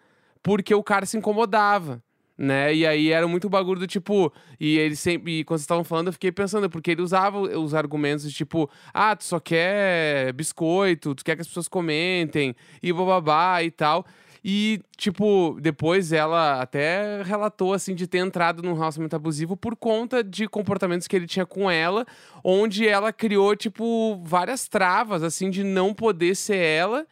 porque 0.42 0.74
o 0.74 0.82
cara 0.82 1.06
se 1.06 1.16
incomodava 1.16 2.02
né? 2.36 2.74
E 2.74 2.86
aí 2.86 3.10
era 3.10 3.26
muito 3.26 3.48
bagulho 3.48 3.80
do 3.80 3.86
tipo. 3.86 4.32
E 4.58 4.78
ele 4.78 4.96
sempre. 4.96 5.40
E 5.40 5.44
quando 5.44 5.58
vocês 5.58 5.64
estavam 5.64 5.84
falando, 5.84 6.08
eu 6.08 6.12
fiquei 6.12 6.32
pensando, 6.32 6.68
porque 6.68 6.90
ele 6.90 7.02
usava 7.02 7.38
os 7.38 7.74
argumentos 7.74 8.28
de 8.28 8.34
tipo, 8.34 8.68
ah, 8.92 9.14
tu 9.16 9.24
só 9.24 9.40
quer 9.40 10.32
biscoito, 10.32 11.14
tu 11.14 11.24
quer 11.24 11.36
que 11.36 11.42
as 11.42 11.48
pessoas 11.48 11.68
comentem, 11.68 12.54
e 12.82 12.92
bababá 12.92 13.62
e 13.62 13.70
tal. 13.70 14.04
E, 14.46 14.82
tipo, 14.98 15.56
depois 15.58 16.12
ela 16.12 16.60
até 16.60 17.22
relatou, 17.22 17.72
assim, 17.72 17.94
de 17.94 18.06
ter 18.06 18.18
entrado 18.18 18.62
num 18.62 18.74
relacionamento 18.74 19.16
abusivo 19.16 19.56
por 19.56 19.74
conta 19.74 20.22
de 20.22 20.46
comportamentos 20.46 21.08
que 21.08 21.16
ele 21.16 21.26
tinha 21.26 21.46
com 21.46 21.70
ela, 21.70 22.04
onde 22.42 22.86
ela 22.86 23.10
criou, 23.10 23.56
tipo, 23.56 24.20
várias 24.22 24.68
travas, 24.68 25.22
assim, 25.22 25.48
de 25.48 25.64
não 25.64 25.94
poder 25.94 26.36
ser 26.36 26.58
ela 26.58 27.06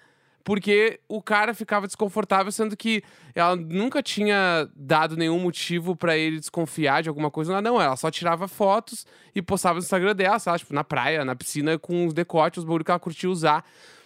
porque 0.45 1.01
o 1.09 1.23
cara 1.23 1.55
ficava 1.55 1.87
desconfortável, 1.87 2.51
sendo 2.51 2.77
que 2.77 3.03
ela 3.35 3.57
nunca 3.57 4.03
tinha 4.03 4.69
dado 4.75 5.17
nenhum 5.17 5.39
motivo 5.39 5.95
para 5.97 6.17
ele 6.17 6.39
desconfiar 6.39 7.03
de 7.03 7.09
alguma 7.09 7.31
coisa. 7.31 7.61
Não, 7.61 7.81
ela 7.81 7.97
só 7.97 8.11
tirava 8.11 8.49
fotos 8.49 9.07
e 9.35 9.41
postava 9.41 9.75
no 9.75 9.83
Instagram 9.83 10.15
dela, 10.15 10.39
sabe? 10.39 10.59
Tipo, 10.59 10.75
na 10.75 10.85
praia, 10.85 11.25
na 11.25 11.35
piscina, 11.37 11.79
com 11.79 12.07
os 12.07 12.15
decotes, 12.15 12.59
os 12.59 12.65
bagulho 12.65 12.85
que 12.85 12.91
ela 12.91 13.01
curtia 13.01 13.31
usar. 13.31 13.65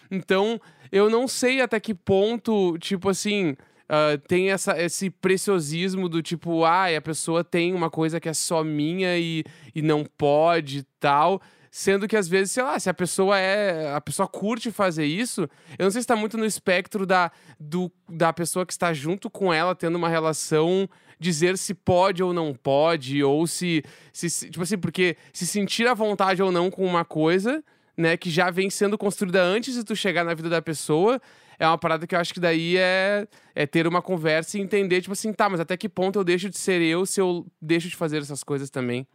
Então, 0.09 0.59
eu 0.91 1.09
não 1.09 1.27
sei 1.27 1.61
até 1.61 1.79
que 1.79 1.93
ponto, 1.93 2.77
tipo 2.79 3.09
assim. 3.09 3.55
Uh, 3.89 4.17
tem 4.27 4.51
essa, 4.51 4.77
esse 4.77 5.09
preciosismo 5.09 6.09
do 6.09 6.21
tipo, 6.21 6.65
ah, 6.65 6.87
a 6.93 7.01
pessoa 7.01 7.41
tem 7.41 7.73
uma 7.73 7.89
coisa 7.89 8.19
que 8.19 8.27
é 8.27 8.33
só 8.33 8.61
minha 8.61 9.17
e, 9.17 9.45
e 9.73 9.81
não 9.81 10.03
pode 10.03 10.85
tal. 10.99 11.41
Sendo 11.77 12.07
que 12.07 12.17
às 12.17 12.27
vezes, 12.27 12.53
sei 12.53 12.63
lá, 12.63 12.79
se 12.79 12.89
a 12.89 12.93
pessoa 12.93 13.37
é. 13.37 13.93
A 13.93 14.01
pessoa 14.01 14.27
curte 14.27 14.71
fazer 14.71 15.05
isso, 15.05 15.41
eu 15.77 15.83
não 15.83 15.91
sei 15.91 16.01
se 16.01 16.05
está 16.05 16.15
muito 16.15 16.35
no 16.35 16.43
espectro 16.43 17.05
da, 17.05 17.31
do, 17.59 17.91
da 18.09 18.33
pessoa 18.33 18.65
que 18.65 18.73
está 18.73 18.91
junto 18.95 19.29
com 19.29 19.53
ela, 19.53 19.75
tendo 19.75 19.95
uma 19.95 20.09
relação, 20.09 20.89
dizer 21.19 21.55
se 21.55 21.75
pode 21.75 22.23
ou 22.23 22.33
não 22.33 22.51
pode, 22.51 23.23
ou 23.23 23.45
se, 23.45 23.83
se. 24.11 24.49
Tipo 24.49 24.63
assim, 24.63 24.79
porque 24.79 25.17
se 25.31 25.45
sentir 25.45 25.85
à 25.85 25.93
vontade 25.93 26.41
ou 26.41 26.51
não 26.51 26.71
com 26.71 26.83
uma 26.83 27.05
coisa, 27.05 27.63
né, 27.95 28.17
que 28.17 28.31
já 28.31 28.49
vem 28.49 28.71
sendo 28.71 28.97
construída 28.97 29.43
antes 29.43 29.75
de 29.75 29.83
tu 29.83 29.95
chegar 29.95 30.23
na 30.23 30.33
vida 30.33 30.49
da 30.49 30.63
pessoa, 30.63 31.21
é 31.59 31.67
uma 31.67 31.77
parada 31.77 32.07
que 32.07 32.15
eu 32.15 32.19
acho 32.19 32.33
que 32.33 32.39
daí 32.39 32.75
é, 32.75 33.27
é 33.53 33.67
ter 33.67 33.85
uma 33.85 34.01
conversa 34.01 34.57
e 34.57 34.61
entender, 34.61 35.01
tipo 35.01 35.13
assim, 35.13 35.31
tá, 35.31 35.47
mas 35.47 35.59
até 35.59 35.77
que 35.77 35.87
ponto 35.87 36.17
eu 36.17 36.23
deixo 36.23 36.49
de 36.49 36.57
ser 36.57 36.81
eu 36.81 37.05
se 37.05 37.21
eu 37.21 37.45
deixo 37.61 37.87
de 37.87 37.95
fazer 37.95 38.17
essas 38.17 38.43
coisas 38.43 38.71
também 38.71 39.05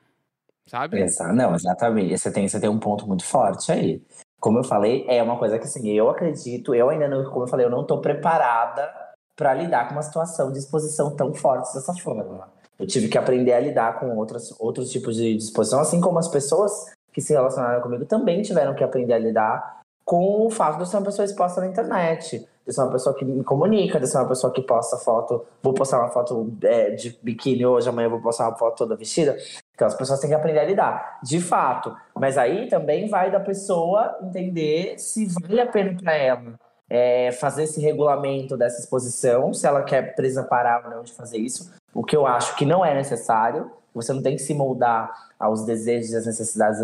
sabe? 0.67 1.01
Exato, 1.01 1.33
não, 1.35 1.55
exatamente. 1.55 2.17
Você 2.17 2.33
tem, 2.33 2.49
você 2.49 2.61
tem 2.61 2.71
um 2.71 2.79
ponto 2.79 3.07
muito 3.07 3.25
forte 3.25 3.71
aí. 3.71 4.03
Como 4.41 4.59
eu 4.59 4.65
falei, 4.65 5.05
é 5.09 5.23
uma 5.23 5.39
coisa 5.39 5.59
que 5.59 5.65
assim, 5.65 5.89
eu 5.91 6.11
acredito, 6.11 6.75
eu 6.75 6.89
ainda 6.89 7.09
não, 7.09 7.25
como 7.31 7.45
eu 7.45 7.49
falei, 7.49 7.65
eu 7.65 7.71
não 7.71 7.83
estou 7.83 8.01
preparada 8.01 8.93
para 9.37 9.55
lidar 9.55 9.87
com 9.89 9.95
uma 9.95 10.03
situação 10.03 10.53
de 10.53 10.59
exposição 10.59 11.15
tão 11.15 11.33
forte 11.33 11.73
dessa 11.73 11.95
forma. 11.95 12.49
Eu 12.79 12.87
tive 12.87 13.09
que 13.09 13.17
aprender 13.17 13.53
a 13.53 13.61
lidar 13.61 14.01
com 14.01 14.17
outros, 14.17 14.55
outros 14.59 14.91
tipos 14.91 15.17
de 15.17 15.37
exposição, 15.37 15.81
assim 15.81 16.01
como 16.01 16.19
as 16.19 16.29
pessoas 16.29 16.73
que 17.13 17.21
se 17.21 17.33
relacionaram 17.33 17.81
comigo 17.81 18.05
também 18.07 18.43
tiveram 18.43 18.75
que 18.75 18.83
aprender 18.83 19.13
a 19.13 19.19
lidar 19.19 19.82
com 20.13 20.45
o 20.45 20.51
fato 20.51 20.75
de 20.75 20.83
eu 20.83 20.87
ser 20.87 20.99
uma 20.99 21.07
pessoa 21.07 21.25
exposta 21.25 21.59
na 21.63 21.69
internet 21.69 22.47
de 22.67 22.73
ser 22.75 22.83
uma 22.83 22.93
pessoa 22.93 23.17
que 23.17 23.25
me 23.25 23.43
comunica, 23.43 23.99
de 23.99 24.07
ser 24.07 24.19
uma 24.19 24.29
pessoa 24.29 24.53
que 24.53 24.61
posta 24.61 24.99
foto, 24.99 25.43
vou 25.63 25.73
postar 25.73 26.01
uma 26.01 26.11
foto 26.11 26.53
é, 26.65 26.91
de 26.91 27.19
biquíni 27.23 27.65
hoje, 27.65 27.89
amanhã 27.89 28.11
vou 28.11 28.21
postar 28.21 28.51
uma 28.51 28.59
foto 28.59 28.77
toda 28.77 28.95
vestida. 28.95 29.39
Então 29.75 29.87
as 29.87 29.95
pessoas 29.95 30.21
têm 30.21 30.29
que 30.29 30.37
aprender 30.37 30.59
a 30.59 30.65
lidar, 30.65 31.19
de 31.23 31.41
fato. 31.41 31.97
Mas 32.15 32.37
aí 32.37 32.69
também 32.69 33.09
vai 33.09 33.31
da 33.31 33.41
pessoa 33.41 34.19
entender 34.23 34.99
se 34.99 35.27
vale 35.41 35.63
a 35.63 35.67
pena 35.67 35.97
para 35.99 36.15
ela 36.15 36.61
é, 36.91 37.33
fazer 37.33 37.63
esse 37.63 37.81
regulamento 37.81 38.55
dessa 38.55 38.81
exposição, 38.81 39.55
se 39.55 39.67
ela 39.67 39.83
quer 39.83 40.15
presa 40.15 40.45
parar 40.45 40.85
ou 40.85 40.91
não 40.91 41.03
de 41.03 41.15
fazer 41.15 41.39
isso. 41.39 41.73
O 41.95 42.05
que 42.05 42.15
eu 42.15 42.27
acho 42.27 42.55
que 42.57 42.67
não 42.67 42.85
é 42.85 42.95
necessário. 42.95 43.71
Você 43.95 44.13
não 44.13 44.23
tem 44.23 44.37
que 44.37 44.43
se 44.43 44.53
moldar 44.53 45.11
aos 45.41 45.65
desejos 45.65 46.13
e 46.13 46.17
às 46.17 46.27
necessidades 46.27 46.81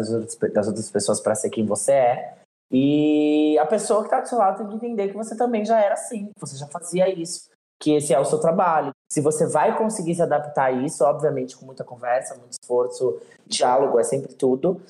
das 0.52 0.66
outras 0.66 0.90
pessoas 0.90 1.20
para 1.20 1.34
ser 1.34 1.50
quem 1.50 1.66
você 1.66 1.92
é. 1.92 2.37
E 2.70 3.58
a 3.58 3.66
pessoa 3.66 4.00
que 4.00 4.06
está 4.06 4.20
do 4.20 4.28
seu 4.28 4.38
lado 4.38 4.58
tem 4.58 4.68
que 4.68 4.74
entender 4.74 5.08
que 5.08 5.16
você 5.16 5.36
também 5.36 5.64
já 5.64 5.80
era 5.80 5.94
assim, 5.94 6.30
você 6.38 6.56
já 6.56 6.66
fazia 6.66 7.08
isso, 7.08 7.48
que 7.80 7.92
esse 7.92 8.12
é 8.12 8.20
o 8.20 8.24
seu 8.24 8.38
trabalho. 8.38 8.90
Se 9.10 9.20
você 9.20 9.46
vai 9.46 9.76
conseguir 9.76 10.14
se 10.14 10.22
adaptar 10.22 10.66
a 10.66 10.72
isso, 10.72 11.02
obviamente 11.04 11.56
com 11.56 11.64
muita 11.64 11.82
conversa, 11.82 12.36
muito 12.36 12.52
esforço, 12.52 13.20
diálogo 13.46 13.98
é 13.98 14.04
sempre 14.04 14.34
tudo. 14.34 14.80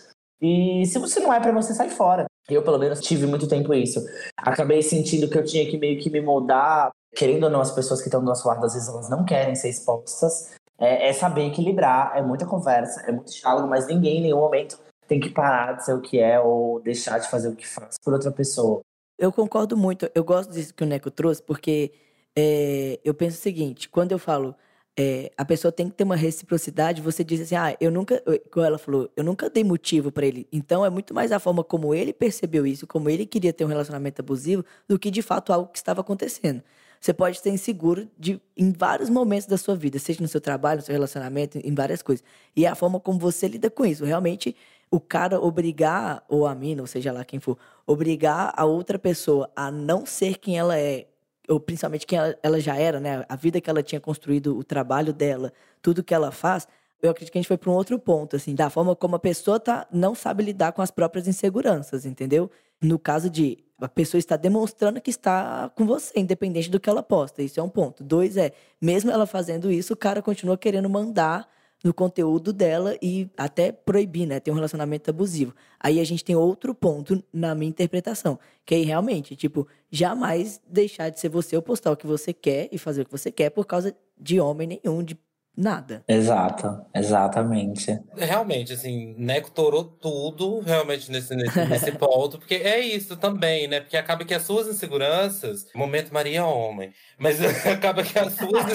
E 0.41 0.87
se 0.87 0.99
você 0.99 1.21
não 1.21 1.33
é 1.33 1.41
para 1.41 1.53
você, 1.53 1.73
sai 1.75 1.89
fora. 1.89 2.27
Eu, 2.49 2.63
pelo 2.63 2.79
menos, 2.79 3.01
tive 3.01 3.27
muito 3.27 3.49
tempo 3.49 3.75
isso. 3.75 4.01
Acabei 4.37 4.83
sentindo 4.83 5.29
que 5.29 5.37
eu 5.37 5.45
tinha 5.45 5.69
que 5.69 5.77
meio 5.77 6.01
que 6.01 6.11
me 6.11 6.21
moldar. 6.21 6.91
Querendo 7.15 7.45
ou 7.45 7.51
não, 7.51 7.61
as 7.61 7.73
pessoas 7.73 8.01
que 8.01 8.09
estão 8.09 8.21
do 8.21 8.27
nosso 8.27 8.47
lado, 8.47 8.65
às 8.65 8.75
vezes, 8.75 8.89
elas 8.89 9.09
não 9.09 9.25
querem 9.25 9.55
ser 9.55 9.69
expostas. 9.69 10.53
É, 10.79 11.09
é 11.09 11.13
saber 11.13 11.47
equilibrar, 11.47 12.17
é 12.17 12.23
muita 12.23 12.47
conversa, 12.47 13.03
é 13.03 13.11
muito 13.11 13.33
diálogo, 13.33 13.67
mas 13.67 13.89
ninguém 13.89 14.19
em 14.19 14.23
nenhum 14.23 14.39
momento 14.39 14.79
tem 15.09 15.19
que 15.19 15.31
parar 15.31 15.73
de 15.73 15.85
ser 15.85 15.95
o 15.95 16.01
que 16.01 16.19
é 16.19 16.39
ou 16.39 16.81
deixar 16.81 17.19
de 17.19 17.29
fazer 17.31 17.49
o 17.49 17.57
que 17.57 17.67
faz 17.67 17.97
por 18.05 18.13
outra 18.13 18.31
pessoa. 18.31 18.81
Eu 19.19 19.33
concordo 19.33 19.77
muito. 19.77 20.09
Eu 20.15 20.23
gosto 20.23 20.53
disso 20.53 20.73
que 20.75 20.85
o 20.85 20.87
Neco 20.87 21.11
trouxe, 21.11 21.43
porque 21.43 21.93
é, 22.37 23.01
eu 23.03 23.15
penso 23.15 23.39
o 23.39 23.41
seguinte: 23.41 23.89
quando 23.89 24.13
eu 24.13 24.19
falo 24.19 24.55
é, 24.99 25.31
a 25.37 25.45
pessoa 25.45 25.71
tem 25.71 25.89
que 25.89 25.95
ter 25.95 26.03
uma 26.03 26.17
reciprocidade, 26.17 27.01
você 27.01 27.23
diz 27.23 27.41
assim, 27.41 27.55
ah, 27.55 27.77
eu 27.81 27.89
nunca, 27.89 28.21
como 28.51 28.67
ela 28.67 28.79
falou, 28.79 29.09
eu 29.17 29.23
nunca 29.23 29.49
dei 29.49 29.63
motivo 29.63 30.11
para 30.11 30.27
ele. 30.27 30.49
Então 30.53 30.85
é 30.85 30.91
muito 30.91 31.15
mais 31.15 31.31
a 31.31 31.39
forma 31.39 31.63
como 31.63 31.95
ele 31.95 32.13
percebeu 32.13 32.67
isso, 32.67 32.85
como 32.85 33.09
ele 33.09 33.25
queria 33.25 33.53
ter 33.53 33.65
um 33.65 33.69
relacionamento 33.69 34.21
abusivo, 34.21 34.65
do 34.89 34.99
que 34.99 35.09
de 35.09 35.23
fato 35.23 35.53
algo 35.53 35.71
que 35.71 35.79
estava 35.79 36.01
acontecendo. 36.01 36.65
Você 37.01 37.15
pode 37.15 37.39
ser 37.39 37.51
inseguro 37.51 38.09
de, 38.19 38.41
em 38.57 38.73
vários 38.73 39.09
momentos 39.09 39.47
da 39.47 39.57
sua 39.57 39.77
vida, 39.77 40.01
seja 40.01 40.21
no 40.21 40.27
seu 40.27 40.41
trabalho, 40.41 40.81
no 40.81 40.85
seu 40.85 40.93
relacionamento, 40.93 41.59
em 41.63 41.73
várias 41.73 42.03
coisas. 42.03 42.25
E 42.57 42.67
é 42.67 42.69
a 42.69 42.75
forma 42.75 42.99
como 42.99 43.21
você 43.21 43.47
lida 43.47 43.71
com 43.71 43.87
isso. 43.87 44.05
Realmente, 44.05 44.57
o 44.91 45.01
cara 45.01 45.41
obrigar, 45.41 46.25
ou 46.29 46.47
a 46.47 46.55
mina, 46.55 46.83
ou 46.83 46.87
seja 46.87 47.13
lá 47.13 47.25
quem 47.25 47.41
for, 47.41 47.59
obrigar 47.87 48.53
a 48.57 48.65
outra 48.65 48.99
pessoa 48.99 49.51
a 49.55 49.71
não 49.71 50.07
ser 50.07 50.39
quem 50.39 50.59
ela 50.59 50.79
é, 50.79 51.07
ou 51.49 51.61
principalmente 51.61 52.07
quem 52.07 52.19
ela, 52.19 52.39
ela 52.43 52.61
já 52.61 52.77
era, 52.77 53.01
né? 53.01 53.25
A 53.29 53.37
vida 53.37 53.61
que 53.61 53.69
ela 53.69 53.83
tinha 53.83 54.01
construído, 54.01 54.57
o 54.57 54.65
trabalho 54.65 55.13
dela, 55.13 55.53
tudo 55.83 56.03
que 56.03 56.15
ela 56.15 56.31
faz, 56.31 56.67
eu 57.01 57.11
acredito 57.11 57.33
que 57.33 57.39
a 57.39 57.41
gente 57.41 57.49
foi 57.49 57.57
para 57.57 57.71
um 57.71 57.75
outro 57.75 57.99
ponto, 57.99 58.37
assim, 58.37 58.55
da 58.55 58.69
forma 58.69 58.95
como 58.97 59.17
a 59.17 59.19
pessoa 59.19 59.61
tá, 59.61 59.87
não 59.93 60.15
sabe 60.15 60.43
lidar 60.43 60.73
com 60.73 60.83
as 60.83 60.91
próprias 60.91 61.29
inseguranças, 61.29 62.05
entendeu? 62.05 62.51
No 62.81 62.99
caso 62.99 63.31
de 63.31 63.59
a 63.81 63.89
pessoa 63.89 64.19
está 64.19 64.37
demonstrando 64.37 65.01
que 65.01 65.11
está 65.11 65.71
com 65.77 65.87
você, 65.87 66.19
independente 66.19 66.69
do 66.69 66.81
que 66.81 66.91
ela 66.91 67.03
posta. 67.03 67.43
Isso 67.43 67.61
é 67.61 67.63
um 67.63 67.69
ponto. 67.69 68.03
Dois 68.03 68.37
é, 68.37 68.53
mesmo 68.81 69.11
ela 69.11 69.27
fazendo 69.27 69.71
isso, 69.71 69.93
o 69.95 69.97
cara 69.97 70.21
continua 70.21 70.59
querendo 70.59 70.91
mandar 70.91 71.49
no 71.83 71.95
conteúdo 71.95 72.53
dela 72.53 72.97
e 73.01 73.31
até 73.37 73.71
proibir, 73.71 74.27
né? 74.27 74.41
Ter 74.41 74.51
um 74.51 74.55
relacionamento 74.55 75.11
abusivo. 75.11 75.55
Aí 75.79 76.01
a 76.01 76.05
gente 76.05 76.25
tem 76.25 76.35
outro 76.35 76.75
ponto 76.75 77.23
na 77.33 77.55
minha 77.55 77.69
interpretação, 77.71 78.39
que 78.67 78.75
aí 78.75 78.83
realmente, 78.83 79.37
tipo, 79.37 79.67
jamais 79.91 80.61
deixar 80.69 81.09
de 81.09 81.21
ser 81.21 81.29
você 81.29 81.55
ou 81.55 81.63
postar 81.63 81.93
o 81.93 81.97
que 81.97 82.07
você 82.07 82.33
quer 82.33 82.69
e 82.73 82.79
fazer 82.79 83.03
o 83.03 83.05
que 83.05 83.13
você 83.13 83.31
quer 83.31 83.51
por 83.51 83.65
causa 83.65 83.97
de 84.19 84.41
homem 84.41 84.81
nenhum, 84.83 85.03
de 85.03 85.17
nada. 85.59 86.05
Exato, 86.07 86.87
exatamente. 86.95 87.99
Realmente, 88.17 88.75
assim, 88.75 89.17
Neco 89.19 89.51
torou 89.51 89.83
tudo 89.83 90.61
realmente 90.61 91.11
nesse, 91.11 91.35
nesse, 91.35 91.65
nesse 91.67 91.91
ponto, 91.99 92.39
porque 92.39 92.55
é 92.55 92.79
isso 92.79 93.17
também, 93.17 93.67
né? 93.67 93.81
Porque 93.81 93.97
acaba 93.97 94.25
que 94.25 94.33
as 94.33 94.45
suas 94.45 94.69
inseguranças. 94.69 95.67
Momento 95.75 96.15
Maria 96.15 96.47
Homem. 96.47 96.93
Mas 97.19 97.41
acaba 97.67 98.05
que 98.05 98.17
as 98.17 98.35
suas 98.35 98.65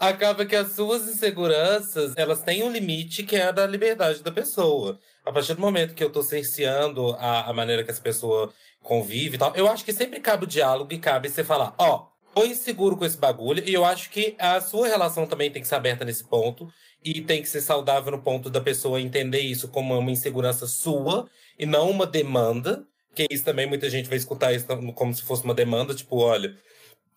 acaba 0.00 0.44
que 0.44 0.56
as 0.56 0.72
suas 0.72 1.08
inseguranças, 1.08 2.14
elas 2.16 2.42
têm 2.42 2.64
um 2.64 2.72
limite 2.72 3.22
que 3.22 3.36
é 3.36 3.44
a 3.44 3.52
da 3.52 3.66
liberdade 3.66 4.22
da 4.22 4.32
pessoa. 4.32 4.98
A 5.24 5.30
partir 5.30 5.54
do 5.54 5.60
momento 5.60 5.94
que 5.94 6.02
eu 6.02 6.10
tô 6.10 6.22
cerceando 6.22 7.14
a, 7.20 7.50
a 7.50 7.52
maneira 7.52 7.84
que 7.84 7.90
essa 7.90 8.02
pessoa 8.02 8.52
convive 8.82 9.36
e 9.36 9.38
tal, 9.38 9.54
eu 9.54 9.68
acho 9.68 9.84
que 9.84 9.92
sempre 9.92 10.18
cabe 10.18 10.44
o 10.44 10.48
diálogo 10.48 10.92
e 10.92 10.98
cabe 10.98 11.28
você 11.28 11.44
falar, 11.44 11.74
ó, 11.78 11.96
oh, 11.96 12.09
tô 12.34 12.44
inseguro 12.44 12.96
com 12.96 13.04
esse 13.04 13.16
bagulho. 13.16 13.62
E 13.66 13.72
eu 13.72 13.84
acho 13.84 14.10
que 14.10 14.34
a 14.38 14.60
sua 14.60 14.88
relação 14.88 15.26
também 15.26 15.50
tem 15.50 15.62
que 15.62 15.68
ser 15.68 15.76
aberta 15.76 16.04
nesse 16.04 16.24
ponto. 16.24 16.68
E 17.02 17.22
tem 17.22 17.40
que 17.40 17.48
ser 17.48 17.62
saudável 17.62 18.12
no 18.12 18.22
ponto 18.22 18.50
da 18.50 18.60
pessoa 18.60 19.00
entender 19.00 19.40
isso 19.40 19.68
como 19.68 19.98
uma 19.98 20.10
insegurança 20.10 20.66
sua 20.66 21.28
e 21.58 21.64
não 21.64 21.90
uma 21.90 22.06
demanda. 22.06 22.84
Que 23.14 23.26
isso 23.30 23.44
também 23.44 23.66
muita 23.66 23.88
gente 23.90 24.08
vai 24.08 24.18
escutar 24.18 24.52
isso 24.52 24.66
como 24.94 25.14
se 25.14 25.22
fosse 25.22 25.42
uma 25.44 25.54
demanda, 25.54 25.94
tipo, 25.94 26.16
olha, 26.18 26.54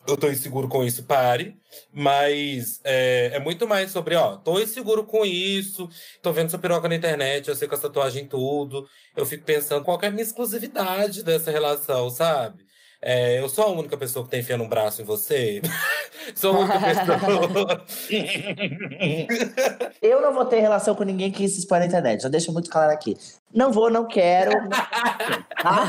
eu 0.07 0.17
tô 0.17 0.29
inseguro 0.29 0.67
com 0.67 0.83
isso, 0.83 1.03
pare. 1.03 1.55
Mas 1.91 2.79
é, 2.83 3.31
é, 3.33 3.39
muito 3.39 3.67
mais 3.67 3.91
sobre, 3.91 4.15
ó, 4.15 4.37
tô 4.37 4.59
inseguro 4.59 5.05
com 5.05 5.25
isso, 5.25 5.89
tô 6.21 6.31
vendo 6.33 6.49
sua 6.49 6.59
piroca 6.59 6.89
na 6.89 6.95
internet, 6.95 7.47
eu 7.47 7.55
sei 7.55 7.67
com 7.67 7.75
a 7.75 7.77
tatuagem 7.77 8.27
tudo. 8.27 8.87
Eu 9.15 9.25
fico 9.25 9.45
pensando 9.45 9.83
qual 9.83 9.99
é 10.01 10.07
a 10.07 10.11
minha 10.11 10.23
exclusividade 10.23 11.23
dessa 11.23 11.51
relação, 11.51 12.09
sabe? 12.09 12.62
É, 13.05 13.37
eu 13.37 13.49
sou 13.49 13.65
a 13.65 13.71
única 13.71 13.97
pessoa 13.97 14.23
que 14.23 14.31
tem 14.31 14.39
enfiando 14.39 14.63
um 14.63 14.69
braço 14.69 15.01
em 15.01 15.05
você? 15.05 15.61
sou 16.33 16.55
a 16.55 16.59
única 16.59 16.79
pessoa. 16.79 17.85
eu 20.01 20.21
não 20.21 20.33
vou 20.33 20.45
ter 20.45 20.61
relação 20.61 20.95
com 20.95 21.03
ninguém 21.03 21.29
que 21.29 21.45
se 21.49 21.59
expõe 21.59 21.79
na 21.79 21.87
internet. 21.87 22.23
Já 22.23 22.29
deixo 22.29 22.53
muito 22.53 22.69
claro 22.69 22.93
aqui. 22.93 23.17
Não 23.53 23.73
vou, 23.73 23.89
não 23.89 24.07
quero. 24.07 24.51
Tá? 25.63 25.87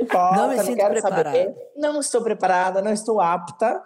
Importa, 0.00 0.36
não 0.36 0.48
me 0.48 0.58
sinto 0.58 0.76
quero 0.78 0.94
preparada. 0.94 1.30
Saber. 1.30 1.54
Não 1.76 2.00
estou 2.00 2.22
preparada, 2.22 2.82
não 2.82 2.92
estou 2.92 3.20
apta. 3.20 3.80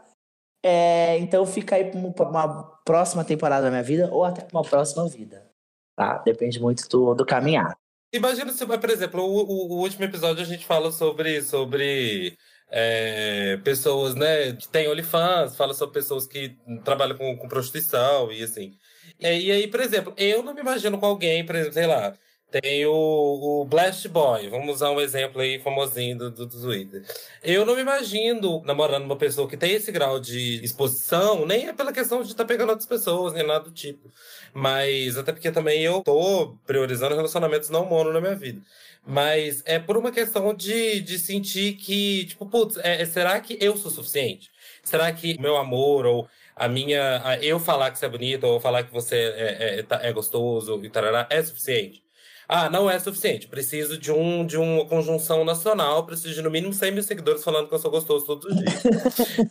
É, 0.64 1.18
então 1.18 1.44
fica 1.44 1.76
aí 1.76 1.90
para 1.90 2.26
uma 2.26 2.64
próxima 2.86 3.22
temporada 3.22 3.64
da 3.64 3.70
minha 3.70 3.82
vida 3.82 4.08
ou 4.10 4.24
até 4.24 4.40
para 4.40 4.56
uma 4.58 4.64
próxima 4.66 5.06
vida. 5.06 5.46
Tá? 5.94 6.22
Depende 6.24 6.58
muito 6.58 6.88
do, 6.88 7.14
do 7.14 7.26
caminhar. 7.26 7.76
Imagina 8.14 8.50
se, 8.50 8.64
por 8.64 8.90
exemplo, 8.90 9.22
o, 9.22 9.42
o, 9.44 9.72
o, 9.72 9.78
último 9.80 10.04
episódio 10.04 10.42
a 10.42 10.46
gente 10.46 10.64
fala 10.64 10.90
sobre, 10.90 11.42
sobre 11.42 12.38
é, 12.70 13.58
pessoas, 13.58 14.14
né, 14.14 14.52
que 14.52 14.68
têm 14.68 14.88
OnlyFans, 14.88 15.56
fala 15.56 15.74
sobre 15.74 15.94
pessoas 15.94 16.26
que 16.26 16.56
trabalham 16.84 17.16
com, 17.16 17.36
com 17.36 17.48
prostituição 17.48 18.32
e 18.32 18.42
assim. 18.42 18.74
E, 19.20 19.46
e, 19.46 19.52
aí, 19.52 19.68
por 19.68 19.80
exemplo, 19.80 20.12
eu 20.16 20.42
não 20.42 20.54
me 20.54 20.60
imagino 20.60 20.98
com 20.98 21.06
alguém, 21.06 21.44
por 21.46 21.54
exemplo, 21.54 21.74
sei 21.74 21.86
lá, 21.86 22.14
tem 22.50 22.86
o, 22.86 22.92
o 22.92 23.64
Blast 23.64 24.08
Boy, 24.08 24.48
vamos 24.48 24.76
usar 24.76 24.90
um 24.90 25.00
exemplo 25.00 25.40
aí 25.40 25.58
famosinho 25.58 26.16
do, 26.16 26.30
do, 26.30 26.46
do 26.46 26.60
Twitter. 26.60 27.04
Eu 27.42 27.66
não 27.66 27.74
me 27.74 27.82
imagino 27.82 28.62
namorando 28.64 29.04
uma 29.04 29.16
pessoa 29.16 29.48
que 29.48 29.56
tem 29.56 29.72
esse 29.72 29.90
grau 29.90 30.20
de 30.20 30.64
exposição, 30.64 31.44
nem 31.44 31.68
é 31.68 31.72
pela 31.72 31.92
questão 31.92 32.22
de 32.22 32.30
estar 32.30 32.44
tá 32.44 32.48
pegando 32.48 32.70
outras 32.70 32.88
pessoas, 32.88 33.32
nem 33.32 33.46
nada 33.46 33.64
do 33.64 33.72
tipo. 33.72 34.10
Mas 34.54 35.18
até 35.18 35.32
porque 35.32 35.50
também 35.50 35.82
eu 35.82 36.02
tô 36.02 36.56
priorizando 36.64 37.16
relacionamentos 37.16 37.68
não 37.68 37.84
mono 37.84 38.12
na 38.12 38.20
minha 38.20 38.36
vida. 38.36 38.62
Mas 39.06 39.62
é 39.64 39.78
por 39.78 39.96
uma 39.96 40.10
questão 40.10 40.52
de, 40.52 41.00
de 41.00 41.18
sentir 41.18 41.74
que, 41.74 42.26
tipo, 42.26 42.44
putz, 42.46 42.76
é, 42.78 43.04
será 43.04 43.40
que 43.40 43.56
eu 43.60 43.76
sou 43.76 43.90
suficiente? 43.90 44.50
Será 44.82 45.12
que 45.12 45.38
meu 45.40 45.56
amor 45.56 46.06
ou 46.06 46.28
a 46.56 46.68
minha. 46.68 47.20
A 47.22 47.38
eu 47.38 47.60
falar 47.60 47.90
que 47.90 47.98
você 47.98 48.06
é 48.06 48.08
bonito 48.08 48.44
ou 48.44 48.58
falar 48.58 48.82
que 48.82 48.92
você 48.92 49.14
é, 49.14 49.20
é, 49.20 49.80
é, 49.80 50.08
é 50.08 50.12
gostoso 50.12 50.80
e 50.82 50.88
tarará 50.88 51.26
é 51.30 51.42
suficiente? 51.42 52.02
Ah, 52.48 52.70
não 52.70 52.88
é 52.88 52.98
suficiente. 52.98 53.48
Preciso 53.48 53.98
de, 53.98 54.12
um, 54.12 54.46
de 54.46 54.56
uma 54.56 54.86
conjunção 54.86 55.44
nacional. 55.44 56.06
Preciso 56.06 56.32
de 56.34 56.42
no 56.42 56.50
mínimo 56.50 56.72
100 56.72 56.92
mil 56.92 57.02
seguidores 57.02 57.42
falando 57.42 57.68
que 57.68 57.74
eu 57.74 57.78
sou 57.78 57.90
gostoso 57.90 58.24
todos 58.24 58.46
os 58.46 58.56
dias. 58.56 58.82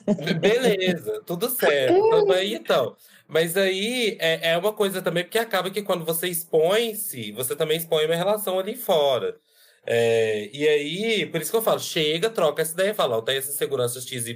Beleza, 0.40 1.22
tudo 1.26 1.50
certo. 1.50 1.94
Então, 1.94 2.34
então. 2.42 2.96
Mas 3.28 3.58
aí 3.58 4.18
é, 4.20 4.52
é 4.52 4.58
uma 4.58 4.72
coisa 4.72 5.02
também, 5.02 5.24
porque 5.24 5.38
acaba 5.38 5.70
que 5.70 5.82
quando 5.82 6.06
você 6.06 6.28
expõe-se, 6.28 7.34
você 7.34 7.56
também 7.56 7.78
expõe 7.78 8.06
uma 8.06 8.16
relação 8.16 8.58
ali 8.58 8.76
fora. 8.76 9.36
É, 9.86 10.50
e 10.52 10.68
aí, 10.68 11.26
por 11.28 11.42
isso 11.42 11.52
que 11.52 11.58
eu 11.58 11.62
falo, 11.62 11.80
chega, 11.80 12.30
troca 12.30 12.62
essa 12.62 12.74
ideia, 12.74 12.94
fala, 12.94 13.18
eu 13.18 13.22
tenho 13.22 13.38
essa 13.38 13.52
segurança 13.52 14.02
XYZ, 14.02 14.36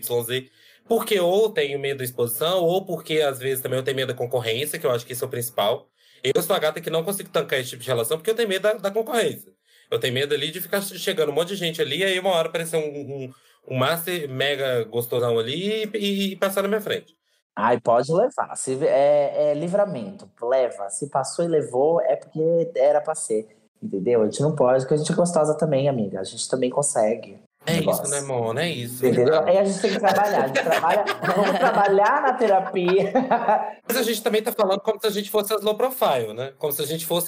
porque 0.87 1.19
ou 1.19 1.49
tenho 1.49 1.79
medo 1.79 1.99
da 1.99 2.03
exposição, 2.03 2.63
ou 2.63 2.85
porque 2.85 3.21
às 3.21 3.39
vezes 3.39 3.61
também 3.61 3.79
eu 3.79 3.83
tenho 3.83 3.97
medo 3.97 4.09
da 4.09 4.17
concorrência, 4.17 4.77
que 4.77 4.85
eu 4.85 4.91
acho 4.91 5.05
que 5.05 5.13
isso 5.13 5.23
é 5.23 5.27
o 5.27 5.31
principal. 5.31 5.89
Eu 6.23 6.41
sou 6.41 6.55
a 6.55 6.59
gata 6.59 6.81
que 6.81 6.89
não 6.89 7.03
consigo 7.03 7.29
tancar 7.29 7.59
esse 7.59 7.69
tipo 7.69 7.81
de 7.81 7.87
relação, 7.87 8.17
porque 8.17 8.29
eu 8.29 8.35
tenho 8.35 8.49
medo 8.49 8.63
da, 8.63 8.73
da 8.73 8.91
concorrência. 8.91 9.51
Eu 9.89 9.99
tenho 9.99 10.13
medo 10.13 10.35
ali 10.35 10.51
de 10.51 10.61
ficar 10.61 10.81
chegando 10.81 11.29
um 11.31 11.35
monte 11.35 11.49
de 11.49 11.55
gente 11.55 11.81
ali, 11.81 12.03
aí 12.03 12.19
uma 12.19 12.31
hora 12.31 12.47
aparecer 12.47 12.77
um, 12.77 12.81
um, 12.81 13.33
um 13.67 13.77
master 13.77 14.29
mega 14.29 14.83
gostosão 14.83 15.39
ali 15.39 15.89
e, 15.93 16.31
e, 16.31 16.35
passar 16.35 16.61
na 16.61 16.67
minha 16.67 16.81
frente. 16.81 17.17
Ai, 17.55 17.79
pode 17.79 18.11
levar. 18.13 18.55
Se, 18.55 18.77
é, 18.85 19.51
é 19.51 19.53
livramento. 19.53 20.29
Leva. 20.41 20.89
Se 20.89 21.09
passou 21.09 21.43
e 21.43 21.47
levou, 21.47 21.99
é 22.01 22.15
porque 22.15 22.71
era 22.75 23.01
pra 23.01 23.15
ser. 23.15 23.58
Entendeu? 23.81 24.21
A 24.21 24.25
gente 24.25 24.41
não 24.41 24.55
pode, 24.55 24.81
porque 24.81 24.95
a 24.95 24.97
gente 24.97 25.11
é 25.11 25.15
gostosa 25.15 25.55
também, 25.55 25.87
amiga. 25.87 26.19
A 26.19 26.23
gente 26.23 26.47
também 26.49 26.69
consegue. 26.69 27.39
É 27.65 27.73
negócio. 27.73 28.03
isso, 28.03 28.11
né, 28.11 28.21
Mona? 28.21 28.63
É 28.63 28.69
isso. 28.69 29.05
Entendeu? 29.05 29.43
Aí 29.43 29.57
a 29.57 29.63
gente 29.63 29.79
tem 29.79 29.91
que 29.91 29.99
trabalhar. 29.99 30.43
A 30.43 30.47
gente 30.47 30.63
trabalha, 30.63 31.05
vamos 31.35 31.59
trabalhar 31.59 32.21
na 32.21 32.33
terapia. 32.33 33.13
Mas 33.87 33.97
a 33.97 34.03
gente 34.03 34.23
também 34.23 34.41
tá 34.41 34.51
falando 34.51 34.79
como 34.79 34.99
se 34.99 35.05
a 35.05 35.09
gente 35.09 35.29
fosse 35.29 35.53
as 35.53 35.61
low 35.61 35.75
profile, 35.75 36.33
né? 36.33 36.53
Como 36.57 36.71
se 36.71 36.81
a 36.81 36.85
gente 36.85 37.05
fosse. 37.05 37.27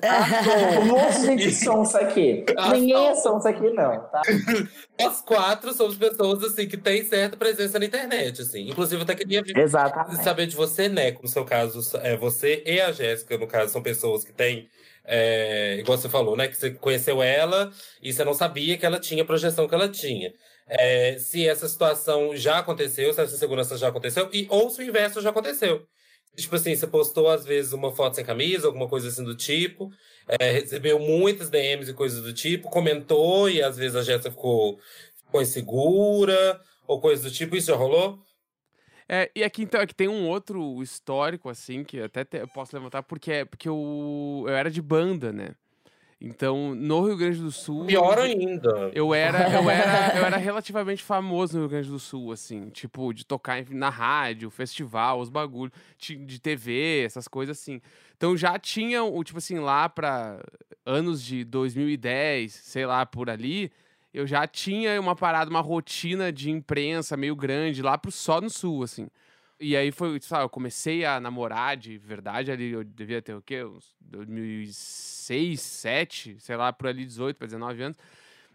um 0.81 0.85
monte 0.85 1.19
de 1.19 1.25
gente 1.25 1.51
sonsa 1.53 1.99
aqui. 1.99 2.45
Ninguém 2.71 3.07
é 3.07 3.15
sonsa 3.15 3.49
aqui, 3.49 3.69
não, 3.71 3.99
tá? 4.09 4.21
Nós 4.99 5.21
quatro 5.21 5.73
somos 5.73 5.95
pessoas, 5.95 6.43
assim, 6.43 6.67
que 6.67 6.77
têm 6.77 7.03
certa 7.03 7.35
presença 7.35 7.77
na 7.77 7.85
internet, 7.85 8.41
assim. 8.41 8.69
Inclusive, 8.69 9.01
eu 9.01 9.03
até 9.03 9.15
queria 9.15 9.43
Exatamente. 9.55 10.23
saber 10.23 10.47
de 10.47 10.55
você, 10.55 10.87
né? 10.87 11.11
No 11.21 11.27
seu 11.27 11.43
caso, 11.43 11.97
é, 11.97 12.15
você 12.15 12.63
e 12.65 12.79
a 12.79 12.91
Jéssica, 12.91 13.37
no 13.37 13.47
caso, 13.47 13.71
são 13.71 13.81
pessoas 13.81 14.23
que 14.23 14.31
têm. 14.31 14.69
É, 15.03 15.77
igual 15.79 15.97
você 15.97 16.09
falou, 16.09 16.35
né? 16.37 16.47
Que 16.47 16.55
você 16.57 16.71
conheceu 16.71 17.21
ela 17.21 17.71
e 18.01 18.13
você 18.13 18.23
não 18.23 18.33
sabia 18.33 18.77
que 18.77 18.85
ela 18.85 18.99
tinha 18.99 19.23
a 19.23 19.25
projeção 19.25 19.67
que 19.67 19.75
ela 19.75 19.89
tinha. 19.89 20.33
É, 20.67 21.17
se 21.17 21.47
essa 21.47 21.67
situação 21.67 22.35
já 22.35 22.59
aconteceu, 22.59 23.13
se 23.13 23.21
essa 23.21 23.37
segurança 23.37 23.77
já 23.77 23.89
aconteceu, 23.89 24.29
e 24.31 24.47
ou 24.49 24.69
se 24.69 24.81
o 24.81 24.85
inverso 24.85 25.21
já 25.21 25.29
aconteceu. 25.29 25.85
Tipo 26.35 26.55
assim, 26.55 26.75
você 26.75 26.87
postou 26.87 27.29
às 27.29 27.43
vezes 27.45 27.73
uma 27.73 27.93
foto 27.93 28.15
sem 28.15 28.23
camisa, 28.25 28.67
alguma 28.67 28.87
coisa 28.87 29.09
assim 29.09 29.23
do 29.23 29.35
tipo, 29.35 29.89
é, 30.39 30.51
recebeu 30.51 30.97
muitas 30.99 31.49
DMs 31.49 31.91
e 31.91 31.93
coisas 31.93 32.23
do 32.23 32.33
tipo, 32.33 32.69
comentou 32.69 33.49
e 33.49 33.61
às 33.61 33.75
vezes 33.77 33.95
a 33.97 34.01
Jéssica 34.01 34.31
ficou, 34.31 34.79
ficou 35.25 35.41
insegura 35.41 36.61
ou 36.87 37.01
coisa 37.01 37.23
do 37.23 37.31
tipo. 37.31 37.55
Isso 37.55 37.67
já 37.67 37.75
rolou? 37.75 38.19
É, 39.13 39.29
e 39.35 39.43
aqui 39.43 39.63
então, 39.63 39.81
aqui 39.81 39.93
tem 39.93 40.07
um 40.07 40.25
outro 40.25 40.81
histórico, 40.81 41.49
assim, 41.49 41.83
que 41.83 41.99
até 41.99 42.23
te- 42.23 42.37
eu 42.37 42.47
posso 42.47 42.73
levantar, 42.73 43.03
porque, 43.03 43.29
é, 43.29 43.43
porque 43.43 43.67
eu, 43.67 44.45
eu 44.47 44.55
era 44.55 44.71
de 44.71 44.81
banda, 44.81 45.33
né? 45.33 45.49
Então, 46.21 46.73
no 46.73 47.05
Rio 47.05 47.17
Grande 47.17 47.41
do 47.41 47.51
Sul. 47.51 47.87
Pior 47.87 48.17
ainda. 48.17 48.89
Eu 48.93 49.13
era, 49.13 49.51
eu, 49.51 49.69
era, 49.69 50.15
eu 50.17 50.25
era 50.25 50.37
relativamente 50.37 51.03
famoso 51.03 51.55
no 51.55 51.63
Rio 51.63 51.69
Grande 51.71 51.89
do 51.89 51.99
Sul, 51.99 52.31
assim, 52.31 52.69
tipo, 52.69 53.11
de 53.11 53.25
tocar 53.25 53.65
na 53.69 53.89
rádio, 53.89 54.49
festival, 54.49 55.19
os 55.19 55.27
bagulhos, 55.27 55.73
de, 55.97 56.39
TV, 56.39 57.03
essas 57.03 57.27
coisas 57.27 57.59
assim. 57.59 57.81
Então 58.15 58.37
já 58.37 58.57
tinha, 58.57 59.03
o 59.03 59.21
tipo 59.25 59.39
assim, 59.39 59.59
lá 59.59 59.89
pra 59.89 60.39
anos 60.85 61.21
de 61.21 61.43
2010, 61.43 62.53
sei 62.53 62.85
lá, 62.85 63.05
por 63.05 63.29
ali, 63.29 63.73
eu 64.13 64.27
já 64.27 64.47
tinha 64.47 64.99
uma 64.99 65.15
parada, 65.15 65.49
uma 65.49 65.61
rotina 65.61 66.31
de 66.31 66.49
imprensa 66.49 67.15
meio 67.15 67.35
grande 67.35 67.81
lá 67.81 67.97
pro 67.97 68.11
só 68.11 68.41
no 68.41 68.49
Sul, 68.49 68.83
assim. 68.83 69.07
E 69.59 69.77
aí 69.77 69.91
foi, 69.91 70.19
sabe, 70.21 70.43
eu 70.43 70.49
comecei 70.49 71.05
a 71.05 71.19
namorar 71.19 71.77
de 71.77 71.97
verdade 71.97 72.51
ali, 72.51 72.71
eu 72.71 72.83
devia 72.83 73.21
ter 73.21 73.35
o 73.35 73.41
quê? 73.41 73.63
Uns 73.63 73.95
2006, 74.01 75.11
2007, 75.31 76.37
sei 76.39 76.55
lá, 76.57 76.73
por 76.73 76.87
ali 76.87 77.05
18 77.05 77.37
para 77.37 77.47
19 77.47 77.83
anos. 77.83 77.97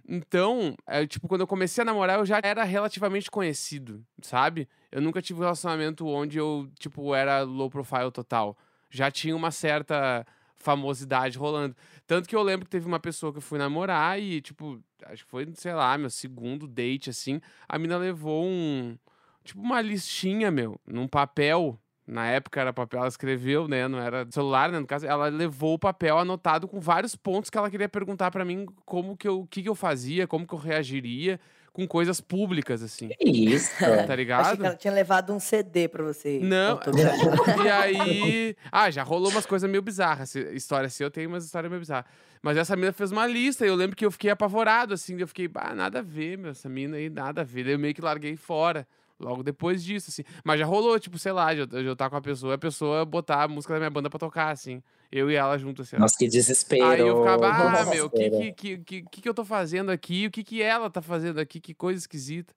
Então, 0.09 0.77
é, 0.87 1.05
tipo, 1.07 1.27
quando 1.27 1.41
eu 1.41 1.47
comecei 1.47 1.83
a 1.83 1.85
namorar, 1.85 2.19
eu 2.19 2.27
já 2.27 2.41
era 2.43 2.63
relativamente 2.63 3.31
conhecido, 3.31 4.05
sabe? 4.23 4.69
Eu 4.93 5.01
nunca 5.01 5.21
tive 5.21 5.41
um 5.41 5.43
relacionamento 5.43 6.07
onde 6.07 6.39
eu, 6.39 6.69
tipo, 6.79 7.15
era 7.15 7.43
low 7.43 7.69
profile 7.69 8.13
total. 8.13 8.57
Já 8.89 9.11
tinha 9.11 9.35
uma 9.35 9.51
certa 9.51 10.25
famosidade 10.55 11.37
rolando. 11.39 11.77
Tanto 12.07 12.29
que 12.29 12.37
eu 12.37 12.43
lembro 12.43 12.67
que 12.67 12.71
teve 12.71 12.87
uma 12.87 13.01
pessoa 13.01 13.33
que 13.33 13.39
eu 13.39 13.43
fui 13.43 13.59
namorar 13.59 14.21
e, 14.21 14.41
tipo, 14.41 14.81
acho 15.05 15.25
que 15.25 15.31
foi, 15.31 15.47
sei 15.55 15.75
lá, 15.75 15.97
meu 15.99 16.11
segundo 16.11 16.67
date, 16.67 17.11
assim. 17.11 17.41
A 17.69 17.79
mina 17.79 17.97
levou 17.97 18.45
um. 18.47 18.97
Tipo, 19.45 19.61
uma 19.61 19.81
listinha, 19.81 20.51
meu, 20.51 20.81
num 20.87 21.07
papel. 21.07 21.79
Na 22.07 22.27
época 22.27 22.61
era 22.61 22.73
papel, 22.73 23.01
ela 23.01 23.09
escreveu, 23.09 23.67
né? 23.67 23.89
Não 23.89 23.99
era 23.99 24.25
celular, 24.31 24.71
né? 24.71 24.79
No 24.79 24.87
caso, 24.87 25.07
ela 25.07 25.27
levou 25.27 25.75
o 25.75 25.79
papel 25.79 26.17
anotado 26.19 26.69
com 26.69 26.79
vários 26.81 27.17
pontos 27.17 27.51
que 27.51 27.59
ela 27.59 27.69
queria 27.69 27.89
perguntar 27.89 28.31
pra 28.31 28.45
mim 28.45 28.65
como 28.85 29.17
que 29.17 29.27
eu, 29.27 29.41
o 29.41 29.47
que, 29.47 29.63
que 29.63 29.69
eu 29.69 29.75
fazia, 29.75 30.27
como 30.27 30.47
que 30.47 30.55
eu 30.55 30.59
reagiria 30.59 31.41
com 31.77 31.87
coisas 31.87 32.23
públicas, 32.23 32.83
assim. 32.83 33.09
Que 33.09 33.29
Isso. 33.29 33.79
Tá 33.79 34.05
Achei 34.05 34.17
ligado? 34.17 34.57
que 34.57 34.65
ela 34.65 34.75
tinha 34.77 34.95
levado 34.95 35.31
um 35.35 35.39
CD 35.39 35.87
pra 35.89 36.03
você. 36.03 36.41
Não. 36.43 36.73
autografar. 36.73 37.61
E 37.67 37.69
aí. 37.69 38.57
Ah, 38.73 38.91
já 38.91 39.03
rolou 39.03 39.31
umas 39.31 39.45
coisas 39.45 39.69
meio 39.69 39.83
bizarras. 39.83 40.35
História 40.35 40.87
assim, 40.87 41.05
eu 41.05 41.11
tenho 41.11 41.29
umas 41.29 41.45
histórias 41.45 41.69
meio 41.71 41.81
bizarras. 41.81 42.07
Mas 42.41 42.57
essa 42.57 42.75
mina 42.77 42.93
fez 42.93 43.13
uma 43.13 43.27
lista 43.27 43.67
e 43.67 43.69
eu 43.69 43.75
lembro 43.75 43.95
que 43.95 44.07
eu 44.07 44.11
fiquei 44.11 44.31
apavorado, 44.31 44.95
assim. 44.95 45.21
Eu 45.21 45.29
fiquei, 45.29 45.51
ah, 45.55 45.75
nada 45.75 45.99
a 45.99 46.03
ver, 46.03 46.39
meu, 46.39 46.53
essa 46.53 46.67
mina 46.67 46.97
aí, 46.97 47.11
nada 47.11 47.43
a 47.43 47.45
ver. 47.45 47.65
Daí 47.65 47.75
eu 47.75 47.79
meio 47.79 47.93
que 47.93 48.01
larguei 48.01 48.37
fora. 48.37 48.89
Logo 49.21 49.43
depois 49.43 49.85
disso, 49.85 50.09
assim. 50.09 50.25
Mas 50.43 50.59
já 50.59 50.65
rolou, 50.65 50.99
tipo, 50.99 51.19
sei 51.19 51.33
lá, 51.33 51.53
de 51.53 51.61
eu, 51.61 51.67
de 51.67 51.85
eu 51.85 51.93
estar 51.93 52.09
com 52.09 52.17
a 52.17 52.23
pessoa 52.23 52.55
e 52.55 52.57
a 52.57 52.59
pessoa 52.59 53.05
botar 53.05 53.43
a 53.43 53.49
música 53.49 53.75
da 53.75 53.81
minha 53.81 53.91
banda 53.91 54.09
pra 54.09 54.19
tocar, 54.19 54.51
assim. 54.51 54.83
Eu 55.11 55.31
e 55.31 55.35
ela 55.35 55.57
junto, 55.57 55.83
assim. 55.83 55.97
Nossa, 55.97 56.17
que 56.19 56.29
desespero. 56.29 56.85
Aí 56.85 57.01
eu 57.01 57.19
ficava, 57.19 57.49
ah, 57.49 57.87
meu, 57.87 58.07
o 58.07 58.11
que, 58.11 58.31
que, 58.31 58.79
que, 58.79 59.03
que, 59.03 59.21
que 59.23 59.29
eu 59.29 59.35
tô 59.35 59.45
fazendo 59.45 59.91
aqui? 59.91 60.27
O 60.27 60.31
que, 60.31 60.43
que 60.43 60.63
ela 60.63 60.91
tá 60.91 61.01
fazendo 61.01 61.39
aqui? 61.39 61.61
Que 61.61 61.75
coisa 61.75 61.99
esquisita. 61.99 62.53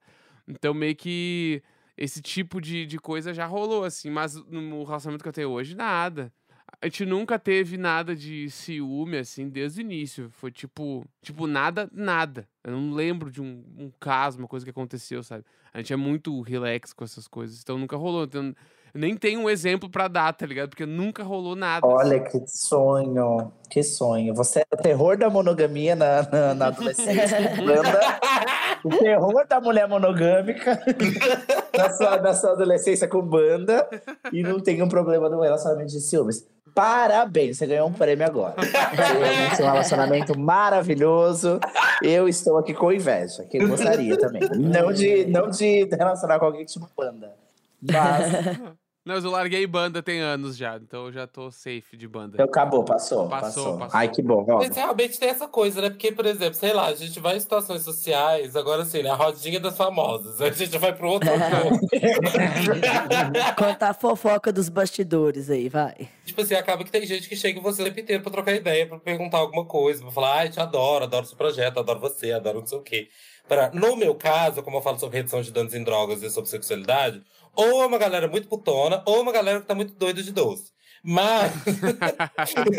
Então, 0.48 0.74
meio 0.74 0.96
que 0.96 1.62
esse 1.96 2.20
tipo 2.20 2.60
de, 2.60 2.86
de 2.86 2.98
coisa 2.98 3.32
já 3.32 3.46
rolou, 3.46 3.84
assim. 3.84 4.10
Mas 4.10 4.34
no 4.34 4.84
relacionamento 4.84 5.22
que 5.22 5.28
eu 5.28 5.32
tenho 5.32 5.50
hoje, 5.50 5.74
nada. 5.74 6.32
A 6.80 6.86
gente 6.86 7.04
nunca 7.04 7.38
teve 7.38 7.76
nada 7.76 8.16
de 8.16 8.48
ciúme, 8.48 9.18
assim, 9.18 9.48
desde 9.48 9.80
o 9.80 9.82
início. 9.82 10.30
Foi 10.30 10.50
tipo, 10.50 11.04
tipo, 11.20 11.46
nada, 11.46 11.90
nada. 11.92 12.48
Eu 12.64 12.72
não 12.72 12.92
lembro 12.92 13.30
de 13.30 13.40
um, 13.42 13.64
um 13.76 13.92
caso, 14.00 14.38
uma 14.38 14.48
coisa 14.48 14.64
que 14.64 14.70
aconteceu, 14.70 15.22
sabe? 15.22 15.44
A 15.74 15.78
gente 15.78 15.92
é 15.92 15.96
muito 15.96 16.40
relax 16.40 16.92
com 16.92 17.04
essas 17.04 17.28
coisas. 17.28 17.60
Então 17.60 17.76
nunca 17.76 17.96
rolou. 17.96 18.24
Então, 18.24 18.54
nem 18.94 19.16
tenho 19.16 19.40
um 19.40 19.50
exemplo 19.50 19.88
pra 19.88 20.08
dar, 20.08 20.32
tá 20.32 20.46
ligado? 20.46 20.70
Porque 20.70 20.86
nunca 20.86 21.22
rolou 21.22 21.54
nada. 21.54 21.86
assim. 21.86 21.96
Olha 21.96 22.20
que 22.20 22.42
sonho, 22.46 23.52
que 23.68 23.82
sonho. 23.82 24.34
Você 24.34 24.60
é 24.60 24.64
o 24.72 24.76
terror 24.76 25.16
da 25.16 25.30
monogamia 25.30 25.94
na, 25.94 26.22
na, 26.22 26.54
na 26.54 26.66
adolescência. 26.66 27.38
banda. 27.56 28.00
o 28.84 28.88
terror 28.90 29.46
da 29.46 29.60
mulher 29.60 29.88
monogâmica 29.88 30.80
na, 31.76 31.90
sua, 31.90 32.16
na 32.18 32.34
sua 32.34 32.52
adolescência 32.52 33.06
com 33.06 33.22
banda 33.22 33.88
e 34.32 34.42
não 34.42 34.60
tem 34.60 34.82
um 34.82 34.88
problema 34.88 35.28
no 35.28 35.40
relacionamento 35.40 35.92
de 35.92 36.00
ciúmes. 36.00 36.46
Parabéns, 36.74 37.58
você 37.58 37.66
ganhou 37.66 37.88
um 37.88 37.92
prêmio 37.92 38.24
agora. 38.24 38.54
Realmente 38.92 39.62
um 39.62 39.66
relacionamento 39.66 40.38
maravilhoso. 40.38 41.58
Eu 42.02 42.28
estou 42.28 42.58
aqui 42.58 42.72
com 42.72 42.92
inveja, 42.92 43.44
que 43.44 43.58
eu 43.58 43.68
gostaria 43.68 44.16
também. 44.16 44.42
Não 44.56 44.92
de, 44.92 45.26
não 45.26 45.50
de 45.50 45.84
relacionar 45.86 46.38
com 46.38 46.46
alguém 46.46 46.64
que 46.64 46.72
tinha 46.72 46.84
uma 46.84 46.90
banda. 46.96 47.34
Mas 47.82 47.82
Não, 49.02 49.14
eu 49.16 49.30
larguei 49.30 49.66
banda 49.66 50.02
tem 50.02 50.20
anos 50.20 50.58
já, 50.58 50.76
então 50.76 51.06
eu 51.06 51.12
já 51.12 51.26
tô 51.26 51.50
safe 51.50 51.96
de 51.96 52.06
banda. 52.06 52.34
então, 52.34 52.44
acabou, 52.44 52.84
passou, 52.84 53.26
Passou, 53.30 53.64
passou. 53.64 53.78
passou. 53.78 53.98
Ai, 53.98 54.08
que 54.10 54.20
bom. 54.20 54.44
Mas 54.46 54.76
realmente 54.76 55.18
tem 55.18 55.30
essa 55.30 55.48
coisa, 55.48 55.80
né? 55.80 55.88
Porque, 55.88 56.12
por 56.12 56.26
exemplo, 56.26 56.52
sei 56.54 56.74
lá, 56.74 56.88
a 56.88 56.94
gente 56.94 57.18
vai 57.18 57.38
em 57.38 57.40
situações 57.40 57.80
sociais, 57.82 58.54
agora 58.54 58.82
assim, 58.82 59.02
né? 59.02 59.08
A 59.08 59.14
rodinha 59.14 59.58
das 59.58 59.74
famosas. 59.74 60.38
A 60.42 60.50
gente 60.50 60.76
vai 60.76 60.94
pro 60.94 61.08
outro. 61.08 61.30
Conta 63.56 63.88
a 63.88 63.94
fofoca 63.94 64.52
dos 64.52 64.68
bastidores 64.68 65.50
aí, 65.50 65.68
vai. 65.68 66.08
Tipo 66.24 66.42
assim, 66.42 66.54
acaba 66.54 66.84
que 66.84 66.90
tem 66.90 67.06
gente 67.06 67.28
que 67.28 67.36
chega 67.36 67.58
em 67.58 67.62
você 67.62 67.82
o 67.82 67.84
tempo 67.86 68.00
inteiro 68.00 68.22
pra 68.22 68.32
trocar 68.32 68.54
ideia, 68.54 68.86
pra 68.86 68.98
perguntar 68.98 69.38
alguma 69.38 69.64
coisa, 69.64 70.02
pra 70.02 70.10
falar, 70.12 70.38
ai, 70.40 70.48
te 70.50 70.60
adoro, 70.60 71.04
adoro 71.04 71.26
seu 71.26 71.36
projeto, 71.36 71.78
adoro 71.78 72.00
você, 72.00 72.32
adoro 72.32 72.60
não 72.60 72.66
sei 72.66 72.78
o 72.78 72.82
quê. 72.82 73.08
Pra- 73.48 73.70
No 73.72 73.96
meu 73.96 74.14
caso, 74.14 74.62
como 74.62 74.76
eu 74.76 74.82
falo 74.82 74.98
sobre 74.98 75.16
redução 75.16 75.40
de 75.42 75.50
danos 75.50 75.74
em 75.74 75.82
drogas 75.82 76.22
e 76.22 76.30
sobre 76.30 76.50
sexualidade, 76.50 77.22
ou 77.54 77.82
é 77.82 77.86
uma 77.86 77.98
galera 77.98 78.28
muito 78.28 78.48
putona, 78.48 79.02
ou 79.06 79.18
é 79.18 79.20
uma 79.20 79.32
galera 79.32 79.60
que 79.60 79.66
tá 79.66 79.74
muito 79.74 79.94
doida 79.94 80.22
de 80.22 80.32
doce. 80.32 80.72
Mas. 81.02 81.52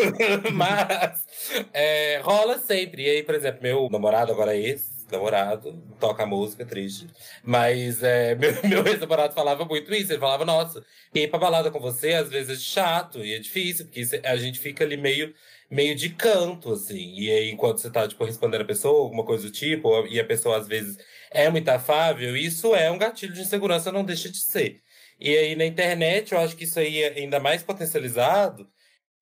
Mas. 0.54 1.26
é, 1.74 2.20
rola 2.24 2.58
sempre. 2.60 3.04
E 3.04 3.10
aí, 3.10 3.24
por 3.24 3.36
exemplo, 3.36 3.62
meu 3.64 3.90
namorado, 3.90 4.32
agora 4.32 4.56
ex, 4.56 4.91
namorado, 5.12 5.82
toca 6.00 6.26
música, 6.26 6.66
triste. 6.66 7.08
Mas 7.44 8.02
é, 8.04 8.36
meu, 8.36 8.54
meu 8.64 8.88
ex-namorado 8.88 9.34
falava 9.34 9.66
muito 9.66 9.94
isso. 9.94 10.12
Ele 10.12 10.20
falava, 10.20 10.46
nossa, 10.46 10.84
ir 11.14 11.30
pra 11.30 11.40
balada 11.40 11.72
com 11.72 11.80
você 11.80 12.14
às 12.14 12.30
vezes 12.30 12.60
é 12.60 12.62
chato 12.62 13.20
e 13.24 13.34
é 13.34 13.40
difícil, 13.40 13.86
porque 13.86 14.02
a 14.24 14.36
gente 14.38 14.60
fica 14.60 14.84
ali 14.84 14.98
meio, 14.98 15.34
meio 15.70 15.96
de 15.96 16.10
canto, 16.10 16.74
assim. 16.74 17.14
E 17.16 17.30
aí, 17.32 17.52
enquanto 17.52 17.80
você 17.80 17.90
tá, 17.90 18.08
tipo, 18.08 18.24
respondendo 18.26 18.62
a 18.62 18.66
pessoa, 18.66 19.04
alguma 19.04 19.26
coisa 19.26 19.44
do 19.44 19.52
tipo, 19.52 20.08
e 20.08 20.20
a 20.20 20.26
pessoa 20.26 20.58
às 20.58 20.68
vezes 20.68 20.98
é 21.32 21.50
muito 21.50 21.70
afável, 21.70 22.36
isso 22.36 22.76
é 22.76 22.90
um 22.92 22.98
gatilho 22.98 23.34
de 23.34 23.42
insegurança, 23.42 23.92
não 23.92 24.04
deixa 24.04 24.30
de 24.30 24.38
ser. 24.38 24.82
E 25.20 25.38
aí, 25.38 25.56
na 25.56 25.66
internet, 25.66 26.32
eu 26.34 26.40
acho 26.40 26.56
que 26.56 26.64
isso 26.64 26.80
aí 26.80 27.04
é 27.04 27.20
ainda 27.20 27.40
mais 27.40 27.62
potencializado, 27.64 28.68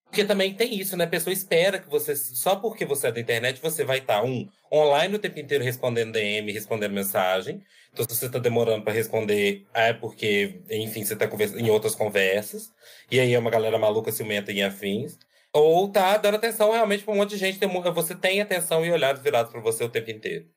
porque 0.10 0.26
também 0.26 0.56
tem 0.56 0.80
isso, 0.80 0.98
né? 0.98 1.04
A 1.04 1.08
pessoa 1.08 1.32
espera 1.32 1.78
que 1.78 1.88
você, 1.88 2.15
só 2.15 2.56
porque 2.56 2.84
você 2.84 3.08
é 3.08 3.12
da 3.12 3.19
internet, 3.19 3.62
você 3.62 3.86
vai 3.86 4.00
estar, 4.00 4.24
um, 4.24 4.50
online 4.74 5.15
o 5.15 5.19
tempo 5.19 5.39
inteiro 5.39 5.63
respondendo 5.63 6.13
DM, 6.13 6.52
respondendo 6.52 6.91
mensagem. 6.93 7.63
Então, 7.93 8.04
se 8.08 8.15
você 8.15 8.26
está 8.26 8.39
demorando 8.39 8.84
para 8.84 8.91
responder, 8.91 9.67
é 9.72 9.93
porque, 9.93 10.62
enfim, 10.69 11.06
você 11.06 11.13
está 11.13 11.30
em 11.58 11.69
outras 11.69 11.93
conversas. 11.93 12.74
E 13.12 13.19
aí 13.19 13.34
é 13.34 13.39
uma 13.39 13.52
galera 13.52 13.78
maluca, 13.78 14.12
ciumenta 14.12 14.52
e 14.52 14.63
afins. 14.63 15.17
Ou 15.54 15.88
tá 15.91 16.17
dando 16.17 16.36
atenção 16.36 16.72
realmente 16.72 17.04
para 17.04 17.13
um 17.13 17.17
monte 17.17 17.32
de 17.32 17.38
gente. 17.38 17.60
Você 17.93 18.15
tem 18.15 18.41
atenção 18.41 18.84
e 18.84 18.91
olhares 18.91 19.22
virados 19.22 19.52
para 19.52 19.62
você 19.62 19.84
o 19.84 19.89
tempo 19.89 20.10
inteiro. 20.10 20.48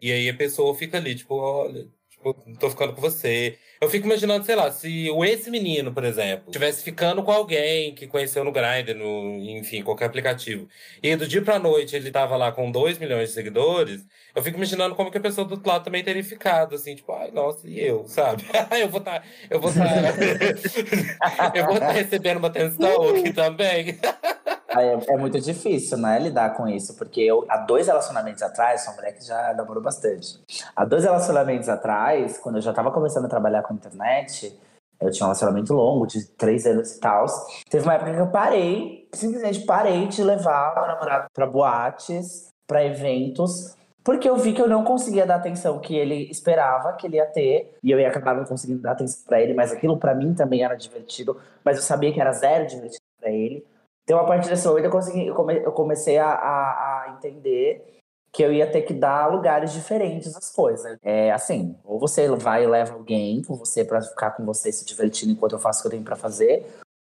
E 0.00 0.10
aí 0.10 0.28
a 0.28 0.34
pessoa 0.34 0.74
fica 0.74 0.96
ali, 0.96 1.14
tipo, 1.14 1.34
olha, 1.36 1.86
tipo, 2.22 2.56
tô 2.58 2.70
ficando 2.70 2.92
com 2.92 3.00
você. 3.00 3.58
Eu 3.80 3.90
fico 3.90 4.06
imaginando, 4.06 4.44
sei 4.44 4.54
lá, 4.54 4.70
se 4.70 5.10
o 5.10 5.24
esse 5.24 5.50
menino, 5.50 5.92
por 5.92 6.04
exemplo, 6.04 6.44
estivesse 6.46 6.84
ficando 6.84 7.22
com 7.22 7.32
alguém 7.32 7.92
que 7.94 8.06
conheceu 8.06 8.44
no 8.44 8.52
Grindr, 8.52 8.94
no, 8.94 9.38
enfim, 9.40 9.82
qualquer 9.82 10.04
aplicativo, 10.04 10.68
e 11.02 11.16
do 11.16 11.26
dia 11.26 11.42
pra 11.42 11.58
noite 11.58 11.96
ele 11.96 12.10
tava 12.12 12.36
lá 12.36 12.52
com 12.52 12.70
2 12.70 12.98
milhões 12.98 13.30
de 13.30 13.34
seguidores, 13.34 14.06
eu 14.34 14.42
fico 14.42 14.56
imaginando 14.56 14.94
como 14.94 15.10
que 15.10 15.18
a 15.18 15.20
pessoa 15.20 15.46
do 15.46 15.54
outro 15.54 15.68
lado 15.68 15.84
também 15.84 16.04
teria 16.04 16.22
ficado, 16.22 16.76
assim, 16.76 16.94
tipo, 16.94 17.12
ai, 17.12 17.32
nossa, 17.32 17.68
e 17.68 17.80
eu, 17.80 18.06
sabe? 18.06 18.44
eu 18.80 18.88
vou 18.88 19.00
estar, 19.00 19.20
tá, 19.20 19.26
eu 19.50 19.60
vou 19.60 19.70
estar, 19.70 19.84
tá, 19.84 21.52
eu 21.58 21.64
vou 21.64 21.74
estar 21.74 21.86
tá 21.88 21.92
recebendo 21.92 22.36
uma 22.36 22.48
atenção 22.48 23.08
aqui 23.08 23.32
também. 23.32 23.98
É, 24.76 25.14
é, 25.14 25.16
muito 25.16 25.38
difícil, 25.40 25.98
né, 25.98 26.18
lidar 26.18 26.54
com 26.54 26.66
isso, 26.66 26.96
porque 26.96 27.20
eu, 27.20 27.44
há 27.48 27.58
dois 27.58 27.86
relacionamentos 27.86 28.42
atrás, 28.42 28.82
sou 28.82 28.92
uma 28.92 29.00
mulher 29.00 29.12
que 29.12 29.24
já 29.24 29.52
namorou 29.54 29.82
bastante. 29.82 30.40
Há 30.74 30.84
dois 30.84 31.04
relacionamentos 31.04 31.68
atrás, 31.68 32.38
quando 32.38 32.56
eu 32.56 32.62
já 32.62 32.70
estava 32.70 32.90
começando 32.90 33.26
a 33.26 33.28
trabalhar 33.28 33.62
com 33.62 33.74
internet, 33.74 34.58
eu 35.00 35.10
tinha 35.10 35.26
um 35.26 35.28
relacionamento 35.28 35.74
longo, 35.74 36.06
de 36.06 36.24
três 36.26 36.64
anos 36.64 36.92
e 36.92 37.00
tal. 37.00 37.26
Teve 37.68 37.84
uma 37.84 37.94
época 37.94 38.14
que 38.14 38.20
eu 38.20 38.28
parei, 38.28 39.08
simplesmente 39.12 39.60
parei 39.60 40.06
de 40.06 40.22
levar 40.22 40.74
meu 40.74 40.86
namorado 40.86 41.26
para 41.34 41.46
boates, 41.46 42.48
para 42.66 42.84
eventos, 42.84 43.76
porque 44.04 44.28
eu 44.28 44.36
vi 44.36 44.52
que 44.52 44.62
eu 44.62 44.68
não 44.68 44.84
conseguia 44.84 45.26
dar 45.26 45.36
atenção 45.36 45.78
que 45.78 45.94
ele 45.94 46.30
esperava 46.30 46.94
que 46.94 47.06
ele 47.06 47.16
ia 47.16 47.26
ter, 47.26 47.76
e 47.82 47.90
eu 47.90 48.00
ia 48.00 48.08
acabar 48.08 48.34
não 48.34 48.44
conseguindo 48.44 48.80
dar 48.80 48.92
atenção 48.92 49.24
para 49.26 49.40
ele, 49.40 49.54
mas 49.54 49.72
aquilo 49.72 49.96
para 49.96 50.14
mim 50.14 50.34
também 50.34 50.64
era 50.64 50.74
divertido, 50.74 51.38
mas 51.64 51.76
eu 51.76 51.82
sabia 51.82 52.12
que 52.12 52.20
era 52.20 52.32
zero 52.32 52.66
divertido 52.66 53.02
para 53.20 53.30
ele. 53.30 53.64
Então, 54.04 54.18
a 54.18 54.24
partir 54.24 54.48
desse 54.48 54.66
momento, 54.66 54.84
eu, 54.84 54.90
consegui, 54.90 55.26
eu 55.26 55.72
comecei 55.72 56.18
a, 56.18 56.28
a, 56.28 57.04
a, 57.04 57.14
entender 57.16 58.00
que 58.32 58.42
eu 58.42 58.52
ia 58.52 58.70
ter 58.70 58.82
que 58.82 58.94
dar 58.94 59.30
lugares 59.30 59.72
diferentes 59.72 60.34
às 60.34 60.50
coisas. 60.50 60.96
É 61.02 61.30
assim, 61.30 61.78
ou 61.84 61.98
você 61.98 62.28
vai 62.30 62.64
e 62.64 62.66
leva 62.66 62.94
alguém 62.94 63.42
com 63.42 63.54
você 63.54 63.84
para 63.84 64.02
ficar 64.02 64.32
com 64.32 64.44
você 64.44 64.72
se 64.72 64.84
divertindo 64.84 65.32
enquanto 65.32 65.52
eu 65.52 65.58
faço 65.58 65.80
o 65.80 65.82
que 65.82 65.88
eu 65.88 65.90
tenho 65.92 66.04
para 66.04 66.16
fazer, 66.16 66.66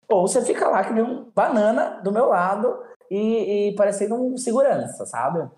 ou 0.09 0.27
você 0.27 0.43
fica 0.43 0.69
lá 0.69 0.83
que 0.83 0.93
nem 0.93 1.05
um 1.05 1.31
banana 1.35 2.01
do 2.03 2.11
meu 2.11 2.27
lado 2.27 2.83
e, 3.11 3.69
e 3.69 3.75
parecendo 3.77 4.15
um 4.15 4.37
segurança, 4.37 5.07
sabe? 5.07 5.49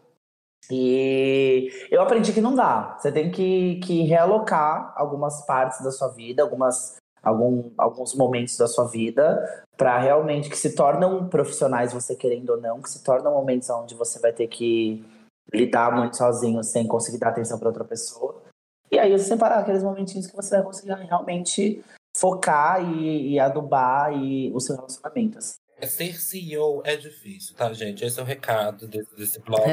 E 0.71 1.71
eu 1.91 2.03
aprendi 2.03 2.33
que 2.33 2.41
não 2.41 2.55
dá. 2.55 2.97
Você 2.99 3.11
tem 3.11 3.31
que, 3.31 3.77
que 3.77 4.03
realocar 4.03 4.93
algumas 4.97 5.45
partes 5.47 5.83
da 5.83 5.91
sua 5.91 6.09
vida, 6.09 6.43
algumas 6.43 6.97
algum, 7.23 7.71
alguns 7.79 8.15
momentos 8.15 8.57
da 8.57 8.67
sua 8.67 8.87
vida 8.89 9.65
para 9.83 9.99
realmente 9.99 10.49
que 10.49 10.57
se 10.57 10.77
tornam 10.77 11.29
profissionais, 11.29 11.93
você 11.93 12.15
querendo 12.15 12.51
ou 12.51 12.61
não, 12.61 12.81
que 12.81 12.89
se 12.89 13.03
tornam 13.03 13.33
momentos 13.33 13.69
onde 13.69 13.97
você 13.97 14.21
vai 14.21 14.33
ter 14.33 14.47
que 14.47 15.05
lidar 15.53 15.91
muito 15.91 16.17
sozinho 16.17 16.63
sem 16.63 16.87
conseguir 16.87 17.19
dar 17.19 17.31
atenção 17.31 17.59
para 17.59 17.67
outra 17.67 17.85
pessoa. 17.85 18.41
E 18.93 18.97
aí 18.97 19.11
você 19.11 19.25
separar 19.25 19.59
aqueles 19.59 19.83
momentinhos 19.83 20.29
que 20.29 20.37
você 20.37 20.55
vai 20.55 20.65
conseguir 20.65 20.93
realmente 20.93 21.83
focar 22.17 22.81
e, 22.81 23.33
e 23.33 23.41
adubar 23.41 24.13
e 24.13 24.53
o 24.55 24.61
seu 24.61 24.77
relacionamento. 24.77 25.39
Assim. 25.39 25.55
É, 25.77 25.87
ser 25.89 26.15
CEO 26.15 26.81
é 26.85 26.95
difícil, 26.95 27.57
tá, 27.57 27.73
gente? 27.73 28.05
Esse 28.05 28.21
é 28.21 28.23
o 28.23 28.27
recado 28.27 28.87
desse, 28.87 29.17
desse 29.17 29.41
blog. 29.43 29.65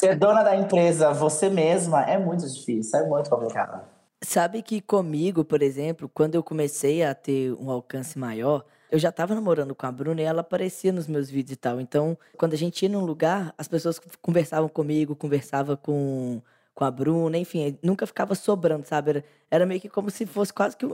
Ser 0.00 0.16
dona 0.16 0.42
da 0.42 0.56
empresa 0.56 1.12
você 1.12 1.48
mesma 1.48 2.02
é 2.10 2.18
muito 2.18 2.44
difícil, 2.48 2.98
é 2.98 3.06
muito 3.06 3.30
complicado. 3.30 3.86
Sabe 4.24 4.62
que 4.62 4.80
comigo, 4.80 5.44
por 5.44 5.62
exemplo, 5.62 6.08
quando 6.08 6.36
eu 6.36 6.42
comecei 6.44 7.02
a 7.02 7.12
ter 7.12 7.52
um 7.54 7.70
alcance 7.70 8.16
maior, 8.16 8.64
eu 8.90 8.98
já 8.98 9.08
estava 9.08 9.34
namorando 9.34 9.74
com 9.74 9.84
a 9.84 9.90
Bruna 9.90 10.20
e 10.20 10.24
ela 10.24 10.42
aparecia 10.42 10.92
nos 10.92 11.08
meus 11.08 11.28
vídeos 11.28 11.54
e 11.54 11.56
tal. 11.56 11.80
Então, 11.80 12.16
quando 12.36 12.52
a 12.52 12.56
gente 12.56 12.82
ia 12.82 12.88
num 12.88 13.04
lugar, 13.04 13.52
as 13.58 13.66
pessoas 13.66 13.98
conversavam 14.20 14.68
comigo, 14.68 15.16
conversavam 15.16 15.76
com 15.76 16.40
com 16.74 16.84
a 16.84 16.90
Bruna, 16.90 17.36
enfim, 17.36 17.78
nunca 17.82 18.06
ficava 18.06 18.34
sobrando, 18.34 18.86
sabe? 18.86 19.10
Era, 19.10 19.24
era 19.50 19.66
meio 19.66 19.80
que 19.80 19.88
como 19.88 20.10
se 20.10 20.24
fosse 20.24 20.52
quase 20.52 20.76
que 20.76 20.86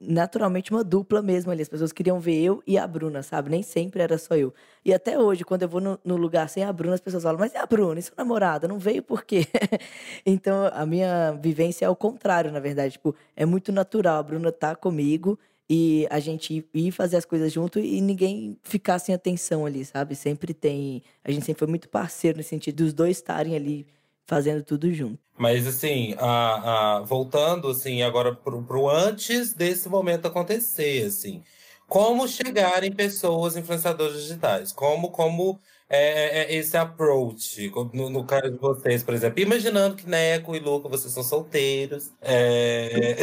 naturalmente 0.00 0.70
uma 0.70 0.84
dupla 0.84 1.20
mesmo 1.20 1.50
ali. 1.50 1.62
As 1.62 1.68
pessoas 1.68 1.92
queriam 1.92 2.20
ver 2.20 2.40
eu 2.40 2.62
e 2.66 2.78
a 2.78 2.86
Bruna, 2.86 3.22
sabe? 3.22 3.50
Nem 3.50 3.62
sempre 3.62 4.00
era 4.00 4.16
só 4.16 4.36
eu. 4.36 4.54
E 4.84 4.94
até 4.94 5.18
hoje, 5.18 5.44
quando 5.44 5.62
eu 5.62 5.68
vou 5.68 5.80
no, 5.80 5.98
no 6.04 6.16
lugar 6.16 6.48
sem 6.48 6.62
a 6.62 6.72
Bruna, 6.72 6.94
as 6.94 7.00
pessoas 7.00 7.24
falam, 7.24 7.38
mas 7.38 7.52
e 7.52 7.56
a 7.56 7.66
Bruna? 7.66 7.98
E 7.98 8.02
sua 8.02 8.14
namorada? 8.16 8.68
Não 8.68 8.78
veio 8.78 9.02
por 9.02 9.24
quê? 9.24 9.46
então, 10.24 10.70
a 10.72 10.86
minha 10.86 11.32
vivência 11.32 11.84
é 11.84 11.88
o 11.88 11.96
contrário, 11.96 12.52
na 12.52 12.60
verdade. 12.60 12.92
Tipo, 12.92 13.14
é 13.34 13.44
muito 13.44 13.72
natural. 13.72 14.18
A 14.18 14.22
Bruna 14.22 14.52
tá 14.52 14.76
comigo 14.76 15.36
e 15.68 16.06
a 16.10 16.20
gente 16.20 16.64
ir 16.72 16.92
fazer 16.92 17.16
as 17.16 17.24
coisas 17.24 17.52
junto 17.52 17.80
e 17.80 18.00
ninguém 18.00 18.56
ficar 18.62 19.00
sem 19.00 19.12
atenção 19.12 19.66
ali, 19.66 19.84
sabe? 19.84 20.14
Sempre 20.14 20.54
tem. 20.54 21.02
A 21.24 21.32
gente 21.32 21.44
sempre 21.44 21.58
foi 21.58 21.68
muito 21.68 21.88
parceiro 21.88 22.38
nesse 22.38 22.50
sentido 22.50 22.76
dos 22.84 22.94
dois 22.94 23.16
estarem 23.16 23.56
ali 23.56 23.86
fazendo 24.26 24.62
tudo 24.62 24.92
junto. 24.92 25.18
Mas 25.38 25.66
assim, 25.66 26.14
a, 26.18 26.96
a, 26.96 27.00
voltando 27.00 27.68
assim 27.68 28.02
agora 28.02 28.34
pro, 28.34 28.62
pro 28.62 28.88
antes 28.88 29.52
desse 29.52 29.88
momento 29.88 30.26
acontecer, 30.26 31.04
assim, 31.04 31.42
como 31.86 32.26
chegar 32.26 32.82
em 32.82 32.92
pessoas 32.92 33.56
influenciadoras 33.56 34.20
digitais? 34.20 34.72
Como 34.72 35.10
como 35.10 35.60
é, 35.88 36.40
é, 36.40 36.42
é 36.42 36.54
esse 36.56 36.76
approach 36.76 37.70
no, 37.92 38.10
no 38.10 38.24
caso 38.24 38.50
de 38.50 38.58
vocês, 38.58 39.04
por 39.04 39.14
exemplo, 39.14 39.40
imaginando 39.40 39.94
que 39.94 40.08
Neco 40.08 40.56
e 40.56 40.58
Luca 40.58 40.88
vocês 40.88 41.12
são 41.12 41.22
solteiros, 41.22 42.10
é... 42.20 43.16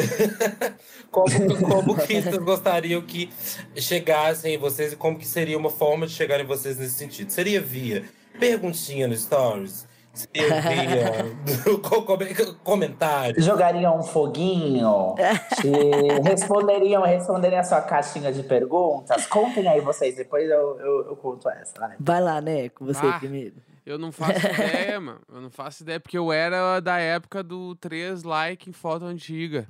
como, 1.11 1.27
como 1.59 1.97
que 1.97 2.21
vocês 2.21 2.37
gostariam 2.37 3.01
que 3.01 3.29
chegassem 3.75 4.55
em 4.55 4.57
vocês 4.57 4.93
e 4.93 4.95
como 4.95 5.17
que 5.19 5.27
seria 5.27 5.57
uma 5.57 5.69
forma 5.69 6.07
de 6.07 6.13
chegar 6.13 6.39
em 6.39 6.45
vocês 6.45 6.77
nesse 6.77 6.95
sentido? 6.95 7.31
Seria 7.31 7.59
via 7.59 8.05
perguntinha 8.39 9.07
no 9.07 9.17
Stories? 9.17 9.85
comentário. 12.63 13.41
Jogariam 13.41 13.97
um 13.97 14.03
foguinho. 14.03 15.15
responderiam, 16.23 17.03
responderiam 17.03 17.59
a 17.59 17.63
sua 17.63 17.81
caixinha 17.81 18.31
de 18.31 18.43
perguntas. 18.43 19.25
Contem 19.25 19.67
aí 19.67 19.81
vocês, 19.81 20.15
depois 20.15 20.49
eu, 20.49 20.79
eu, 20.79 21.05
eu 21.07 21.15
conto 21.15 21.49
essa. 21.49 21.79
Vai, 21.79 21.95
vai 21.99 22.21
lá, 22.21 22.39
né? 22.39 22.69
Com 22.69 22.85
você 22.85 23.05
ah, 23.05 23.17
primeiro. 23.17 23.55
Eu 23.85 23.97
não 23.97 24.11
faço 24.11 24.45
ideia, 24.45 24.99
mano. 24.99 25.21
Eu 25.33 25.41
não 25.41 25.49
faço 25.49 25.83
ideia, 25.83 25.99
porque 25.99 26.17
eu 26.17 26.31
era 26.31 26.79
da 26.79 26.99
época 26.99 27.43
do 27.43 27.75
3 27.75 28.23
like 28.23 28.69
em 28.69 28.73
foto 28.73 29.05
antiga. 29.05 29.67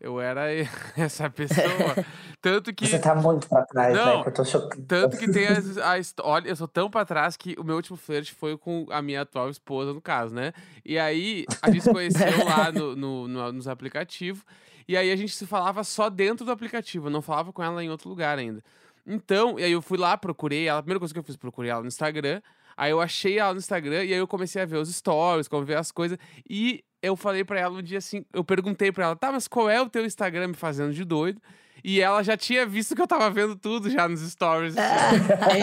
Eu 0.00 0.20
era 0.20 0.46
essa 0.96 1.28
pessoa. 1.28 2.04
Tanto 2.40 2.72
que. 2.72 2.86
Você 2.86 2.98
tá 2.98 3.14
muito 3.14 3.46
pra 3.48 3.64
trás, 3.66 3.94
né? 3.94 4.02
não, 4.02 4.20
né? 4.20 4.24
Eu 4.26 4.32
tô 4.32 4.44
chocado. 4.44 4.82
Tanto 4.86 5.18
que 5.18 5.30
tem 5.30 5.46
a, 5.46 5.90
a 5.90 5.98
história. 5.98 6.48
Eu 6.48 6.56
sou 6.56 6.66
tão 6.66 6.90
pra 6.90 7.04
trás 7.04 7.36
que 7.36 7.54
o 7.58 7.64
meu 7.64 7.76
último 7.76 7.98
flerte 7.98 8.32
foi 8.32 8.56
com 8.56 8.86
a 8.90 9.02
minha 9.02 9.20
atual 9.20 9.50
esposa, 9.50 9.92
no 9.92 10.00
caso, 10.00 10.34
né? 10.34 10.52
E 10.84 10.98
aí 10.98 11.44
a 11.60 11.70
gente 11.70 11.82
se 11.82 11.92
conheceu 11.92 12.44
lá 12.44 12.72
no, 12.72 12.96
no, 12.96 13.28
no, 13.28 13.52
nos 13.52 13.68
aplicativos. 13.68 14.42
E 14.88 14.96
aí 14.96 15.12
a 15.12 15.16
gente 15.16 15.34
se 15.36 15.46
falava 15.46 15.84
só 15.84 16.08
dentro 16.08 16.44
do 16.44 16.50
aplicativo, 16.50 17.06
eu 17.06 17.10
não 17.10 17.22
falava 17.22 17.52
com 17.52 17.62
ela 17.62 17.84
em 17.84 17.90
outro 17.90 18.08
lugar 18.08 18.38
ainda. 18.38 18.64
Então, 19.06 19.58
e 19.58 19.64
aí 19.64 19.72
eu 19.72 19.82
fui 19.82 19.98
lá, 19.98 20.16
procurei 20.16 20.66
ela. 20.66 20.78
A 20.78 20.82
primeira 20.82 20.98
coisa 20.98 21.12
que 21.12 21.20
eu 21.20 21.24
fiz, 21.24 21.36
procurei 21.36 21.70
ela 21.70 21.82
no 21.82 21.88
Instagram. 21.88 22.40
Aí 22.76 22.90
eu 22.90 23.00
achei 23.00 23.38
ela 23.38 23.52
no 23.52 23.58
Instagram 23.58 24.04
e 24.04 24.12
aí 24.12 24.18
eu 24.18 24.26
comecei 24.26 24.62
a 24.62 24.64
ver 24.64 24.78
os 24.78 24.88
stories, 24.88 25.46
como 25.46 25.64
ver 25.64 25.76
as 25.76 25.92
coisas. 25.92 26.18
E 26.48 26.82
eu 27.02 27.16
falei 27.16 27.44
para 27.44 27.60
ela 27.60 27.78
um 27.78 27.82
dia 27.82 27.98
assim, 27.98 28.24
eu 28.32 28.44
perguntei 28.44 28.92
para 28.92 29.04
ela, 29.04 29.16
tá, 29.16 29.32
mas 29.32 29.48
qual 29.48 29.68
é 29.68 29.80
o 29.80 29.88
teu 29.88 30.04
Instagram 30.04 30.48
me 30.48 30.54
fazendo 30.54 30.92
de 30.92 31.04
doido? 31.04 31.40
E 31.82 32.00
ela 32.00 32.22
já 32.22 32.36
tinha 32.36 32.66
visto 32.66 32.94
que 32.94 33.00
eu 33.00 33.06
tava 33.06 33.30
vendo 33.30 33.56
tudo 33.56 33.88
já 33.90 34.06
nos 34.06 34.20
stories. 34.20 34.76
aí, 34.76 35.62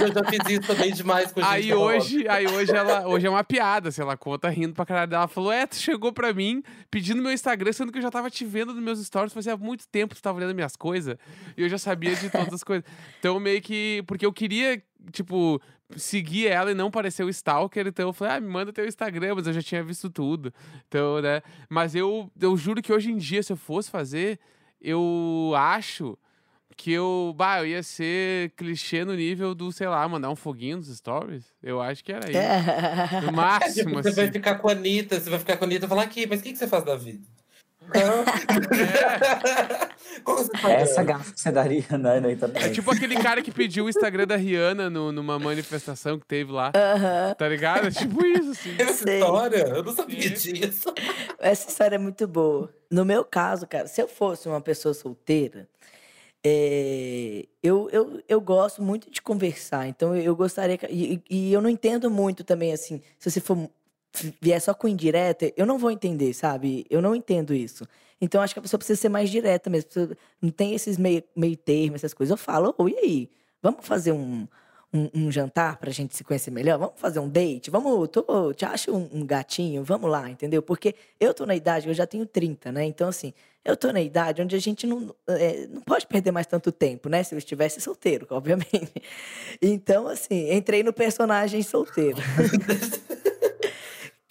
eu 0.00 0.12
já 0.12 0.24
fiz 0.24 0.40
isso 0.48 0.66
também 0.66 0.92
demais 0.92 1.32
com 1.32 1.40
gente. 1.40 1.50
Aí 1.50 1.74
hoje, 1.74 2.28
aí 2.28 2.46
hoje 2.46 2.74
ela 2.74 3.06
hoje 3.06 3.26
é 3.26 3.30
uma 3.30 3.44
piada, 3.44 3.90
se 3.90 4.00
ela 4.00 4.16
conta 4.16 4.48
rindo 4.48 4.74
pra 4.74 4.86
caralho 4.86 5.10
dela. 5.10 5.22
Ela 5.22 5.28
falou: 5.28 5.52
É, 5.52 5.66
tu 5.66 5.76
chegou 5.76 6.12
pra 6.12 6.32
mim 6.32 6.62
pedindo 6.90 7.22
meu 7.22 7.32
Instagram, 7.32 7.72
sendo 7.72 7.92
que 7.92 7.98
eu 7.98 8.02
já 8.02 8.10
tava 8.10 8.30
te 8.30 8.44
vendo 8.44 8.72
nos 8.72 8.82
meus 8.82 9.04
stories, 9.04 9.32
fazia 9.32 9.56
muito 9.56 9.86
tempo 9.88 10.14
que 10.14 10.20
tu 10.20 10.24
tava 10.24 10.38
olhando 10.38 10.54
minhas 10.54 10.76
coisas. 10.76 11.16
E 11.56 11.62
eu 11.62 11.68
já 11.68 11.78
sabia 11.78 12.14
de 12.16 12.30
todas 12.30 12.52
as 12.52 12.64
coisas. 12.64 12.84
Então, 13.18 13.38
meio 13.38 13.60
que. 13.60 14.02
Porque 14.06 14.24
eu 14.24 14.32
queria, 14.32 14.82
tipo, 15.12 15.60
seguir 15.96 16.46
ela 16.48 16.70
e 16.70 16.74
não 16.74 16.90
parecer 16.90 17.24
o 17.24 17.28
Stalker, 17.28 17.86
então 17.86 18.08
eu 18.08 18.12
falei, 18.12 18.36
ah, 18.36 18.40
me 18.40 18.48
manda 18.48 18.72
teu 18.72 18.86
Instagram, 18.86 19.34
mas 19.36 19.46
eu 19.46 19.52
já 19.52 19.62
tinha 19.62 19.82
visto 19.82 20.08
tudo. 20.10 20.52
Então, 20.88 21.20
né? 21.20 21.42
Mas 21.68 21.94
eu, 21.94 22.30
eu 22.40 22.56
juro 22.56 22.82
que 22.82 22.92
hoje 22.92 23.10
em 23.10 23.16
dia, 23.16 23.42
se 23.42 23.52
eu 23.52 23.56
fosse 23.56 23.90
fazer, 23.90 24.38
eu 24.80 25.52
acho 25.56 26.18
que 26.76 26.90
eu, 26.90 27.32
bah, 27.36 27.60
eu 27.60 27.66
ia 27.66 27.82
ser 27.84 28.50
clichê 28.56 29.04
no 29.04 29.14
nível 29.14 29.54
do, 29.54 29.70
sei 29.70 29.86
lá, 29.86 30.06
mandar 30.08 30.28
um 30.30 30.34
foguinho 30.36 30.78
nos 30.78 30.88
stories. 30.88 31.44
Eu 31.62 31.80
acho 31.80 32.02
que 32.02 32.12
era 32.12 32.28
isso. 32.28 32.40
No 33.26 33.32
máximo, 33.32 33.94
Você 34.02 34.08
assim. 34.08 34.16
vai 34.16 34.32
ficar 34.32 34.56
com 34.56 34.68
a 34.68 34.72
Anitta, 34.72 35.20
você 35.20 35.30
vai 35.30 35.38
ficar 35.38 35.56
com 35.56 35.64
a 35.64 35.66
Anitta 35.68 35.86
e 35.86 35.88
falar 35.88 36.02
aqui, 36.02 36.26
mas 36.26 36.40
o 36.40 36.42
que, 36.42 36.52
que 36.52 36.58
você 36.58 36.66
faz 36.66 36.84
da 36.84 36.96
vida? 36.96 37.24
É. 37.92 38.04
Essa 40.82 41.02
gafa 41.02 41.32
que 41.32 41.40
você 41.40 41.52
daria, 41.52 41.84
né, 41.98 42.22
É 42.54 42.68
tipo 42.70 42.90
aquele 42.90 43.16
cara 43.16 43.42
que 43.42 43.50
pediu 43.50 43.84
o 43.84 43.88
Instagram 43.88 44.26
da 44.26 44.36
Rihanna 44.36 44.88
no, 44.88 45.12
numa 45.12 45.38
manifestação 45.38 46.18
que 46.18 46.26
teve 46.26 46.50
lá. 46.52 46.72
Tá 47.36 47.48
ligado? 47.48 47.88
É 47.88 47.90
tipo 47.90 48.24
isso, 48.24 48.50
assim. 48.52 48.74
Essa 48.80 49.10
história, 49.10 49.68
eu 49.68 49.82
não 49.82 49.94
sabia 49.94 50.30
disso. 50.30 50.92
Essa 51.38 51.68
história 51.68 51.96
é 51.96 51.98
muito 51.98 52.26
boa. 52.26 52.72
No 52.90 53.04
meu 53.04 53.24
caso, 53.24 53.66
cara, 53.66 53.86
se 53.86 54.00
eu 54.00 54.08
fosse 54.08 54.48
uma 54.48 54.60
pessoa 54.60 54.94
solteira, 54.94 55.68
é, 56.46 57.46
eu, 57.62 57.88
eu, 57.90 58.22
eu 58.28 58.40
gosto 58.40 58.82
muito 58.82 59.10
de 59.10 59.22
conversar, 59.22 59.88
então 59.88 60.14
eu 60.14 60.36
gostaria. 60.36 60.78
E, 60.90 61.22
e 61.28 61.52
eu 61.52 61.60
não 61.60 61.70
entendo 61.70 62.10
muito 62.10 62.44
também, 62.44 62.72
assim, 62.72 63.00
se 63.18 63.30
você 63.30 63.40
for 63.40 63.68
vier 64.40 64.60
só 64.60 64.74
com 64.74 64.88
indireta, 64.88 65.52
eu 65.56 65.66
não 65.66 65.78
vou 65.78 65.90
entender, 65.90 66.32
sabe? 66.34 66.86
Eu 66.88 67.02
não 67.02 67.14
entendo 67.14 67.54
isso. 67.54 67.86
Então, 68.20 68.40
acho 68.40 68.54
que 68.54 68.58
a 68.58 68.62
pessoa 68.62 68.78
precisa 68.78 69.00
ser 69.00 69.08
mais 69.08 69.28
direta 69.28 69.68
mesmo. 69.68 69.90
Não 70.40 70.50
tem 70.50 70.74
esses 70.74 70.96
meio, 70.96 71.22
meio 71.34 71.56
termo, 71.56 71.96
essas 71.96 72.14
coisas. 72.14 72.30
Eu 72.30 72.36
falo, 72.36 72.74
oh, 72.78 72.88
e 72.88 72.96
aí? 72.96 73.30
Vamos 73.60 73.86
fazer 73.86 74.12
um, 74.12 74.46
um, 74.92 75.10
um 75.12 75.32
jantar 75.32 75.76
pra 75.78 75.90
gente 75.90 76.16
se 76.16 76.22
conhecer 76.22 76.50
melhor? 76.50 76.78
Vamos 76.78 76.94
fazer 76.96 77.18
um 77.18 77.28
date? 77.28 77.70
Vamos, 77.70 78.08
tô, 78.08 78.52
te 78.54 78.64
acho 78.64 78.92
um, 78.94 79.08
um, 79.12 79.26
gatinho? 79.26 79.82
Vamos 79.82 80.10
lá, 80.10 80.30
entendeu? 80.30 80.62
Porque 80.62 80.94
eu 81.18 81.34
tô 81.34 81.44
na 81.44 81.56
idade, 81.56 81.88
eu 81.88 81.94
já 81.94 82.06
tenho 82.06 82.24
30, 82.24 82.70
né? 82.70 82.84
Então, 82.84 83.08
assim, 83.08 83.34
eu 83.64 83.76
tô 83.76 83.90
na 83.90 84.00
idade 84.00 84.40
onde 84.40 84.54
a 84.54 84.60
gente 84.60 84.86
não, 84.86 85.14
é, 85.26 85.66
não 85.66 85.80
pode 85.80 86.06
perder 86.06 86.30
mais 86.30 86.46
tanto 86.46 86.70
tempo, 86.70 87.08
né? 87.08 87.22
Se 87.22 87.34
eu 87.34 87.38
estivesse 87.38 87.80
solteiro, 87.80 88.26
obviamente. 88.30 89.02
Então, 89.60 90.06
assim, 90.06 90.52
entrei 90.52 90.82
no 90.82 90.92
personagem 90.92 91.62
solteiro. 91.62 92.18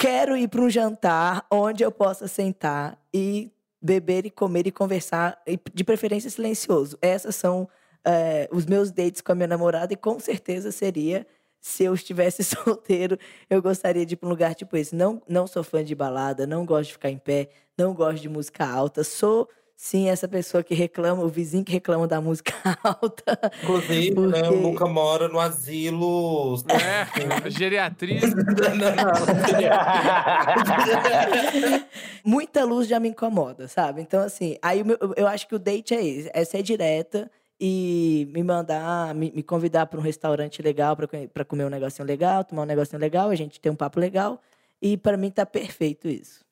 Quero 0.03 0.35
ir 0.35 0.49
para 0.49 0.59
um 0.59 0.69
jantar 0.69 1.45
onde 1.49 1.81
eu 1.81 1.89
possa 1.89 2.27
sentar 2.27 3.01
e 3.13 3.49
beber 3.81 4.25
e 4.25 4.29
comer 4.29 4.67
e 4.67 4.71
conversar, 4.71 5.41
de 5.73 5.81
preferência 5.81 6.29
silencioso. 6.29 6.97
Essas 7.01 7.37
são 7.37 7.69
é, 8.03 8.49
os 8.51 8.65
meus 8.65 8.91
dates 8.91 9.21
com 9.21 9.31
a 9.31 9.35
minha 9.35 9.47
namorada 9.47 9.93
e 9.93 9.95
com 9.95 10.19
certeza 10.19 10.73
seria 10.73 11.25
se 11.61 11.85
eu 11.85 11.93
estivesse 11.93 12.43
solteiro, 12.43 13.17
eu 13.49 13.61
gostaria 13.61 14.05
de 14.05 14.15
ir 14.15 14.17
para 14.17 14.27
um 14.27 14.31
lugar 14.31 14.53
tipo 14.53 14.75
esse. 14.75 14.93
Não, 14.93 15.21
não 15.25 15.47
sou 15.47 15.63
fã 15.63 15.81
de 15.81 15.95
balada, 15.95 16.45
não 16.45 16.65
gosto 16.65 16.87
de 16.87 16.93
ficar 16.95 17.09
em 17.09 17.17
pé, 17.17 17.47
não 17.77 17.93
gosto 17.93 18.21
de 18.21 18.27
música 18.27 18.65
alta. 18.65 19.05
Sou 19.05 19.47
sim 19.75 20.09
essa 20.09 20.27
pessoa 20.27 20.63
que 20.63 20.73
reclama, 20.73 21.23
o 21.23 21.29
vizinho 21.29 21.63
que 21.63 21.71
reclama 21.71 22.07
da 22.07 22.21
música 22.21 22.53
alta. 22.83 23.39
Inclusive, 23.63 24.15
porque... 24.15 24.41
né, 24.41 24.49
o 24.49 24.61
Luca 24.61 24.85
mora 24.85 25.27
no 25.27 25.39
asilo. 25.39 26.57
É, 26.69 27.49
geriatria. 27.49 28.21
Muita 32.23 32.63
luz 32.63 32.87
já 32.87 32.99
me 32.99 33.09
incomoda, 33.09 33.67
sabe? 33.67 34.01
Então, 34.01 34.21
assim, 34.21 34.57
aí 34.61 34.83
eu 35.15 35.27
acho 35.27 35.47
que 35.47 35.55
o 35.55 35.59
date 35.59 35.93
é 35.93 36.05
esse, 36.05 36.31
é 36.33 36.45
ser 36.45 36.63
direta 36.63 37.29
e 37.59 38.27
me 38.33 38.43
mandar, 38.43 39.13
me, 39.13 39.31
me 39.31 39.43
convidar 39.43 39.85
para 39.85 39.99
um 39.99 40.03
restaurante 40.03 40.61
legal, 40.61 40.95
para 40.95 41.45
comer 41.45 41.65
um 41.65 41.69
negocinho 41.69 42.07
legal, 42.07 42.43
tomar 42.43 42.63
um 42.63 42.65
negocinho 42.65 42.99
legal, 42.99 43.29
a 43.29 43.35
gente 43.35 43.59
ter 43.59 43.69
um 43.69 43.75
papo 43.75 43.99
legal. 43.99 44.41
E 44.81 44.97
para 44.97 45.15
mim 45.15 45.31
tá 45.31 45.45
perfeito 45.45 46.07
isso. 46.07 46.43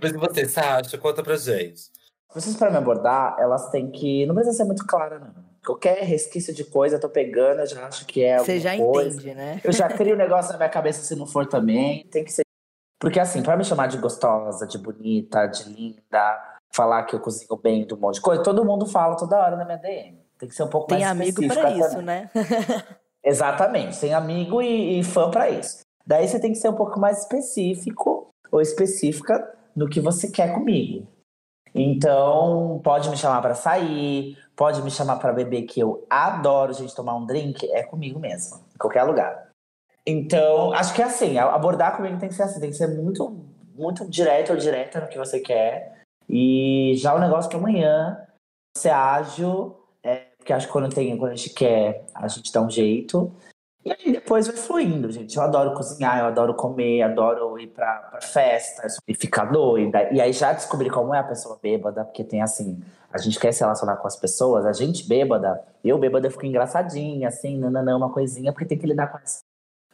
Mas 0.00 0.12
e 0.12 0.16
você, 0.16 0.48
Sasha? 0.48 0.98
Conta 0.98 1.22
pra 1.22 1.36
gente. 1.36 1.91
Vocês, 2.34 2.56
para 2.56 2.70
me 2.70 2.76
abordar, 2.76 3.36
elas 3.38 3.68
têm 3.70 3.90
que. 3.90 4.24
Não 4.26 4.34
precisa 4.34 4.56
ser 4.56 4.64
muito 4.64 4.86
clara, 4.86 5.18
não. 5.18 5.52
Qualquer 5.64 6.02
resquício 6.02 6.52
de 6.52 6.64
coisa, 6.64 6.96
eu 6.96 7.00
tô 7.00 7.08
pegando, 7.08 7.60
eu 7.60 7.66
já 7.66 7.86
acho 7.86 8.06
que 8.06 8.24
é. 8.24 8.38
Você 8.38 8.58
já 8.58 8.76
coisa. 8.76 9.20
entende, 9.20 9.34
né? 9.34 9.60
Eu 9.62 9.72
já 9.72 9.88
crio 9.88 10.14
um 10.14 10.18
negócio 10.18 10.52
na 10.52 10.58
minha 10.58 10.68
cabeça 10.68 11.02
se 11.02 11.14
não 11.14 11.26
for 11.26 11.46
também. 11.46 12.04
Tem 12.06 12.24
que 12.24 12.32
ser. 12.32 12.42
Porque, 12.98 13.20
assim, 13.20 13.42
para 13.42 13.56
me 13.56 13.64
chamar 13.64 13.88
de 13.88 13.98
gostosa, 13.98 14.66
de 14.66 14.78
bonita, 14.78 15.46
de 15.46 15.68
linda, 15.68 16.58
falar 16.72 17.04
que 17.04 17.14
eu 17.14 17.20
cozinho 17.20 17.56
bem 17.56 17.86
de 17.86 17.94
um 17.94 17.98
monte 17.98 18.14
de 18.14 18.20
coisa, 18.22 18.42
todo 18.42 18.64
mundo 18.64 18.86
fala 18.86 19.16
toda 19.16 19.36
hora 19.36 19.56
na 19.56 19.64
minha 19.64 19.76
DM. 19.76 20.18
Tem 20.38 20.48
que 20.48 20.54
ser 20.54 20.62
um 20.64 20.68
pouco 20.68 20.88
tem 20.88 21.00
mais 21.00 21.10
amigo 21.10 21.46
para 21.46 21.70
isso, 21.70 22.02
né? 22.02 22.30
Exatamente, 23.22 24.00
tem 24.00 24.12
amigo 24.12 24.60
e, 24.60 24.98
e 24.98 25.04
fã 25.04 25.30
para 25.30 25.48
isso. 25.50 25.80
Daí 26.04 26.26
você 26.26 26.40
tem 26.40 26.50
que 26.50 26.58
ser 26.58 26.68
um 26.68 26.74
pouco 26.74 26.98
mais 26.98 27.20
específico 27.20 28.30
ou 28.50 28.60
específica 28.60 29.48
no 29.76 29.88
que 29.88 30.00
você 30.00 30.28
quer 30.28 30.52
comigo. 30.52 31.06
Então, 31.74 32.80
pode 32.84 33.08
me 33.08 33.16
chamar 33.16 33.40
para 33.40 33.54
sair, 33.54 34.36
pode 34.54 34.82
me 34.82 34.90
chamar 34.90 35.16
para 35.16 35.32
beber, 35.32 35.62
que 35.62 35.80
eu 35.80 36.06
adoro, 36.08 36.72
gente, 36.72 36.94
tomar 36.94 37.16
um 37.16 37.24
drink, 37.24 37.70
é 37.72 37.82
comigo 37.82 38.18
mesmo, 38.18 38.60
em 38.74 38.78
qualquer 38.78 39.04
lugar. 39.04 39.50
Então, 40.06 40.72
acho 40.72 40.92
que 40.94 41.00
é 41.00 41.04
assim, 41.04 41.38
abordar 41.38 41.96
comigo 41.96 42.18
tem 42.18 42.28
que 42.28 42.34
ser 42.34 42.42
assim, 42.42 42.60
tem 42.60 42.70
que 42.70 42.76
ser 42.76 42.88
muito, 42.88 43.44
muito 43.74 44.08
direto 44.08 44.50
ou 44.50 44.56
direta 44.56 45.00
no 45.00 45.08
que 45.08 45.16
você 45.16 45.40
quer. 45.40 46.02
E 46.28 46.94
já 46.96 47.14
o 47.14 47.20
negócio 47.20 47.48
para 47.48 47.58
amanhã, 47.58 48.26
ser 48.76 48.90
ágil, 48.90 49.76
é, 50.02 50.26
porque 50.36 50.52
acho 50.52 50.66
que 50.66 50.72
quando, 50.72 50.92
tem, 50.92 51.16
quando 51.16 51.32
a 51.32 51.36
gente 51.36 51.50
quer, 51.50 52.04
a 52.14 52.28
gente 52.28 52.52
dá 52.52 52.60
um 52.60 52.70
jeito. 52.70 53.32
E 53.84 53.90
aí 53.90 54.12
depois 54.12 54.46
vai 54.46 54.56
fluindo, 54.56 55.10
gente. 55.10 55.36
Eu 55.36 55.42
adoro 55.42 55.74
cozinhar, 55.74 56.20
eu 56.20 56.26
adoro 56.26 56.54
comer, 56.54 57.02
adoro 57.02 57.58
ir 57.58 57.66
pra, 57.66 57.94
pra 58.10 58.20
festa 58.20 58.86
e 59.08 59.14
ficar 59.14 59.46
doida. 59.46 60.08
E 60.12 60.20
aí 60.20 60.32
já 60.32 60.52
descobri 60.52 60.88
como 60.88 61.12
é 61.14 61.18
a 61.18 61.24
pessoa 61.24 61.58
bêbada, 61.60 62.04
porque 62.04 62.22
tem 62.22 62.40
assim, 62.40 62.80
a 63.12 63.18
gente 63.18 63.40
quer 63.40 63.52
se 63.52 63.60
relacionar 63.60 63.96
com 63.96 64.06
as 64.06 64.16
pessoas, 64.16 64.64
a 64.64 64.72
gente 64.72 65.06
bêbada, 65.08 65.62
eu 65.84 65.98
bêbada 65.98 66.28
eu 66.28 66.30
fico 66.30 66.46
engraçadinha, 66.46 67.28
assim, 67.28 67.58
nananã, 67.58 67.96
uma 67.96 68.12
coisinha, 68.12 68.52
porque 68.52 68.66
tem 68.66 68.78
que 68.78 68.86
lidar 68.86 69.08
com 69.08 69.18
isso. 69.18 69.40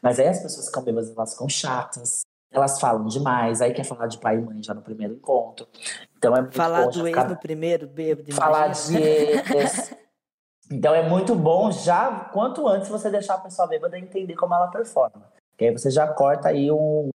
Mas 0.03 0.21
aí 0.21 0.29
as 0.29 0.41
pessoas 0.41 0.67
ficam 0.67 0.83
bêbadas, 0.85 1.11
elas 1.17 1.33
ficam 1.33 1.49
chatas, 1.49 2.21
elas 2.51 2.79
falam 2.79 3.07
demais, 3.07 3.61
aí 3.63 3.73
quer 3.73 3.85
falar 3.85 4.07
de 4.07 4.19
pai 4.19 4.37
e 4.37 4.41
mãe 4.41 4.63
já 4.63 4.75
no 4.75 4.83
primeiro 4.83 5.15
encontro. 5.15 5.67
Então 6.17 6.37
é 6.37 6.43
muito 6.43 6.57
Falar 6.57 6.85
bom 6.85 6.91
do 6.91 7.07
ex 7.07 7.17
ficar... 7.17 7.29
no 7.29 7.37
primeiro, 7.37 7.87
bêbado. 7.87 8.33
Falar 8.33 8.69
de 8.69 8.97
ex. 8.97 9.95
Então 10.71 10.95
é 10.95 11.09
muito 11.09 11.35
bom 11.35 11.71
já, 11.71 12.29
quanto 12.33 12.67
antes 12.69 12.89
você 12.89 13.11
deixar 13.11 13.35
a 13.35 13.39
pessoa 13.39 13.69
bêbada 13.69 13.99
entender 13.99 14.35
como 14.35 14.55
ela 14.55 14.69
performa. 14.69 15.33
Que 15.57 15.67
aí 15.67 15.73
você 15.73 15.91
já 15.91 16.07
corta 16.07 16.49
aí 16.49 16.71
um, 16.71 17.09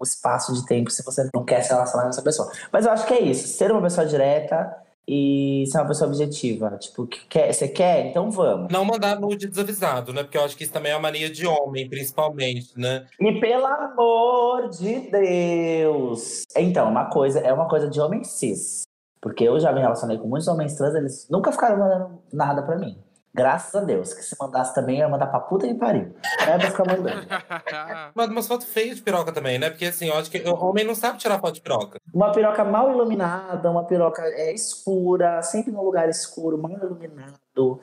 um 0.00 0.04
espaço 0.04 0.52
de 0.54 0.64
tempo 0.66 0.90
se 0.90 1.04
você 1.04 1.28
não 1.34 1.44
quer 1.44 1.62
se 1.62 1.70
relacionar 1.72 2.04
com 2.04 2.10
essa 2.10 2.22
pessoa. 2.22 2.50
Mas 2.70 2.84
eu 2.84 2.92
acho 2.92 3.06
que 3.06 3.14
é 3.14 3.20
isso. 3.20 3.48
Ser 3.48 3.72
uma 3.72 3.82
pessoa 3.82 4.06
direta 4.06 4.76
e 5.08 5.64
ser 5.68 5.78
uma 5.78 5.86
pessoa 5.86 6.08
objetiva. 6.08 6.76
Tipo, 6.78 7.06
que 7.06 7.26
quer, 7.28 7.52
você 7.52 7.68
quer? 7.68 8.06
Então 8.06 8.30
vamos. 8.30 8.72
Não 8.72 8.84
mandar 8.84 9.18
nude 9.18 9.46
desavisado, 9.46 10.12
né? 10.12 10.22
Porque 10.22 10.36
eu 10.36 10.44
acho 10.44 10.56
que 10.56 10.64
isso 10.64 10.72
também 10.72 10.92
é 10.92 10.96
uma 10.96 11.02
mania 11.02 11.30
de 11.30 11.46
homem, 11.46 11.88
principalmente, 11.88 12.78
né? 12.78 13.06
E 13.20 13.40
pelo 13.40 13.66
amor 13.66 14.68
de 14.70 15.10
Deus! 15.10 16.42
Então, 16.56 16.88
uma 16.88 17.06
coisa, 17.06 17.38
é 17.40 17.52
uma 17.52 17.68
coisa 17.68 17.88
de 17.88 18.00
homem 18.00 18.24
cis. 18.24 18.85
Porque 19.26 19.42
eu 19.42 19.58
já 19.58 19.72
me 19.72 19.80
relacionei 19.80 20.18
com 20.18 20.28
muitos 20.28 20.46
homens 20.46 20.76
trans, 20.76 20.94
eles 20.94 21.26
nunca 21.28 21.50
ficaram 21.50 21.78
mandando 21.78 22.22
nada 22.32 22.62
pra 22.62 22.76
mim. 22.76 22.96
Graças 23.34 23.74
a 23.74 23.84
Deus. 23.84 24.14
Que 24.14 24.22
se 24.22 24.36
mandasse 24.40 24.72
também, 24.72 24.98
ia 24.98 25.08
mandar 25.08 25.26
pra 25.26 25.40
puta 25.40 25.66
e 25.66 25.74
pariu. 25.74 26.14
Não 26.46 26.54
é 26.54 26.58
pra 26.58 26.70
ficar 26.70 26.86
mandando. 26.86 27.26
Manda 28.14 28.30
umas 28.30 28.46
fotos 28.46 28.68
feias 28.68 28.98
de 28.98 29.02
piroca 29.02 29.32
também, 29.32 29.58
né? 29.58 29.68
Porque 29.68 29.86
assim, 29.86 30.06
eu 30.06 30.14
acho 30.14 30.30
que 30.30 30.38
o 30.48 30.54
homem 30.64 30.84
não 30.84 30.94
sabe 30.94 31.18
tirar 31.18 31.40
foto 31.40 31.54
de 31.54 31.60
piroca. 31.60 31.98
Uma 32.14 32.30
piroca 32.30 32.64
mal 32.64 32.88
iluminada, 32.88 33.68
uma 33.68 33.82
piroca 33.82 34.22
é, 34.22 34.54
escura, 34.54 35.42
sempre 35.42 35.72
num 35.72 35.82
lugar 35.82 36.08
escuro, 36.08 36.56
mal 36.56 36.70
iluminado. 36.70 37.80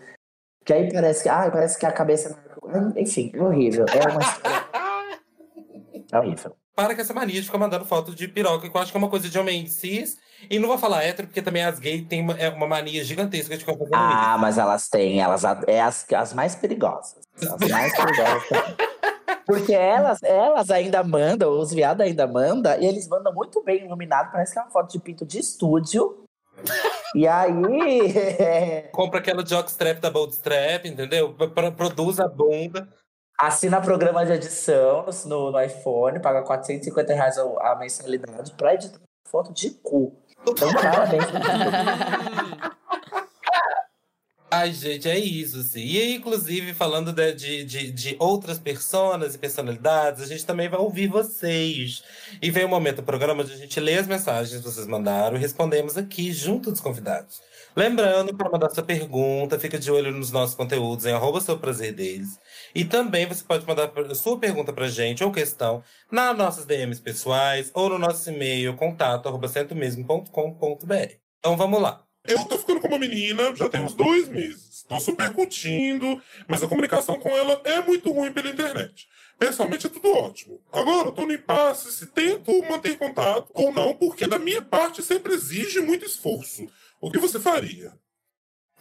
Que 0.63 0.71
aí 0.71 0.93
parece 0.93 1.23
que, 1.23 1.29
ah, 1.29 1.51
parece 1.51 1.77
que 1.77 1.85
a 1.85 1.91
cabeça. 1.91 2.41
Enfim, 2.95 3.33
é 3.33 3.41
horrível. 3.43 3.85
É 3.89 4.09
uma 4.09 4.21
história. 4.21 4.63
É 6.09 6.19
horrível. 6.19 6.55
Para 6.75 6.93
com 6.93 7.01
essa 7.01 7.13
mania 7.13 7.41
de 7.41 7.47
ficar 7.47 7.57
mandando 7.57 7.85
foto 7.85 8.13
de 8.13 8.27
piroca, 8.27 8.69
que 8.69 8.77
eu 8.77 8.81
acho 8.81 8.91
que 8.91 8.97
é 8.97 8.99
uma 8.99 9.09
coisa 9.09 9.27
de 9.27 9.39
homem 9.39 9.65
cis. 9.65 10.15
E 10.49 10.59
não 10.59 10.67
vou 10.67 10.77
falar 10.77 11.03
hétero, 11.03 11.27
porque 11.27 11.41
também 11.41 11.63
as 11.63 11.79
gays 11.79 12.05
têm 12.07 12.21
uma, 12.21 12.33
é 12.33 12.49
uma 12.49 12.67
mania 12.67 13.03
gigantesca 13.03 13.55
de 13.57 13.63
ficar 13.65 13.77
fazendo 13.77 13.93
Ah, 13.95 14.31
isso. 14.33 14.41
mas 14.41 14.57
elas 14.57 14.87
têm, 14.89 15.21
elas 15.21 15.43
é 15.67 15.81
as, 15.81 16.05
as 16.13 16.33
mais 16.33 16.55
perigosas. 16.55 17.15
As 17.41 17.69
mais 17.69 17.91
perigosas. 17.97 18.43
Porque 19.45 19.73
elas, 19.73 20.23
elas 20.23 20.69
ainda 20.71 21.03
mandam, 21.03 21.51
os 21.59 21.73
viados 21.73 22.05
ainda 22.05 22.25
mandam, 22.27 22.79
e 22.79 22.85
eles 22.85 23.07
mandam 23.07 23.33
muito 23.33 23.61
bem 23.63 23.85
iluminado, 23.85 24.31
parece 24.31 24.53
que 24.53 24.59
é 24.59 24.61
uma 24.61 24.71
foto 24.71 24.91
de 24.91 24.99
pinto 24.99 25.25
de 25.25 25.39
estúdio. 25.39 26.23
E 27.15 27.27
aí. 27.27 27.51
é, 28.39 28.81
Compra 28.93 29.19
aquela 29.19 29.45
jockstrap 29.45 29.99
da 29.99 30.09
Boldstrap, 30.09 30.85
entendeu? 30.85 31.33
Produz 31.75 32.19
a 32.19 32.27
bunda. 32.27 32.87
assina 33.39 33.81
programa 33.81 34.25
de 34.25 34.31
edição 34.33 35.05
no, 35.25 35.51
no 35.51 35.61
iPhone, 35.61 36.19
paga 36.21 36.41
450 36.43 37.13
reais 37.13 37.37
a 37.37 37.43
a 37.71 37.75
mensalidade 37.75 38.53
pra 38.53 38.73
editar 38.75 38.99
foto 39.29 39.51
de 39.51 39.71
cu. 39.71 40.15
Então, 40.45 40.73
parabéns. 40.73 41.23
Ai, 44.55 44.71
gente, 44.71 45.09
é 45.09 45.17
isso, 45.17 45.59
assim. 45.59 45.79
E 45.81 46.15
inclusive, 46.15 46.75
falando 46.75 47.11
de, 47.11 47.33
de, 47.33 47.63
de, 47.65 47.91
de 47.91 48.15
outras 48.19 48.59
personas 48.59 49.33
e 49.33 49.39
personalidades, 49.39 50.21
a 50.21 50.27
gente 50.27 50.45
também 50.45 50.69
vai 50.69 50.79
ouvir 50.79 51.07
vocês. 51.07 52.03
E 52.39 52.51
vem 52.51 52.63
o 52.63 52.69
momento 52.69 52.97
do 52.97 53.03
programa 53.03 53.41
onde 53.41 53.51
a 53.51 53.57
gente 53.57 53.79
lê 53.79 53.95
as 53.97 54.05
mensagens 54.05 54.61
que 54.61 54.63
vocês 54.63 54.85
mandaram 54.85 55.35
e 55.37 55.39
respondemos 55.39 55.97
aqui, 55.97 56.31
junto 56.31 56.69
dos 56.69 56.79
convidados. 56.79 57.41
Lembrando, 57.75 58.35
para 58.37 58.51
mandar 58.51 58.69
sua 58.69 58.83
pergunta, 58.83 59.57
fica 59.57 59.79
de 59.79 59.89
olho 59.89 60.11
nos 60.11 60.29
nossos 60.31 60.55
conteúdos 60.55 61.07
em 61.07 61.13
arroba 61.13 61.41
seu 61.41 61.57
prazer 61.57 61.91
deles. 61.93 62.39
E 62.75 62.83
também 62.83 63.27
você 63.27 63.43
pode 63.43 63.67
mandar 63.67 63.91
sua 64.15 64.39
pergunta 64.39 64.73
pra 64.73 64.87
gente 64.87 65.23
ou 65.23 65.31
questão 65.31 65.83
nas 66.11 66.35
nossas 66.35 66.65
DMs 66.65 66.99
pessoais 66.99 67.69
ou 67.73 67.89
no 67.89 67.99
nosso 67.99 68.29
e-mail 68.29 68.75
contato 68.75 69.27
arroba 69.27 69.47
centomesmo.com.br. 69.47 71.13
Então 71.39 71.55
vamos 71.55 71.81
lá. 71.81 72.03
Eu 72.25 72.43
tô 72.45 72.57
ficando 72.57 72.79
com 72.79 72.87
uma 72.87 72.97
menina 72.97 73.53
já 73.55 73.69
tem 73.69 73.81
uns 73.81 73.93
dois 73.93 74.27
meses. 74.29 74.83
Tô 74.87 74.99
super 74.99 75.31
curtindo, 75.33 76.21
mas 76.47 76.63
a 76.63 76.67
comunicação 76.67 77.19
com 77.19 77.29
ela 77.29 77.61
é 77.63 77.81
muito 77.81 78.11
ruim 78.11 78.31
pela 78.31 78.49
internet. 78.49 79.07
Pessoalmente 79.37 79.87
é 79.87 79.89
tudo 79.89 80.09
ótimo. 80.09 80.59
Agora 80.71 81.09
eu 81.09 81.11
tô 81.11 81.25
no 81.25 81.33
impasse 81.33 81.91
se 81.91 82.07
tento 82.07 82.51
manter 82.69 82.97
contato 82.97 83.49
ou 83.53 83.73
não, 83.73 83.93
porque 83.93 84.25
da 84.25 84.39
minha 84.39 84.61
parte 84.61 85.01
sempre 85.03 85.33
exige 85.33 85.79
muito 85.81 86.05
esforço. 86.05 86.67
O 87.01 87.11
que 87.11 87.19
você 87.19 87.39
faria? 87.39 87.93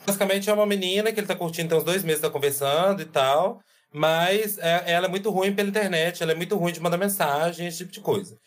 Basicamente 0.06 0.48
é 0.48 0.52
uma 0.52 0.66
menina 0.66 1.12
que 1.12 1.20
ele 1.20 1.26
tá 1.26 1.34
curtindo 1.34 1.68
tem 1.68 1.78
uns 1.78 1.84
dois 1.84 2.02
meses, 2.02 2.20
tá 2.20 2.30
conversando 2.30 3.02
e 3.02 3.06
tal. 3.06 3.60
Mas 3.92 4.56
é, 4.58 4.90
ela 4.92 5.06
é 5.06 5.08
muito 5.08 5.30
ruim 5.30 5.54
pela 5.54 5.68
internet, 5.68 6.22
ela 6.22 6.32
é 6.32 6.34
muito 6.34 6.56
ruim 6.56 6.72
de 6.72 6.80
mandar 6.80 6.96
mensagem, 6.96 7.66
esse 7.66 7.78
tipo 7.78 7.92
de 7.92 8.00
coisa. 8.00 8.38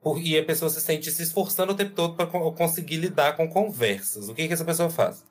Por- 0.00 0.18
E 0.18 0.38
a 0.38 0.44
pessoa 0.44 0.70
se 0.70 0.80
sente 0.80 1.10
se 1.10 1.22
esforçando 1.22 1.72
o 1.72 1.76
tempo 1.76 1.94
todo 1.94 2.16
para 2.16 2.26
conseguir 2.26 2.96
lidar 2.96 3.36
com 3.36 3.48
conversas. 3.48 4.28
O 4.28 4.34
que, 4.34 4.46
que 4.46 4.54
essa 4.54 4.64
pessoa 4.64 4.88
faz? 4.90 5.24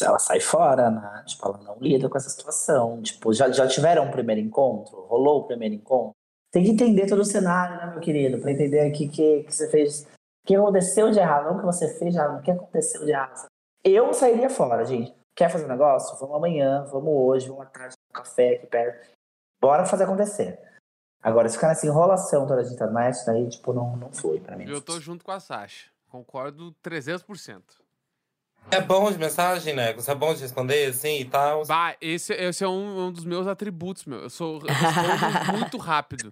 Ela 0.00 0.18
sai 0.18 0.40
fora, 0.40 0.90
né? 0.90 1.24
Tipo, 1.26 1.48
ela 1.48 1.58
não 1.58 1.76
lida 1.78 2.08
com 2.08 2.16
essa 2.16 2.30
situação. 2.30 3.00
Tipo, 3.02 3.32
já, 3.32 3.50
já 3.52 3.66
tiveram 3.66 4.04
um 4.04 4.10
primeiro 4.10 4.40
encontro? 4.40 5.02
Rolou 5.06 5.40
o 5.40 5.46
primeiro 5.46 5.74
encontro? 5.74 6.12
Tem 6.50 6.64
que 6.64 6.70
entender 6.70 7.06
todo 7.08 7.20
o 7.20 7.24
cenário, 7.24 7.76
né, 7.76 7.92
meu 7.92 8.00
querido? 8.00 8.38
Pra 8.40 8.50
entender 8.52 8.88
o 8.88 8.92
que, 8.92 9.08
que, 9.08 9.44
você 9.48 9.70
fez. 9.70 10.02
O 10.02 10.46
que 10.46 10.56
aconteceu 10.56 11.10
de 11.10 11.18
errado, 11.18 11.46
não 11.46 11.56
o 11.56 11.60
que 11.60 11.66
você 11.66 11.88
fez 11.98 12.12
de 12.12 12.18
errado, 12.18 12.38
o 12.38 12.42
que 12.42 12.50
aconteceu 12.50 13.04
de 13.04 13.10
errado. 13.12 13.46
Eu 13.84 14.12
sairia 14.12 14.50
fora, 14.50 14.84
gente. 14.84 15.14
Quer 15.36 15.48
fazer 15.50 15.64
um 15.66 15.68
negócio? 15.68 16.18
Vamos 16.18 16.36
amanhã, 16.36 16.84
vamos 16.90 17.08
hoje, 17.14 17.48
vamos 17.48 17.62
à 17.62 17.66
tarde, 17.66 17.94
café 18.12 18.56
aqui 18.56 18.66
perto. 18.66 19.10
Bora 19.60 19.84
fazer 19.84 20.04
acontecer. 20.04 20.58
Agora, 21.22 21.48
se 21.48 21.54
ficar 21.54 21.68
nessa 21.68 21.86
enrolação 21.86 22.46
toda 22.46 22.64
de 22.64 22.72
internet, 22.72 23.24
daí, 23.24 23.48
tipo, 23.48 23.72
não, 23.72 23.96
não 23.96 24.12
foi 24.12 24.40
pra 24.40 24.56
mim. 24.56 24.68
Eu 24.68 24.80
tô 24.80 24.98
junto 24.98 25.24
com 25.24 25.30
a 25.30 25.38
Sasha. 25.38 25.88
Concordo 26.08 26.74
300%. 26.84 27.62
É 28.70 28.80
bom 28.80 29.10
de 29.10 29.18
mensagem, 29.18 29.74
né? 29.74 29.92
Você 29.92 30.10
é 30.10 30.14
bom 30.14 30.32
de 30.34 30.40
responder 30.40 30.86
assim 30.86 31.20
e 31.20 31.24
tal. 31.24 31.64
Bah, 31.66 31.94
esse, 32.00 32.32
esse 32.32 32.64
é 32.64 32.68
um, 32.68 33.06
um 33.06 33.12
dos 33.12 33.24
meus 33.24 33.46
atributos, 33.46 34.04
meu. 34.04 34.20
Eu 34.20 34.30
sou 34.30 34.60
eu 34.60 34.66
respondo 34.66 35.52
muito 35.58 35.76
rápido. 35.78 36.30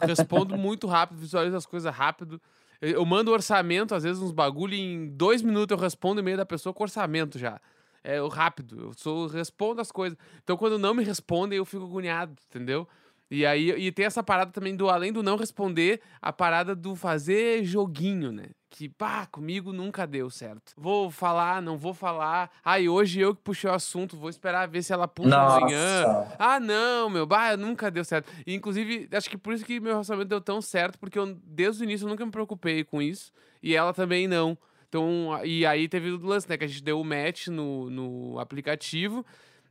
Respondo 0.00 0.56
muito 0.56 0.86
rápido, 0.86 1.18
visualizo 1.18 1.56
as 1.56 1.66
coisas 1.66 1.94
rápido. 1.94 2.40
Eu, 2.80 2.90
eu 2.90 3.06
mando 3.06 3.30
orçamento, 3.30 3.94
às 3.94 4.02
vezes, 4.02 4.22
uns 4.22 4.32
bagulho, 4.32 4.74
e 4.74 4.80
em 4.80 5.08
dois 5.08 5.40
minutos 5.40 5.76
eu 5.76 5.82
respondo 5.82 6.20
e-mail 6.20 6.36
da 6.36 6.46
pessoa 6.46 6.74
com 6.74 6.82
orçamento 6.82 7.38
já. 7.38 7.60
É 8.04 8.18
eu 8.18 8.28
rápido. 8.28 8.80
Eu 8.80 8.92
sou, 8.96 9.26
respondo 9.26 9.80
as 9.80 9.92
coisas. 9.92 10.18
Então, 10.42 10.56
quando 10.56 10.78
não 10.78 10.94
me 10.94 11.04
respondem, 11.04 11.58
eu 11.58 11.64
fico 11.64 11.84
agoniado, 11.84 12.34
entendeu? 12.48 12.88
E 13.30 13.46
aí, 13.46 13.70
e 13.70 13.90
tem 13.90 14.04
essa 14.04 14.22
parada 14.22 14.50
também 14.50 14.76
do, 14.76 14.90
além 14.90 15.10
do 15.10 15.22
não 15.22 15.36
responder, 15.36 16.02
a 16.20 16.30
parada 16.30 16.76
do 16.76 16.94
fazer 16.94 17.64
joguinho, 17.64 18.30
né? 18.30 18.48
Que, 18.68 18.90
pá, 18.90 19.24
comigo 19.24 19.72
nunca 19.72 20.06
deu 20.06 20.28
certo. 20.28 20.74
Vou 20.76 21.10
falar, 21.10 21.62
não 21.62 21.78
vou 21.78 21.94
falar. 21.94 22.50
Ai, 22.62 22.90
hoje 22.90 23.20
eu 23.20 23.34
que 23.34 23.40
puxei 23.40 23.70
o 23.70 23.72
assunto, 23.72 24.18
vou 24.18 24.28
esperar 24.28 24.68
ver 24.68 24.82
se 24.82 24.92
ela 24.92 25.08
puxa 25.08 25.34
amanhã. 25.34 26.26
Ah, 26.38 26.60
não, 26.60 27.08
meu, 27.08 27.24
bah, 27.24 27.56
nunca 27.56 27.90
deu 27.90 28.04
certo. 28.04 28.30
E, 28.46 28.54
inclusive, 28.54 29.08
acho 29.10 29.30
que 29.30 29.38
por 29.38 29.54
isso 29.54 29.64
que 29.64 29.80
meu 29.80 29.92
relacionamento 29.92 30.28
deu 30.28 30.40
tão 30.40 30.60
certo, 30.60 30.98
porque 30.98 31.18
eu, 31.18 31.34
desde 31.42 31.82
o 31.82 31.84
início, 31.84 32.04
eu 32.04 32.10
nunca 32.10 32.26
me 32.26 32.32
preocupei 32.32 32.84
com 32.84 33.00
isso. 33.00 33.32
E 33.62 33.74
ela 33.74 33.94
também 33.94 34.28
não. 34.28 34.58
Então, 34.92 35.40
e 35.42 35.64
aí 35.64 35.88
teve 35.88 36.10
o 36.10 36.18
lance, 36.18 36.46
né? 36.46 36.58
Que 36.58 36.64
a 36.64 36.68
gente 36.68 36.82
deu 36.82 37.00
o 37.00 37.04
match 37.04 37.46
no, 37.46 37.88
no 37.88 38.38
aplicativo. 38.38 39.24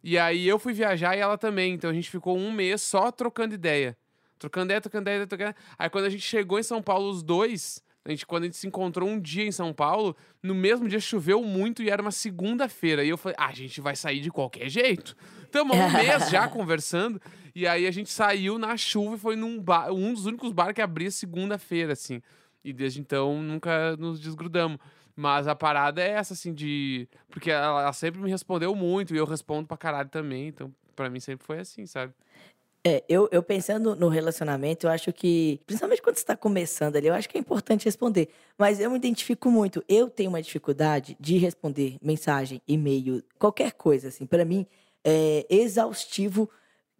E 0.04 0.18
aí 0.18 0.48
eu 0.48 0.58
fui 0.58 0.74
viajar 0.74 1.16
e 1.16 1.20
ela 1.20 1.38
também. 1.38 1.76
Então 1.76 1.92
a 1.92 1.94
gente 1.94 2.10
ficou 2.10 2.36
um 2.36 2.52
mês 2.52 2.82
só 2.82 3.12
trocando 3.12 3.54
ideia. 3.54 3.96
Trocando 4.40 4.66
ideia, 4.66 4.82
trocando 4.82 5.04
ideia, 5.04 5.28
trocando 5.28 5.52
ideia. 5.52 5.66
Aí 5.78 5.92
quando 5.92 6.06
a 6.06 6.10
gente 6.10 6.24
chegou 6.24 6.58
em 6.58 6.64
São 6.64 6.82
Paulo, 6.82 7.08
os 7.08 7.22
dois, 7.22 7.84
a 8.04 8.10
gente, 8.10 8.26
quando 8.26 8.44
a 8.44 8.46
gente 8.48 8.58
se 8.58 8.66
encontrou 8.66 9.08
um 9.08 9.20
dia 9.20 9.46
em 9.46 9.52
São 9.52 9.72
Paulo, 9.72 10.18
no 10.42 10.56
mesmo 10.56 10.90
dia 10.90 11.00
choveu 11.00 11.44
muito 11.44 11.84
e 11.84 11.92
era 11.92 12.02
uma 12.02 12.10
segunda-feira. 12.10 13.04
E 13.04 13.10
eu 13.10 13.18
falei, 13.18 13.36
ah, 13.38 13.50
a 13.50 13.54
gente 13.54 13.80
vai 13.80 13.96
sair 13.96 14.22
de 14.22 14.32
qualquer 14.32 14.70
jeito. 14.70 15.16
Tamo 15.52 15.76
um 15.76 15.92
mês 15.92 16.32
já 16.32 16.48
conversando. 16.50 17.22
E 17.54 17.68
aí 17.68 17.86
a 17.86 17.92
gente 17.92 18.10
saiu 18.10 18.58
na 18.58 18.76
chuva 18.76 19.18
e 19.18 19.20
foi 19.20 19.36
num 19.36 19.62
bar, 19.62 19.92
um 19.94 20.16
dos 20.16 20.26
únicos 20.26 20.52
bares 20.52 20.74
que 20.74 20.82
abria 20.82 21.12
segunda-feira, 21.12 21.94
assim. 21.94 22.24
E 22.64 22.74
desde 22.74 23.00
então 23.00 23.40
nunca 23.44 23.96
nos 23.98 24.20
desgrudamos. 24.20 24.80
Mas 25.22 25.48
a 25.48 25.54
parada 25.54 26.02
é 26.02 26.10
essa, 26.10 26.34
assim, 26.34 26.52
de. 26.52 27.08
Porque 27.30 27.52
ela, 27.52 27.84
ela 27.84 27.94
sempre 27.94 28.20
me 28.20 28.32
respondeu 28.32 28.74
muito 28.74 29.14
e 29.14 29.18
eu 29.20 29.26
respondo 29.26 29.68
pra 29.68 29.78
caralho 29.78 30.10
também. 30.10 30.48
Então, 30.48 30.74
pra 30.96 31.12
mim 31.12 31.20
sempre 31.20 31.46
foi 31.46 31.60
assim, 31.60 31.86
sabe? 31.86 32.12
É, 32.84 33.04
eu, 33.08 33.30
eu 33.32 33.44
pensando 33.44 33.96
no 33.96 34.10
relacionamento, 34.10 34.88
eu 34.88 34.90
acho 34.90 35.14
que, 35.14 35.62
principalmente 35.68 36.02
quando 36.02 36.16
você 36.16 36.24
está 36.24 36.36
começando 36.36 36.96
ali, 36.96 37.06
eu 37.06 37.14
acho 37.14 37.30
que 37.30 37.38
é 37.38 37.40
importante 37.40 37.86
responder. 37.86 38.30
Mas 38.58 38.80
eu 38.80 38.90
me 38.90 38.98
identifico 38.98 39.52
muito. 39.52 39.84
Eu 39.88 40.10
tenho 40.10 40.30
uma 40.32 40.42
dificuldade 40.42 41.16
de 41.20 41.38
responder 41.38 41.98
mensagem, 42.02 42.60
e-mail, 42.68 43.24
qualquer 43.38 43.74
coisa, 43.74 44.08
assim. 44.08 44.26
Para 44.26 44.44
mim, 44.44 44.66
é 45.06 45.46
exaustivo, 45.48 46.50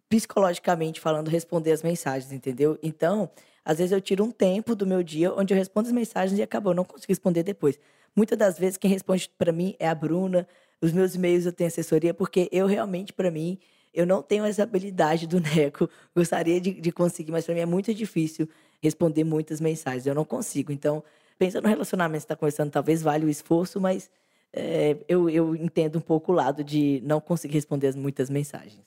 psicologicamente 0.08 1.00
falando, 1.00 1.26
responder 1.26 1.72
as 1.72 1.82
mensagens, 1.82 2.32
entendeu? 2.32 2.78
Então, 2.84 3.28
às 3.64 3.78
vezes 3.78 3.90
eu 3.90 4.00
tiro 4.00 4.22
um 4.22 4.30
tempo 4.30 4.76
do 4.76 4.86
meu 4.86 5.02
dia 5.02 5.32
onde 5.34 5.52
eu 5.52 5.58
respondo 5.58 5.88
as 5.88 5.92
mensagens 5.92 6.38
e 6.38 6.42
acabou, 6.42 6.70
eu 6.72 6.76
não 6.76 6.84
consigo 6.84 7.10
responder 7.10 7.42
depois. 7.42 7.80
Muitas 8.14 8.38
das 8.38 8.58
vezes, 8.58 8.76
quem 8.76 8.90
responde 8.90 9.30
para 9.38 9.52
mim 9.52 9.74
é 9.78 9.88
a 9.88 9.94
Bruna. 9.94 10.46
Os 10.80 10.92
meus 10.92 11.14
e-mails 11.14 11.46
eu 11.46 11.52
tenho 11.52 11.68
assessoria, 11.68 12.12
porque 12.12 12.48
eu 12.52 12.66
realmente, 12.66 13.12
para 13.12 13.30
mim, 13.30 13.58
eu 13.94 14.06
não 14.06 14.22
tenho 14.22 14.44
essa 14.44 14.62
habilidade 14.62 15.26
do 15.26 15.40
Neco. 15.40 15.88
Gostaria 16.14 16.60
de, 16.60 16.72
de 16.72 16.92
conseguir, 16.92 17.32
mas 17.32 17.44
para 17.44 17.54
mim 17.54 17.60
é 17.60 17.66
muito 17.66 17.92
difícil 17.94 18.48
responder 18.82 19.24
muitas 19.24 19.60
mensagens. 19.60 20.06
Eu 20.06 20.14
não 20.14 20.24
consigo. 20.24 20.72
Então, 20.72 21.02
pensando 21.38 21.64
no 21.64 21.68
relacionamento 21.68 22.20
que 22.20 22.24
está 22.24 22.36
conversando, 22.36 22.70
talvez 22.70 23.02
valha 23.02 23.26
o 23.26 23.30
esforço, 23.30 23.80
mas 23.80 24.10
é, 24.52 24.96
eu, 25.08 25.30
eu 25.30 25.56
entendo 25.56 25.96
um 25.96 26.00
pouco 26.00 26.32
o 26.32 26.34
lado 26.34 26.62
de 26.62 27.00
não 27.04 27.20
conseguir 27.20 27.54
responder 27.54 27.88
as 27.88 27.96
muitas 27.96 28.28
mensagens. 28.28 28.82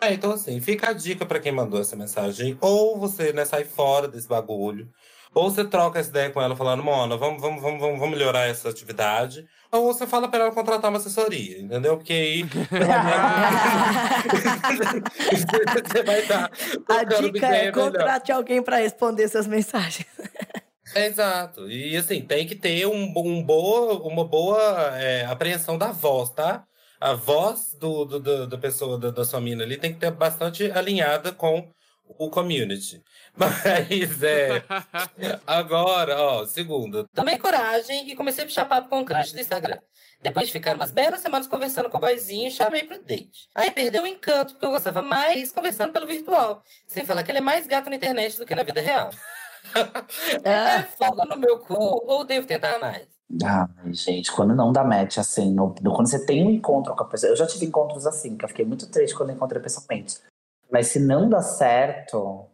É, 0.00 0.12
então 0.12 0.30
assim, 0.30 0.60
fica 0.60 0.90
a 0.90 0.92
dica 0.92 1.26
pra 1.26 1.40
quem 1.40 1.50
mandou 1.50 1.80
essa 1.80 1.96
mensagem. 1.96 2.56
Ou 2.60 2.98
você 2.98 3.32
né, 3.32 3.44
sai 3.44 3.64
fora 3.64 4.06
desse 4.06 4.28
bagulho, 4.28 4.88
ou 5.34 5.50
você 5.50 5.64
troca 5.64 5.98
essa 5.98 6.10
ideia 6.10 6.30
com 6.30 6.40
ela 6.40 6.56
falando, 6.56 6.82
Mona, 6.82 7.16
vamos, 7.16 7.40
vamos, 7.40 7.60
vamos, 7.62 7.80
vamos, 7.80 8.10
melhorar 8.10 8.46
essa 8.48 8.68
atividade. 8.68 9.46
Ou 9.70 9.92
você 9.92 10.06
fala 10.06 10.28
pra 10.28 10.40
ela 10.40 10.52
contratar 10.52 10.90
uma 10.90 10.98
assessoria, 10.98 11.60
entendeu? 11.60 11.96
Porque 11.96 12.12
aí 12.12 12.44
você 15.88 16.02
vai 16.02 16.20
estar 16.20 16.50
A 16.88 17.04
dica 17.04 17.46
é 17.46 17.70
melhor. 17.70 17.72
contrate 17.72 18.32
alguém 18.32 18.62
para 18.62 18.78
responder 18.78 19.24
essas 19.24 19.46
mensagens. 19.46 20.06
Exato. 20.94 21.70
E 21.70 21.96
assim, 21.96 22.22
tem 22.22 22.46
que 22.46 22.54
ter 22.54 22.86
um, 22.86 23.12
um 23.16 23.42
boa, 23.44 24.00
uma 24.08 24.24
boa 24.26 24.58
é, 24.98 25.24
apreensão 25.26 25.76
da 25.76 25.92
voz, 25.92 26.30
tá? 26.30 26.64
A 27.00 27.12
voz 27.14 27.74
do, 27.78 28.04
do, 28.06 28.18
do- 28.20 28.46
da 28.46 28.58
pessoa, 28.58 28.98
da, 28.98 29.10
da 29.10 29.24
sua 29.24 29.40
mina 29.40 29.62
ali, 29.64 29.76
tem 29.76 29.92
que 29.92 30.00
ter 30.00 30.10
bastante 30.10 30.70
alinhada 30.72 31.30
com 31.30 31.68
o 32.18 32.30
community. 32.30 33.02
Mas 33.38 34.22
é. 34.22 34.62
Agora, 35.46 36.20
ó, 36.20 36.44
segunda. 36.46 37.04
Tomei 37.14 37.38
coragem 37.38 38.10
e 38.10 38.16
comecei 38.16 38.44
a 38.44 38.46
puxar 38.46 38.64
papo 38.64 38.88
com 38.88 39.00
o 39.00 39.04
crush 39.04 39.32
do 39.32 39.40
Instagram. 39.40 39.78
Depois 40.20 40.46
de 40.48 40.52
ficar 40.52 40.74
umas 40.74 40.90
belas 40.90 41.20
semanas 41.20 41.46
conversando 41.46 41.88
com 41.88 41.96
o 41.98 42.00
boyzinho, 42.00 42.50
chamei 42.50 42.82
pro 42.84 43.00
date. 43.02 43.48
Aí 43.54 43.70
perdeu 43.70 44.02
o 44.02 44.06
encanto, 44.06 44.54
porque 44.54 44.66
eu 44.66 44.70
gostava 44.70 45.00
mais 45.00 45.52
conversando 45.52 45.92
pelo 45.92 46.06
virtual. 46.06 46.62
Sem 46.88 47.06
falar 47.06 47.22
que 47.22 47.30
ele 47.30 47.38
é 47.38 47.42
mais 47.42 47.66
gato 47.66 47.88
na 47.88 47.96
internet 47.96 48.36
do 48.36 48.44
que 48.44 48.54
na 48.54 48.64
vida 48.64 48.80
real. 48.80 49.10
é 50.44 50.82
fogo 50.82 51.24
no 51.24 51.36
meu 51.36 51.58
cu, 51.58 51.74
ou 51.78 52.24
devo 52.24 52.46
tentar 52.46 52.78
mais? 52.80 53.06
Ai, 53.44 53.92
gente, 53.92 54.32
quando 54.32 54.54
não 54.56 54.72
dá 54.72 54.82
match, 54.82 55.18
assim, 55.18 55.52
no, 55.52 55.74
no- 55.82 55.94
quando 55.94 56.08
você 56.08 56.24
tem 56.24 56.44
um 56.44 56.50
encontro 56.50 56.96
com 56.96 57.02
a 57.04 57.06
pessoa. 57.06 57.30
Eu 57.30 57.36
já 57.36 57.46
tive 57.46 57.66
encontros 57.66 58.06
assim, 58.06 58.36
que 58.36 58.44
eu 58.44 58.48
fiquei 58.48 58.64
muito 58.64 58.90
triste 58.90 59.14
quando 59.14 59.30
eu 59.30 59.36
encontrei 59.36 59.62
pessoalmente. 59.62 60.16
Mas 60.70 60.88
se 60.88 60.98
não 60.98 61.28
dá 61.28 61.40
certo, 61.42 62.46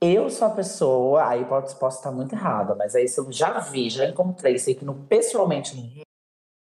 eu 0.00 0.30
sou 0.30 0.48
a 0.48 0.50
pessoa, 0.50 1.26
aí 1.28 1.44
pode, 1.44 1.74
posso 1.76 1.98
estar 1.98 2.12
muito 2.12 2.34
errada, 2.34 2.74
mas 2.74 2.94
aí 2.94 3.08
se 3.08 3.18
eu 3.20 3.30
já 3.32 3.58
vi, 3.58 3.90
já 3.90 4.06
encontrei, 4.06 4.58
sei 4.58 4.74
que 4.74 4.84
no, 4.84 4.94
pessoalmente, 5.06 5.76
não- 5.76 6.02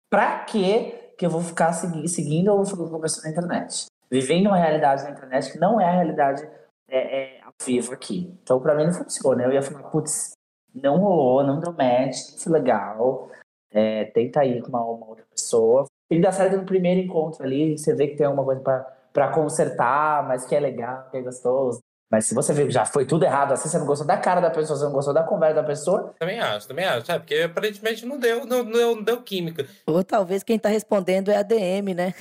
pra 0.09 0.43
que 0.45 1.03
que 1.17 1.25
eu 1.25 1.29
vou 1.29 1.41
ficar 1.41 1.71
segui- 1.73 2.07
seguindo 2.09 2.49
ou 2.49 2.57
vou 2.57 2.65
ficar 2.65 2.89
com 2.89 2.95
a 2.97 3.01
pessoa 3.01 3.23
na 3.23 3.31
internet? 3.31 3.85
Vivendo 4.11 4.47
uma 4.47 4.57
realidade 4.57 5.03
na 5.03 5.11
internet 5.11 5.51
que 5.51 5.57
não 5.57 5.79
é 5.79 5.85
a 5.85 5.91
realidade 5.91 6.47
é, 6.89 7.37
é, 7.37 7.41
ao 7.43 7.53
vivo 7.65 7.93
aqui. 7.93 8.31
Então, 8.43 8.59
pra 8.59 8.75
mim, 8.75 8.85
não 8.85 8.93
funciona. 8.93 9.43
Eu 9.43 9.51
ia 9.51 9.61
falar, 9.61 9.83
putz, 9.89 10.33
não 10.73 10.97
rolou, 10.99 11.41
não 11.43 11.59
deu 11.59 11.71
match, 11.73 12.37
foi 12.37 12.51
legal. 12.51 13.29
É, 13.71 14.05
tenta 14.05 14.43
ir 14.45 14.61
com 14.61 14.69
uma, 14.69 14.81
uma 14.83 15.07
outra 15.07 15.25
pessoa. 15.31 15.85
Ele 16.09 16.21
dá 16.21 16.31
certo 16.31 16.57
no 16.57 16.65
primeiro 16.65 16.99
encontro 17.01 17.43
ali, 17.43 17.77
você 17.77 17.95
vê 17.95 18.07
que 18.09 18.15
tem 18.17 18.25
alguma 18.27 18.43
coisa 18.45 18.61
pra, 18.61 18.79
pra 19.11 19.31
consertar, 19.31 20.27
mas 20.27 20.45
que 20.45 20.53
é 20.55 20.59
legal, 20.59 21.09
que 21.09 21.17
é 21.17 21.21
gostoso. 21.21 21.79
Mas 22.15 22.27
se 22.27 22.33
você 22.33 22.53
vê 22.53 22.63
que 22.63 22.71
já 22.71 22.85
foi 22.85 23.05
tudo 23.05 23.25
errado 23.25 23.51
assim, 23.51 23.67
você 23.67 23.77
não 23.77 23.85
gostou 23.85 24.07
da 24.07 24.15
cara 24.15 24.39
da 24.39 24.49
pessoa, 24.49 24.79
você 24.79 24.85
não 24.85 24.93
gostou 24.93 25.13
da 25.13 25.21
conversa 25.21 25.55
da 25.55 25.63
pessoa, 25.63 26.15
Também 26.17 26.39
acho, 26.39 26.65
também 26.65 26.85
acho. 26.85 27.11
É, 27.11 27.19
porque 27.19 27.35
aparentemente 27.35 28.05
não 28.05 28.17
deu, 28.17 28.45
não, 28.45 28.63
não 28.63 28.71
deu, 28.71 28.95
não 28.95 29.03
deu 29.03 29.21
química. 29.21 29.67
Ou 29.85 30.01
talvez 30.01 30.41
quem 30.41 30.55
está 30.55 30.69
respondendo 30.69 31.29
é 31.29 31.35
a 31.35 31.43
DM, 31.43 31.93
né? 31.93 32.13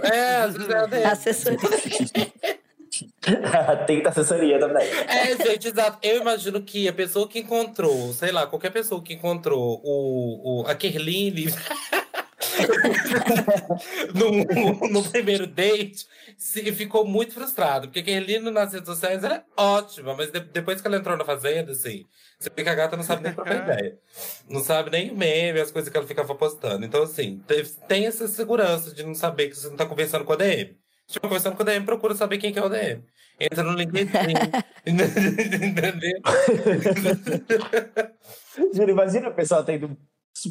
É, 0.00 0.36
às 0.36 0.54
vezes 0.54 0.70
é 0.70 0.78
a 0.78 0.86
DM. 0.86 1.04
Assessoria. 1.12 1.58
tenta 3.86 4.08
assessoria 4.08 4.58
também. 4.58 4.86
É, 4.86 5.36
gente, 5.36 5.68
exato. 5.68 5.98
Eu 6.00 6.22
imagino 6.22 6.62
que 6.62 6.88
a 6.88 6.92
pessoa 6.92 7.28
que 7.28 7.40
encontrou, 7.40 8.14
sei 8.14 8.32
lá, 8.32 8.46
qualquer 8.46 8.70
pessoa 8.70 9.02
que 9.02 9.12
encontrou 9.12 9.78
o, 9.84 10.62
o, 10.62 10.66
a 10.66 10.74
Kerline 10.74 11.52
no, 14.14 14.88
no 14.88 15.02
primeiro 15.10 15.46
date 15.46 16.06
se, 16.36 16.72
ficou 16.72 17.06
muito 17.06 17.32
frustrado. 17.34 17.88
Porque 17.88 18.00
a 18.00 18.02
Kerline 18.02 18.50
nas 18.50 18.72
redes 18.72 18.88
sociais 18.88 19.22
era 19.24 19.44
ótima, 19.56 20.14
mas 20.14 20.30
de- 20.30 20.40
depois 20.40 20.80
que 20.80 20.86
ela 20.86 20.96
entrou 20.96 21.16
na 21.16 21.24
fazenda, 21.24 21.72
assim, 21.72 22.04
você 22.38 22.50
fica 22.54 22.70
a 22.72 22.74
gata 22.74 22.96
não 22.96 23.04
sabe 23.04 23.22
nem 23.22 23.32
trocar 23.34 23.56
ideia. 23.64 23.98
Não 24.48 24.60
sabe 24.62 24.90
nem 24.90 25.10
o 25.10 25.16
meme, 25.16 25.60
as 25.60 25.70
coisas 25.70 25.90
que 25.90 25.96
ela 25.96 26.06
ficava 26.06 26.34
postando. 26.34 26.84
Então, 26.84 27.02
assim, 27.02 27.42
teve- 27.46 27.70
tem 27.88 28.06
essa 28.06 28.26
segurança 28.28 28.94
de 28.94 29.02
não 29.02 29.14
saber 29.14 29.48
que 29.48 29.56
você 29.56 29.68
não 29.68 29.76
tá 29.76 29.86
conversando 29.86 30.24
com 30.24 30.32
a 30.32 30.36
DM. 30.36 30.76
Tipo, 31.06 31.28
conversando 31.28 31.56
com 31.56 31.62
o 31.62 31.66
DM, 31.66 31.84
procura 31.84 32.14
saber 32.14 32.38
quem 32.38 32.52
que 32.52 32.58
é 32.58 32.64
o 32.64 32.68
DM. 32.68 33.02
Entra 33.38 33.62
no 33.62 33.72
LinkedIn. 33.74 34.08
entendeu? 34.86 36.20
Juro, 38.72 38.90
imagina 38.90 39.28
o 39.28 39.34
pessoal 39.34 39.64
tendo 39.64 39.96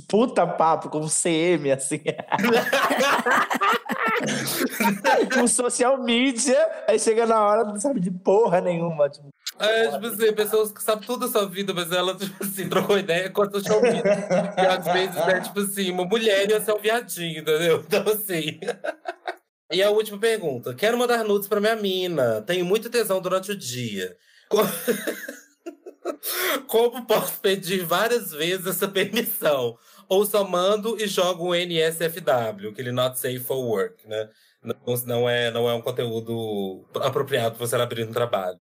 puta 0.08 0.48
papo 0.48 0.90
com 0.90 1.02
o 1.02 1.10
CM, 1.10 1.72
assim. 1.72 2.02
com 5.34 5.48
social 5.48 6.02
media, 6.02 6.58
aí 6.88 7.00
chega 7.00 7.26
na 7.26 7.42
hora, 7.42 7.64
não 7.64 7.80
sabe 7.80 8.00
de 8.00 8.12
porra 8.12 8.62
nenhuma. 8.62 9.10
Tipo, 9.10 9.30
É, 9.60 9.88
tipo 9.90 10.06
assim, 10.08 10.34
pessoas 10.34 10.72
que 10.72 10.82
sabem 10.82 11.06
tudo 11.06 11.26
da 11.26 11.32
sua 11.32 11.48
vida, 11.48 11.74
mas 11.74 11.92
ela, 11.92 12.16
tipo 12.16 12.44
assim, 12.44 12.70
trocou 12.70 12.98
ideia 12.98 13.30
com 13.30 13.42
a 13.42 13.52
social 13.52 13.82
media. 13.82 14.04
E 14.58 14.66
às 14.66 14.86
vezes 14.86 15.18
é, 15.18 15.40
tipo 15.42 15.60
assim, 15.60 15.92
uma 15.92 16.06
mulher 16.06 16.50
e 16.50 16.60
você 16.60 16.72
é 16.72 16.74
um 16.74 16.80
viadinho, 16.80 17.42
entendeu? 17.42 17.84
Então, 17.86 18.04
assim. 18.12 18.60
E 19.72 19.82
a 19.82 19.90
última 19.90 20.20
pergunta. 20.20 20.74
Quero 20.74 20.98
mandar 20.98 21.24
nudes 21.24 21.48
pra 21.48 21.60
minha 21.60 21.76
mina. 21.76 22.42
Tenho 22.42 22.66
muito 22.66 22.90
tesão 22.90 23.20
durante 23.20 23.52
o 23.52 23.58
dia. 23.58 24.16
Co- 26.04 26.62
Como 26.68 27.06
posso 27.06 27.40
pedir 27.40 27.86
várias 27.86 28.32
vezes 28.32 28.68
essa 28.68 28.88
permissão? 28.88 29.78
Ou 30.10 30.26
só 30.26 30.44
mando 30.44 30.98
e 31.02 31.08
jogo 31.08 31.50
um 31.50 31.56
NSFW, 31.56 32.70
aquele 32.70 32.92
Not 32.92 33.18
Safe 33.18 33.40
for 33.40 33.58
Work, 33.58 34.08
né? 34.08 34.30
Não, 34.62 34.76
não, 35.06 35.30
é, 35.30 35.50
não 35.52 35.70
é 35.70 35.74
um 35.74 35.82
conteúdo 35.82 36.86
apropriado 37.02 37.56
para 37.56 37.66
você 37.68 37.76
abrir 37.76 38.06
no 38.06 38.14
trabalho. 38.14 38.60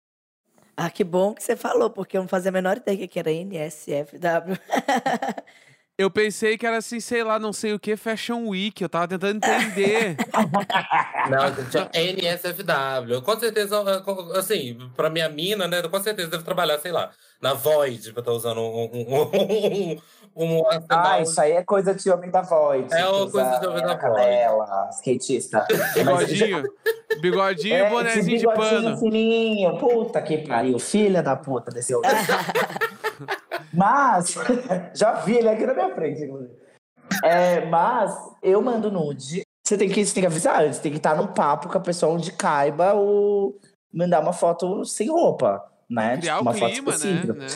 Ah, 0.76 0.90
que 0.92 1.04
bom 1.04 1.34
que 1.34 1.42
você 1.44 1.56
falou, 1.56 1.90
porque 1.90 2.18
eu 2.18 2.22
não 2.22 2.28
fazia 2.28 2.50
a 2.50 2.52
menor 2.52 2.78
ideia 2.78 3.08
que 3.08 3.18
era 3.20 3.32
NSFW. 3.32 4.58
Eu 6.00 6.12
pensei 6.12 6.60
que 6.60 6.68
era 6.68 6.78
assim, 6.78 7.00
sei 7.00 7.24
lá, 7.24 7.40
não 7.40 7.52
sei 7.52 7.74
o 7.74 7.80
que, 7.80 7.98
Fashion 7.98 8.50
Week. 8.50 8.80
Eu 8.84 8.88
tava 8.88 9.08
tentando 9.08 9.38
entender. 9.44 10.16
Não, 11.28 11.56
gente, 11.56 11.90
é 11.92 12.12
NSFW. 12.12 13.20
Com 13.24 13.40
certeza, 13.40 13.82
assim, 14.38 14.78
pra 14.96 15.10
minha 15.10 15.28
mina, 15.28 15.68
né? 15.68 15.82
Com 15.82 16.00
certeza 16.04 16.30
deve 16.30 16.44
trabalhar, 16.44 16.78
sei 16.78 16.92
lá, 16.92 17.12
na 17.42 17.54
Void, 17.54 18.12
pra 18.14 18.22
estar 18.22 18.32
usando 18.32 18.62
um, 18.62 18.90
um, 18.94 19.22
um, 19.22 19.98
um, 20.36 20.60
um 20.60 20.64
ah, 20.90 21.22
isso 21.22 21.40
aí 21.40 21.54
é 21.54 21.64
coisa 21.64 21.94
de 21.94 22.10
homem 22.10 22.30
da 22.30 22.42
voz. 22.42 22.92
É 22.92 23.08
uma 23.08 23.30
coisa 23.30 23.60
de 23.60 23.68
homem 23.68 23.82
da 23.82 23.96
voz. 23.96 24.02
Canela, 24.02 24.90
skatista. 24.92 25.66
Bigodinho. 25.96 26.64
Bigodinho 27.22 27.76
e 27.76 27.82
É, 27.82 27.90
bonezinho 27.90 28.20
esse 28.20 28.30
de 28.30 28.48
bigodinho 28.48 28.84
pano. 28.84 28.98
fininho. 28.98 29.78
Puta 29.78 30.22
que 30.22 30.40
pariu. 30.40 30.80
Filha 30.80 31.22
da 31.22 31.36
puta 31.36 31.72
desse 31.72 31.94
homem. 31.94 32.10
mas, 33.74 34.36
já 34.94 35.14
vi 35.14 35.38
ele 35.38 35.50
aqui 35.50 35.66
na 35.66 35.74
minha 35.74 35.94
frente, 35.94 36.24
inclusive. 36.24 36.52
É, 37.24 37.66
mas 37.66 38.14
eu 38.42 38.62
mando 38.62 38.92
nude. 38.92 39.44
Você 39.66 39.78
tem 39.78 39.90
que, 39.90 40.06
você 40.06 40.14
tem 40.14 40.22
que 40.22 40.28
avisar 40.28 40.64
antes, 40.64 40.80
tem 40.80 40.92
que 40.92 40.98
estar 40.98 41.16
num 41.16 41.28
papo 41.28 41.68
com 41.68 41.78
a 41.78 41.82
pessoa 41.82 42.14
onde 42.14 42.32
caiba 42.32 42.96
o 42.96 43.60
mandar 43.94 44.22
uma 44.22 44.32
foto 44.32 44.86
sem 44.86 45.10
roupa, 45.10 45.62
né? 45.90 46.18
Criar 46.18 46.38
Tipo, 46.38 46.50
o 46.50 46.52
uma 46.52 46.54
foto 46.54 46.72
clima, 46.72 46.92
né? 46.92 46.96
específica. 46.98 47.34
né? 47.34 47.48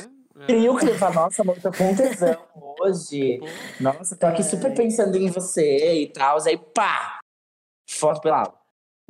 É. 0.42 0.46
Cria 0.46 0.72
o 0.72 0.78
clima, 0.78 1.10
nossa, 1.12 1.42
amor, 1.42 1.60
tô 1.62 1.72
com 1.72 1.96
tesão 1.96 2.38
hoje. 2.80 3.40
Nossa, 3.80 4.16
tô 4.16 4.26
aqui 4.28 4.44
super 4.44 4.74
pensando 4.74 5.16
em 5.18 5.30
você 5.30 6.02
e 6.02 6.08
tal. 6.08 6.38
Aí, 6.46 6.58
pá! 6.58 7.20
Foto 7.90 8.22
pelado. 8.22 8.54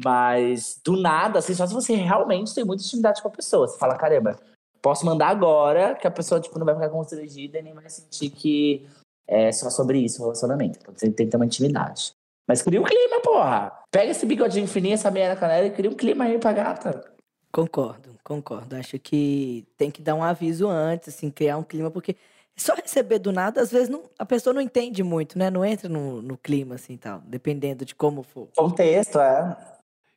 Mas, 0.04 0.82
do 0.84 0.98
nada, 1.00 1.40
assim, 1.40 1.54
só 1.54 1.68
se 1.68 1.74
você 1.74 1.94
realmente 1.94 2.56
tem 2.56 2.66
muita 2.66 2.84
intimidade 2.84 3.22
com 3.22 3.28
a 3.28 3.32
pessoa. 3.32 3.68
Você 3.68 3.78
fala, 3.78 3.96
caramba, 3.96 4.40
posso 4.82 5.06
mandar 5.06 5.28
agora, 5.28 5.94
que 5.96 6.08
a 6.08 6.12
pessoa, 6.12 6.42
tipo, 6.42 6.58
não 6.58 6.66
vai 6.66 6.74
ficar 6.74 6.90
constrangida 6.90 7.60
e 7.60 7.62
nem 7.62 7.74
vai 7.74 7.88
sentir 7.90 8.30
que 8.32 8.88
é 9.28 9.52
só 9.52 9.70
sobre 9.70 10.00
isso 10.00 10.20
o 10.22 10.26
relacionamento. 10.26 10.80
Então, 10.82 10.94
Você 10.96 11.12
tem 11.12 11.28
que 11.28 11.32
ter 11.32 11.38
uma 11.38 11.46
intimidade. 11.46 12.12
Mas 12.48 12.62
cria 12.64 12.82
um 12.82 12.84
clima, 12.84 13.22
porra! 13.22 13.72
Pega 13.92 14.12
esse 14.12 14.26
bigodinho 14.26 14.68
fininho, 14.68 14.96
essa 14.96 15.12
meia 15.12 15.30
na 15.30 15.40
canela 15.40 15.68
e 15.68 15.72
cria 15.72 15.90
um 15.90 15.96
clima 15.96 16.24
aí 16.26 16.40
pra 16.40 16.52
gata. 16.52 17.14
Concordo, 17.54 18.11
concordo. 18.24 18.76
Acho 18.76 18.98
que 19.00 19.66
tem 19.78 19.92
que 19.92 20.02
dar 20.02 20.16
um 20.16 20.24
aviso 20.24 20.68
antes, 20.68 21.10
assim, 21.10 21.30
criar 21.30 21.58
um 21.58 21.64
clima, 21.64 21.90
porque 21.92 22.16
só 22.56 22.76
receber 22.76 23.20
do 23.20 23.32
nada, 23.32 23.62
às 23.62 23.72
vezes 23.72 23.90
não, 23.90 24.04
a 24.20 24.26
pessoa 24.26 24.54
não 24.54 24.62
entende 24.62 25.04
muito, 25.04 25.38
né? 25.38 25.50
Não 25.50 25.66
entra 25.66 25.90
no, 25.90 26.22
no 26.22 26.38
clima, 26.38 26.76
assim, 26.76 26.98
tal, 26.98 27.20
dependendo 27.26 27.84
de 27.86 27.96
como 27.96 28.24
for. 28.24 28.48
Contexto, 28.56 29.20
é. 29.20 29.58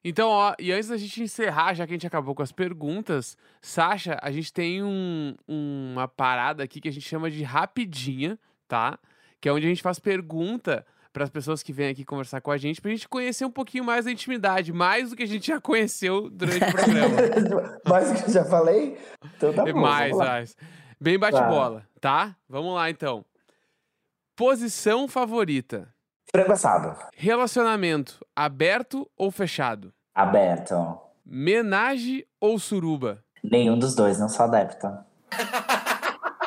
Então, 0.07 0.29
ó, 0.29 0.55
e 0.59 0.71
antes 0.71 0.91
da 0.91 0.99
gente 0.99 1.23
encerrar, 1.23 1.73
já 1.73 1.87
que 1.87 1.93
a 1.93 1.97
gente 1.97 2.07
acabou 2.07 2.35
com 2.35 2.43
as 2.43 2.53
perguntas, 2.53 3.39
Sasha, 3.63 4.19
a 4.21 4.31
gente 4.31 4.53
tem 4.53 4.83
um- 4.83 5.35
uma 5.49 6.07
parada 6.07 6.63
aqui 6.63 6.79
que 6.79 6.89
a 6.89 6.93
gente 6.93 7.09
chama 7.09 7.31
de 7.31 7.43
rapidinha, 7.43 8.39
tá? 8.69 8.99
Que 9.41 9.49
é 9.49 9.53
onde 9.53 9.65
a 9.65 9.69
gente 9.71 9.83
faz 9.83 9.99
pergunta 9.99 10.85
para 11.15 11.23
as 11.23 11.31
pessoas 11.31 11.63
que 11.63 11.73
vêm 11.73 11.91
aqui 11.91 12.05
conversar 12.05 12.41
com 12.41 12.51
a 12.51 12.57
gente, 12.59 12.81
pra 12.81 12.91
gente 12.91 13.09
conhecer 13.09 13.45
um 13.45 13.51
pouquinho 13.51 13.85
mais 13.85 14.05
da 14.05 14.11
intimidade, 14.11 14.73
mais 14.73 15.11
do 15.11 15.17
que 15.17 15.23
a 15.23 15.27
gente 15.27 15.47
já 15.47 15.61
conheceu 15.61 16.29
durante 16.29 16.65
o 16.65 16.73
programa. 16.73 17.81
Mas 17.89 18.11
o 18.11 18.15
que 18.17 18.31
eu 18.31 18.35
já 18.35 18.45
falei? 18.45 18.99
Então 19.37 19.55
tá 19.55 19.65
bom. 19.65 19.81
mais, 19.81 20.17
mais. 20.17 20.57
Bem 21.01 21.17
bate-bola, 21.17 21.85
tá? 22.01 22.35
Vamos 22.49 22.75
lá, 22.75 22.91
então. 22.91 23.25
Posição 24.35 25.07
favorita. 25.07 25.89
Frango 26.33 26.51
assado. 26.51 26.97
Relacionamento 27.17 28.19
aberto 28.35 29.09
ou 29.17 29.31
fechado? 29.31 29.95
Aberto. 30.13 30.99
Menage 31.25 32.27
ou 32.41 32.59
suruba? 32.59 33.23
Nenhum 33.41 33.79
dos 33.79 33.95
dois, 33.95 34.19
não 34.19 34.29
sou 34.29 34.47
adepta. 34.47 35.07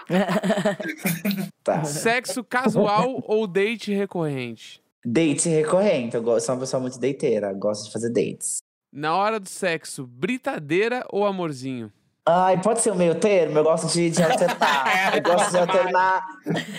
tá. 1.63 1.83
Sexo 1.83 2.43
casual 2.43 3.23
ou 3.25 3.45
date 3.47 3.93
recorrente? 3.93 4.81
Date 5.05 5.49
recorrente. 5.49 6.15
Eu 6.15 6.23
gosto, 6.23 6.45
sou 6.45 6.55
uma 6.55 6.61
pessoa 6.61 6.81
muito 6.81 6.99
dateira. 6.99 7.53
Gosto 7.53 7.85
de 7.85 7.91
fazer 7.91 8.09
dates. 8.09 8.57
Na 8.91 9.15
hora 9.15 9.39
do 9.39 9.49
sexo, 9.49 10.07
britadeira 10.07 11.05
ou 11.09 11.25
amorzinho? 11.25 11.91
Ai, 12.25 12.61
pode 12.61 12.81
ser 12.81 12.91
o 12.91 12.95
meio 12.95 13.17
termo? 13.17 13.57
Eu 13.57 13.63
gosto 13.63 13.87
de, 13.93 14.09
de 14.09 14.21
alternar. 14.21 15.15
eu 15.15 15.23
gosto 15.23 15.51
de 15.51 15.57
alternar. 15.57 16.27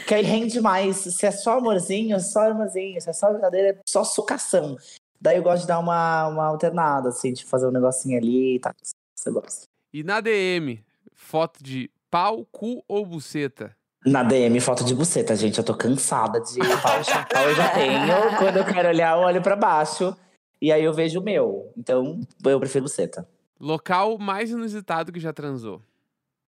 Que 0.06 0.14
aí 0.14 0.22
rende 0.22 0.60
mais. 0.60 0.96
Se 0.96 1.24
é 1.24 1.30
só 1.30 1.58
amorzinho, 1.58 2.20
só 2.20 2.50
amorzinho. 2.50 3.00
Se 3.00 3.08
é 3.08 3.12
só 3.14 3.30
brincadeira, 3.32 3.70
é 3.70 3.78
só 3.88 4.04
sucação. 4.04 4.76
Daí 5.20 5.36
eu 5.36 5.42
gosto 5.42 5.62
de 5.62 5.68
dar 5.68 5.78
uma, 5.78 6.28
uma 6.28 6.44
alternada, 6.46 7.08
assim, 7.08 7.32
de 7.32 7.44
fazer 7.44 7.66
um 7.66 7.70
negocinho 7.70 8.18
ali 8.18 8.56
e 8.56 8.60
tal. 8.60 8.72
Você 9.16 9.30
gosta. 9.30 9.64
E 9.92 10.04
na 10.04 10.20
DM, 10.20 10.84
foto 11.14 11.62
de 11.62 11.90
pau, 12.10 12.46
cu 12.50 12.82
ou 12.88 13.04
buceta? 13.06 13.74
Na 14.06 14.22
DM, 14.22 14.60
foto 14.60 14.84
de 14.84 14.94
buceta, 14.94 15.34
gente. 15.36 15.58
Eu 15.58 15.64
tô 15.64 15.74
cansada 15.74 16.40
de 16.40 16.58
pau, 16.58 17.26
pau 17.32 17.42
eu 17.48 17.54
já 17.54 17.68
tenho. 17.70 18.36
Quando 18.38 18.56
eu 18.58 18.64
quero 18.64 18.88
olhar, 18.88 19.16
eu 19.16 19.22
olho 19.24 19.42
pra 19.42 19.56
baixo. 19.56 20.16
E 20.60 20.72
aí 20.72 20.82
eu 20.82 20.92
vejo 20.92 21.20
o 21.20 21.22
meu. 21.22 21.72
Então, 21.76 22.20
eu 22.44 22.58
prefiro 22.60 22.84
buceta. 22.84 23.28
Local 23.60 24.18
mais 24.18 24.50
inusitado 24.50 25.12
que 25.12 25.20
já 25.20 25.32
transou? 25.32 25.82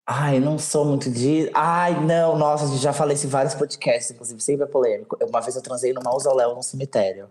Ai, 0.05 0.39
não 0.39 0.57
sou 0.57 0.85
muito 0.85 1.09
de. 1.11 1.49
Ai, 1.53 1.99
não, 2.05 2.37
nossa, 2.37 2.77
já 2.77 2.93
falei 2.93 3.15
isso 3.15 3.27
em 3.27 3.29
vários 3.29 3.55
podcasts, 3.55 4.11
inclusive, 4.11 4.39
sempre 4.41 4.63
é 4.63 4.67
polêmico. 4.67 5.17
Uma 5.21 5.41
vez 5.41 5.55
eu 5.55 5.61
transei 5.61 5.91
no 5.93 6.01
mausoléu 6.01 6.53
num 6.55 6.61
cemitério. 6.61 7.29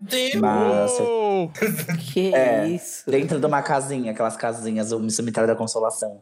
Deus! 0.00 0.34
Nossa, 0.34 1.02
Oh! 1.08 1.48
Que 2.12 2.34
É, 2.34 2.66
isso? 2.68 3.10
dentro 3.10 3.38
de 3.40 3.46
uma 3.46 3.62
casinha, 3.62 4.12
aquelas 4.12 4.36
casinhas, 4.36 4.92
o 4.92 5.10
cemitério 5.10 5.46
da 5.46 5.56
consolação. 5.56 6.20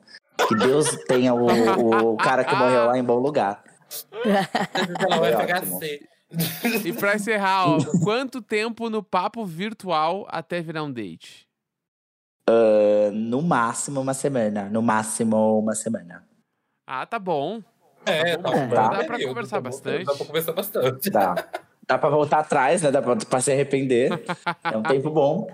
Que 0.50 0.56
Deus 0.56 0.96
tenha 1.06 1.32
o, 1.32 2.12
o 2.14 2.16
cara 2.16 2.44
que 2.44 2.54
morreu 2.56 2.86
lá 2.86 2.98
em 2.98 3.04
bom 3.04 3.18
lugar. 3.20 3.62
Ela 4.24 5.18
vai 5.20 5.32
Foi 5.32 5.40
pegar 5.46 5.58
ótimo. 5.58 5.78
C. 5.78 6.00
E 6.84 6.92
pra 6.92 7.14
encerrar, 7.14 7.68
ó, 7.70 7.78
quanto 8.02 8.42
tempo 8.42 8.90
no 8.90 9.02
papo 9.02 9.44
virtual 9.46 10.26
até 10.28 10.60
virar 10.60 10.82
um 10.82 10.92
date? 10.92 11.48
Uh, 12.48 13.12
no 13.12 13.40
máximo 13.42 14.00
uma 14.00 14.14
semana. 14.14 14.68
No 14.68 14.82
máximo 14.82 15.58
uma 15.58 15.74
semana. 15.74 16.24
Ah, 16.86 17.06
tá 17.06 17.18
bom. 17.18 17.62
É, 18.04 18.36
tá, 18.36 18.50
É. 18.50 18.66
bom 18.66 18.74
Dá 18.74 18.88
pra 18.88 19.04
período, 19.04 19.28
conversar 19.28 19.56
tá 19.56 19.60
bastante. 19.60 20.04
Dá 20.04 20.14
pra 20.14 20.26
conversar 20.26 20.52
bastante. 20.52 21.10
Dá. 21.10 21.34
Dá 21.86 21.98
pra 21.98 22.08
voltar 22.10 22.38
atrás, 22.40 22.82
né? 22.82 22.90
Dá 22.90 23.02
pra, 23.02 23.16
pra 23.16 23.40
se 23.40 23.52
arrepender. 23.52 24.10
É 24.64 24.76
um 24.76 24.82
tempo 24.82 25.10
bom. 25.10 25.48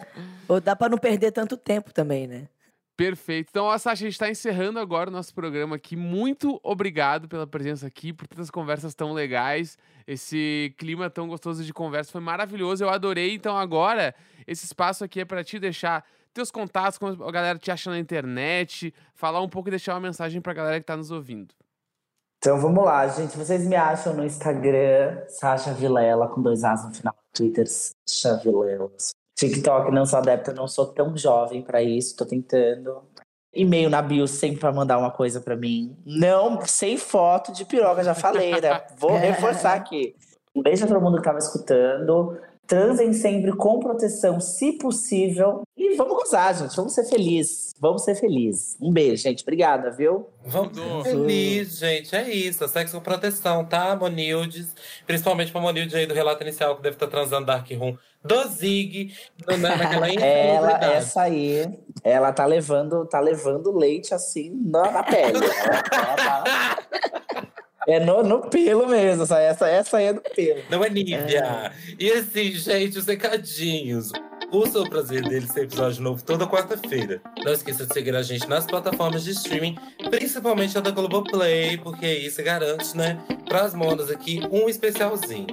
Ou 0.48 0.60
dá 0.60 0.74
pra 0.76 0.88
não 0.88 0.98
perder 0.98 1.32
tanto 1.32 1.56
tempo 1.56 1.92
também, 1.92 2.26
né? 2.26 2.48
Perfeito. 2.96 3.48
Então, 3.50 3.66
ó, 3.66 3.76
Sasha, 3.76 4.06
a 4.06 4.08
gente 4.08 4.18
tá 4.18 4.30
encerrando 4.30 4.78
agora 4.78 5.10
o 5.10 5.12
nosso 5.12 5.34
programa 5.34 5.76
aqui. 5.76 5.94
Muito 5.94 6.58
obrigado 6.62 7.28
pela 7.28 7.46
presença 7.46 7.86
aqui, 7.86 8.12
por 8.12 8.26
tantas 8.26 8.50
conversas 8.50 8.94
tão 8.94 9.12
legais. 9.12 9.76
Esse 10.06 10.74
clima 10.78 11.10
tão 11.10 11.28
gostoso 11.28 11.62
de 11.62 11.74
conversa 11.74 12.10
foi 12.10 12.22
maravilhoso. 12.22 12.82
Eu 12.82 12.88
adorei. 12.88 13.34
Então, 13.34 13.56
agora, 13.56 14.14
esse 14.46 14.64
espaço 14.64 15.04
aqui 15.04 15.20
é 15.20 15.24
pra 15.26 15.44
te 15.44 15.58
deixar 15.58 16.06
teus 16.32 16.50
contatos, 16.50 16.98
como 16.98 17.22
a 17.24 17.32
galera 17.32 17.58
te 17.58 17.70
acha 17.70 17.90
na 17.90 17.98
internet, 17.98 18.92
falar 19.14 19.40
um 19.40 19.48
pouco 19.48 19.68
e 19.68 19.70
deixar 19.70 19.94
uma 19.94 20.00
mensagem 20.00 20.40
pra 20.40 20.52
galera 20.54 20.78
que 20.78 20.86
tá 20.86 20.96
nos 20.96 21.10
ouvindo. 21.10 21.54
Então 22.38 22.60
vamos 22.60 22.84
lá, 22.84 23.08
gente. 23.08 23.36
Vocês 23.36 23.66
me 23.66 23.74
acham 23.74 24.14
no 24.14 24.24
Instagram, 24.24 25.26
Sasha 25.28 25.72
Vilela, 25.72 26.28
com 26.28 26.40
dois 26.40 26.62
As 26.62 26.84
no 26.84 26.94
final. 26.94 27.14
Twitter, 27.32 27.66
Sasha 27.66 28.36
Vilela. 28.36 28.90
TikTok, 29.36 29.92
não 29.92 30.06
sou 30.06 30.18
adepta, 30.18 30.52
não 30.52 30.66
sou 30.66 30.86
tão 30.86 31.16
jovem 31.16 31.62
pra 31.62 31.82
isso, 31.82 32.16
tô 32.16 32.24
tentando. 32.24 33.02
E-mail 33.54 33.88
na 33.88 34.02
bio 34.02 34.26
sempre 34.26 34.60
pra 34.60 34.72
mandar 34.72 34.98
uma 34.98 35.10
coisa 35.10 35.40
pra 35.40 35.56
mim. 35.56 35.96
Não, 36.04 36.60
sem 36.66 36.96
foto 36.96 37.52
de 37.52 37.64
piroca, 37.64 38.02
já 38.02 38.14
falei, 38.14 38.60
né? 38.60 38.82
Vou 38.98 39.12
reforçar 39.16 39.74
aqui. 39.74 40.14
Um 40.54 40.62
beijo 40.62 40.84
a 40.84 40.88
todo 40.88 41.00
mundo 41.00 41.18
que 41.18 41.22
tava 41.22 41.38
escutando. 41.38 42.38
Transem 42.66 43.12
sempre 43.12 43.54
com 43.54 43.78
proteção, 43.78 44.40
se 44.40 44.72
possível. 44.72 45.62
E 45.76 45.94
vamos 45.94 46.16
gozar, 46.16 46.52
gente. 46.54 46.74
Vamos 46.74 46.94
ser 46.94 47.04
felizes. 47.04 47.72
Vamos 47.78 48.02
ser 48.02 48.16
felizes. 48.16 48.76
Um 48.80 48.90
beijo, 48.90 49.22
gente. 49.22 49.42
Obrigada, 49.42 49.90
viu? 49.90 50.26
Vamos 50.44 50.76
ser 50.76 51.10
felizes, 51.10 51.78
gente. 51.78 52.16
É 52.16 52.28
isso. 52.28 52.66
Sexo 52.66 52.96
com 52.96 53.02
proteção, 53.02 53.64
tá, 53.64 53.94
Monildes? 53.94 54.74
Principalmente 55.06 55.52
pra 55.52 55.60
Monilde 55.60 55.94
aí 55.94 56.06
do 56.06 56.14
relato 56.14 56.42
inicial, 56.42 56.76
que 56.76 56.82
deve 56.82 56.96
estar 56.96 57.06
transando 57.06 57.46
Dark 57.46 57.70
Room 57.70 57.96
do 58.26 58.48
Zig, 58.48 59.14
no- 59.48 59.56
na- 59.56 59.76
naquela 59.76 60.08
Ela, 60.22 60.78
essa 60.84 61.22
aí, 61.22 61.68
ela 62.02 62.32
tá 62.32 62.44
levando, 62.46 63.04
tá 63.06 63.20
levando 63.20 63.76
leite 63.76 64.12
assim 64.14 64.50
na, 64.64 64.90
na 64.90 65.02
pele. 65.02 65.36
Ela- 65.38 65.82
ela 65.92 66.16
tá- 66.16 66.78
É 67.88 68.00
no, 68.00 68.22
no 68.24 68.40
pelo 68.50 68.88
mesmo. 68.88 69.22
Essa, 69.22 69.68
essa, 69.68 69.96
aí 69.98 70.06
é 70.06 70.12
do 70.12 70.20
pelo. 70.20 70.60
Não 70.68 70.84
é 70.84 70.90
Nívia. 70.90 71.70
E 71.98 72.10
assim, 72.10 72.50
gente, 72.50 72.98
os 72.98 73.06
recadinhos. 73.06 74.10
O 74.52 74.66
seu 74.66 74.88
prazer 74.88 75.22
dele 75.22 75.46
tem 75.46 75.64
episódio 75.64 76.02
novo 76.02 76.22
toda 76.22 76.46
quarta-feira. 76.46 77.20
Não 77.44 77.52
esqueça 77.52 77.84
de 77.84 77.92
seguir 77.92 78.14
a 78.14 78.22
gente 78.22 78.48
nas 78.48 78.64
plataformas 78.64 79.24
de 79.24 79.32
streaming, 79.32 79.76
principalmente 80.08 80.78
a 80.78 80.80
da 80.80 80.90
Globoplay, 80.90 81.76
porque 81.78 82.06
isso 82.06 82.42
garante, 82.42 82.96
né, 82.96 83.18
pras 83.48 83.74
monas 83.74 84.10
aqui, 84.10 84.40
um 84.50 84.68
especialzinho. 84.68 85.48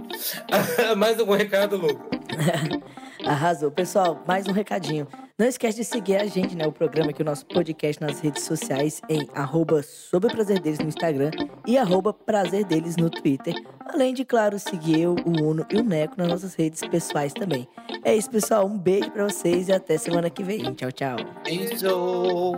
Mais 0.96 1.20
algum 1.20 1.34
recado, 1.34 1.78
Luca? 1.78 2.04
Arrasou. 3.26 3.72
Pessoal, 3.72 4.22
mais 4.28 4.48
um 4.48 4.52
recadinho. 4.52 5.08
Não 5.38 5.48
esquece 5.48 5.78
de 5.80 5.84
seguir 5.84 6.18
a 6.18 6.26
gente, 6.26 6.56
né? 6.56 6.68
O 6.68 6.72
programa 6.72 7.10
aqui, 7.10 7.22
o 7.22 7.26
nosso 7.26 7.46
podcast 7.46 8.02
nas 8.02 8.20
redes 8.20 8.44
sociais 8.44 9.02
em 9.10 9.28
arroba 9.34 9.82
Sobre 9.82 10.32
Prazer 10.32 10.60
Deles 10.60 10.80
no 10.80 10.88
Instagram 10.88 11.32
e 11.66 11.78
arroba 11.78 12.14
Prazer 12.14 12.64
Deles 12.66 12.96
no 12.98 13.10
Twitter. 13.10 13.56
Além 13.80 14.14
de, 14.14 14.24
claro, 14.24 14.60
seguir 14.60 15.02
eu, 15.02 15.16
o 15.26 15.44
Uno 15.44 15.66
e 15.72 15.78
o 15.78 15.84
Neco 15.84 16.16
nas 16.18 16.28
nossas 16.28 16.54
redes 16.54 16.82
pessoais 16.82 17.34
também. 17.34 17.68
É 18.04 18.16
isso, 18.16 18.30
pessoal. 18.30 18.66
Um 18.66 18.78
beijo 18.78 19.10
pra 19.12 19.24
vocês 19.24 19.70
e 19.70 19.74
até 19.74 19.98
semana 19.98 20.30
que 20.30 20.44
vem. 20.44 20.74
Tchau, 20.74 20.92
tchau. 20.92 21.18
Beijo! 21.44 22.54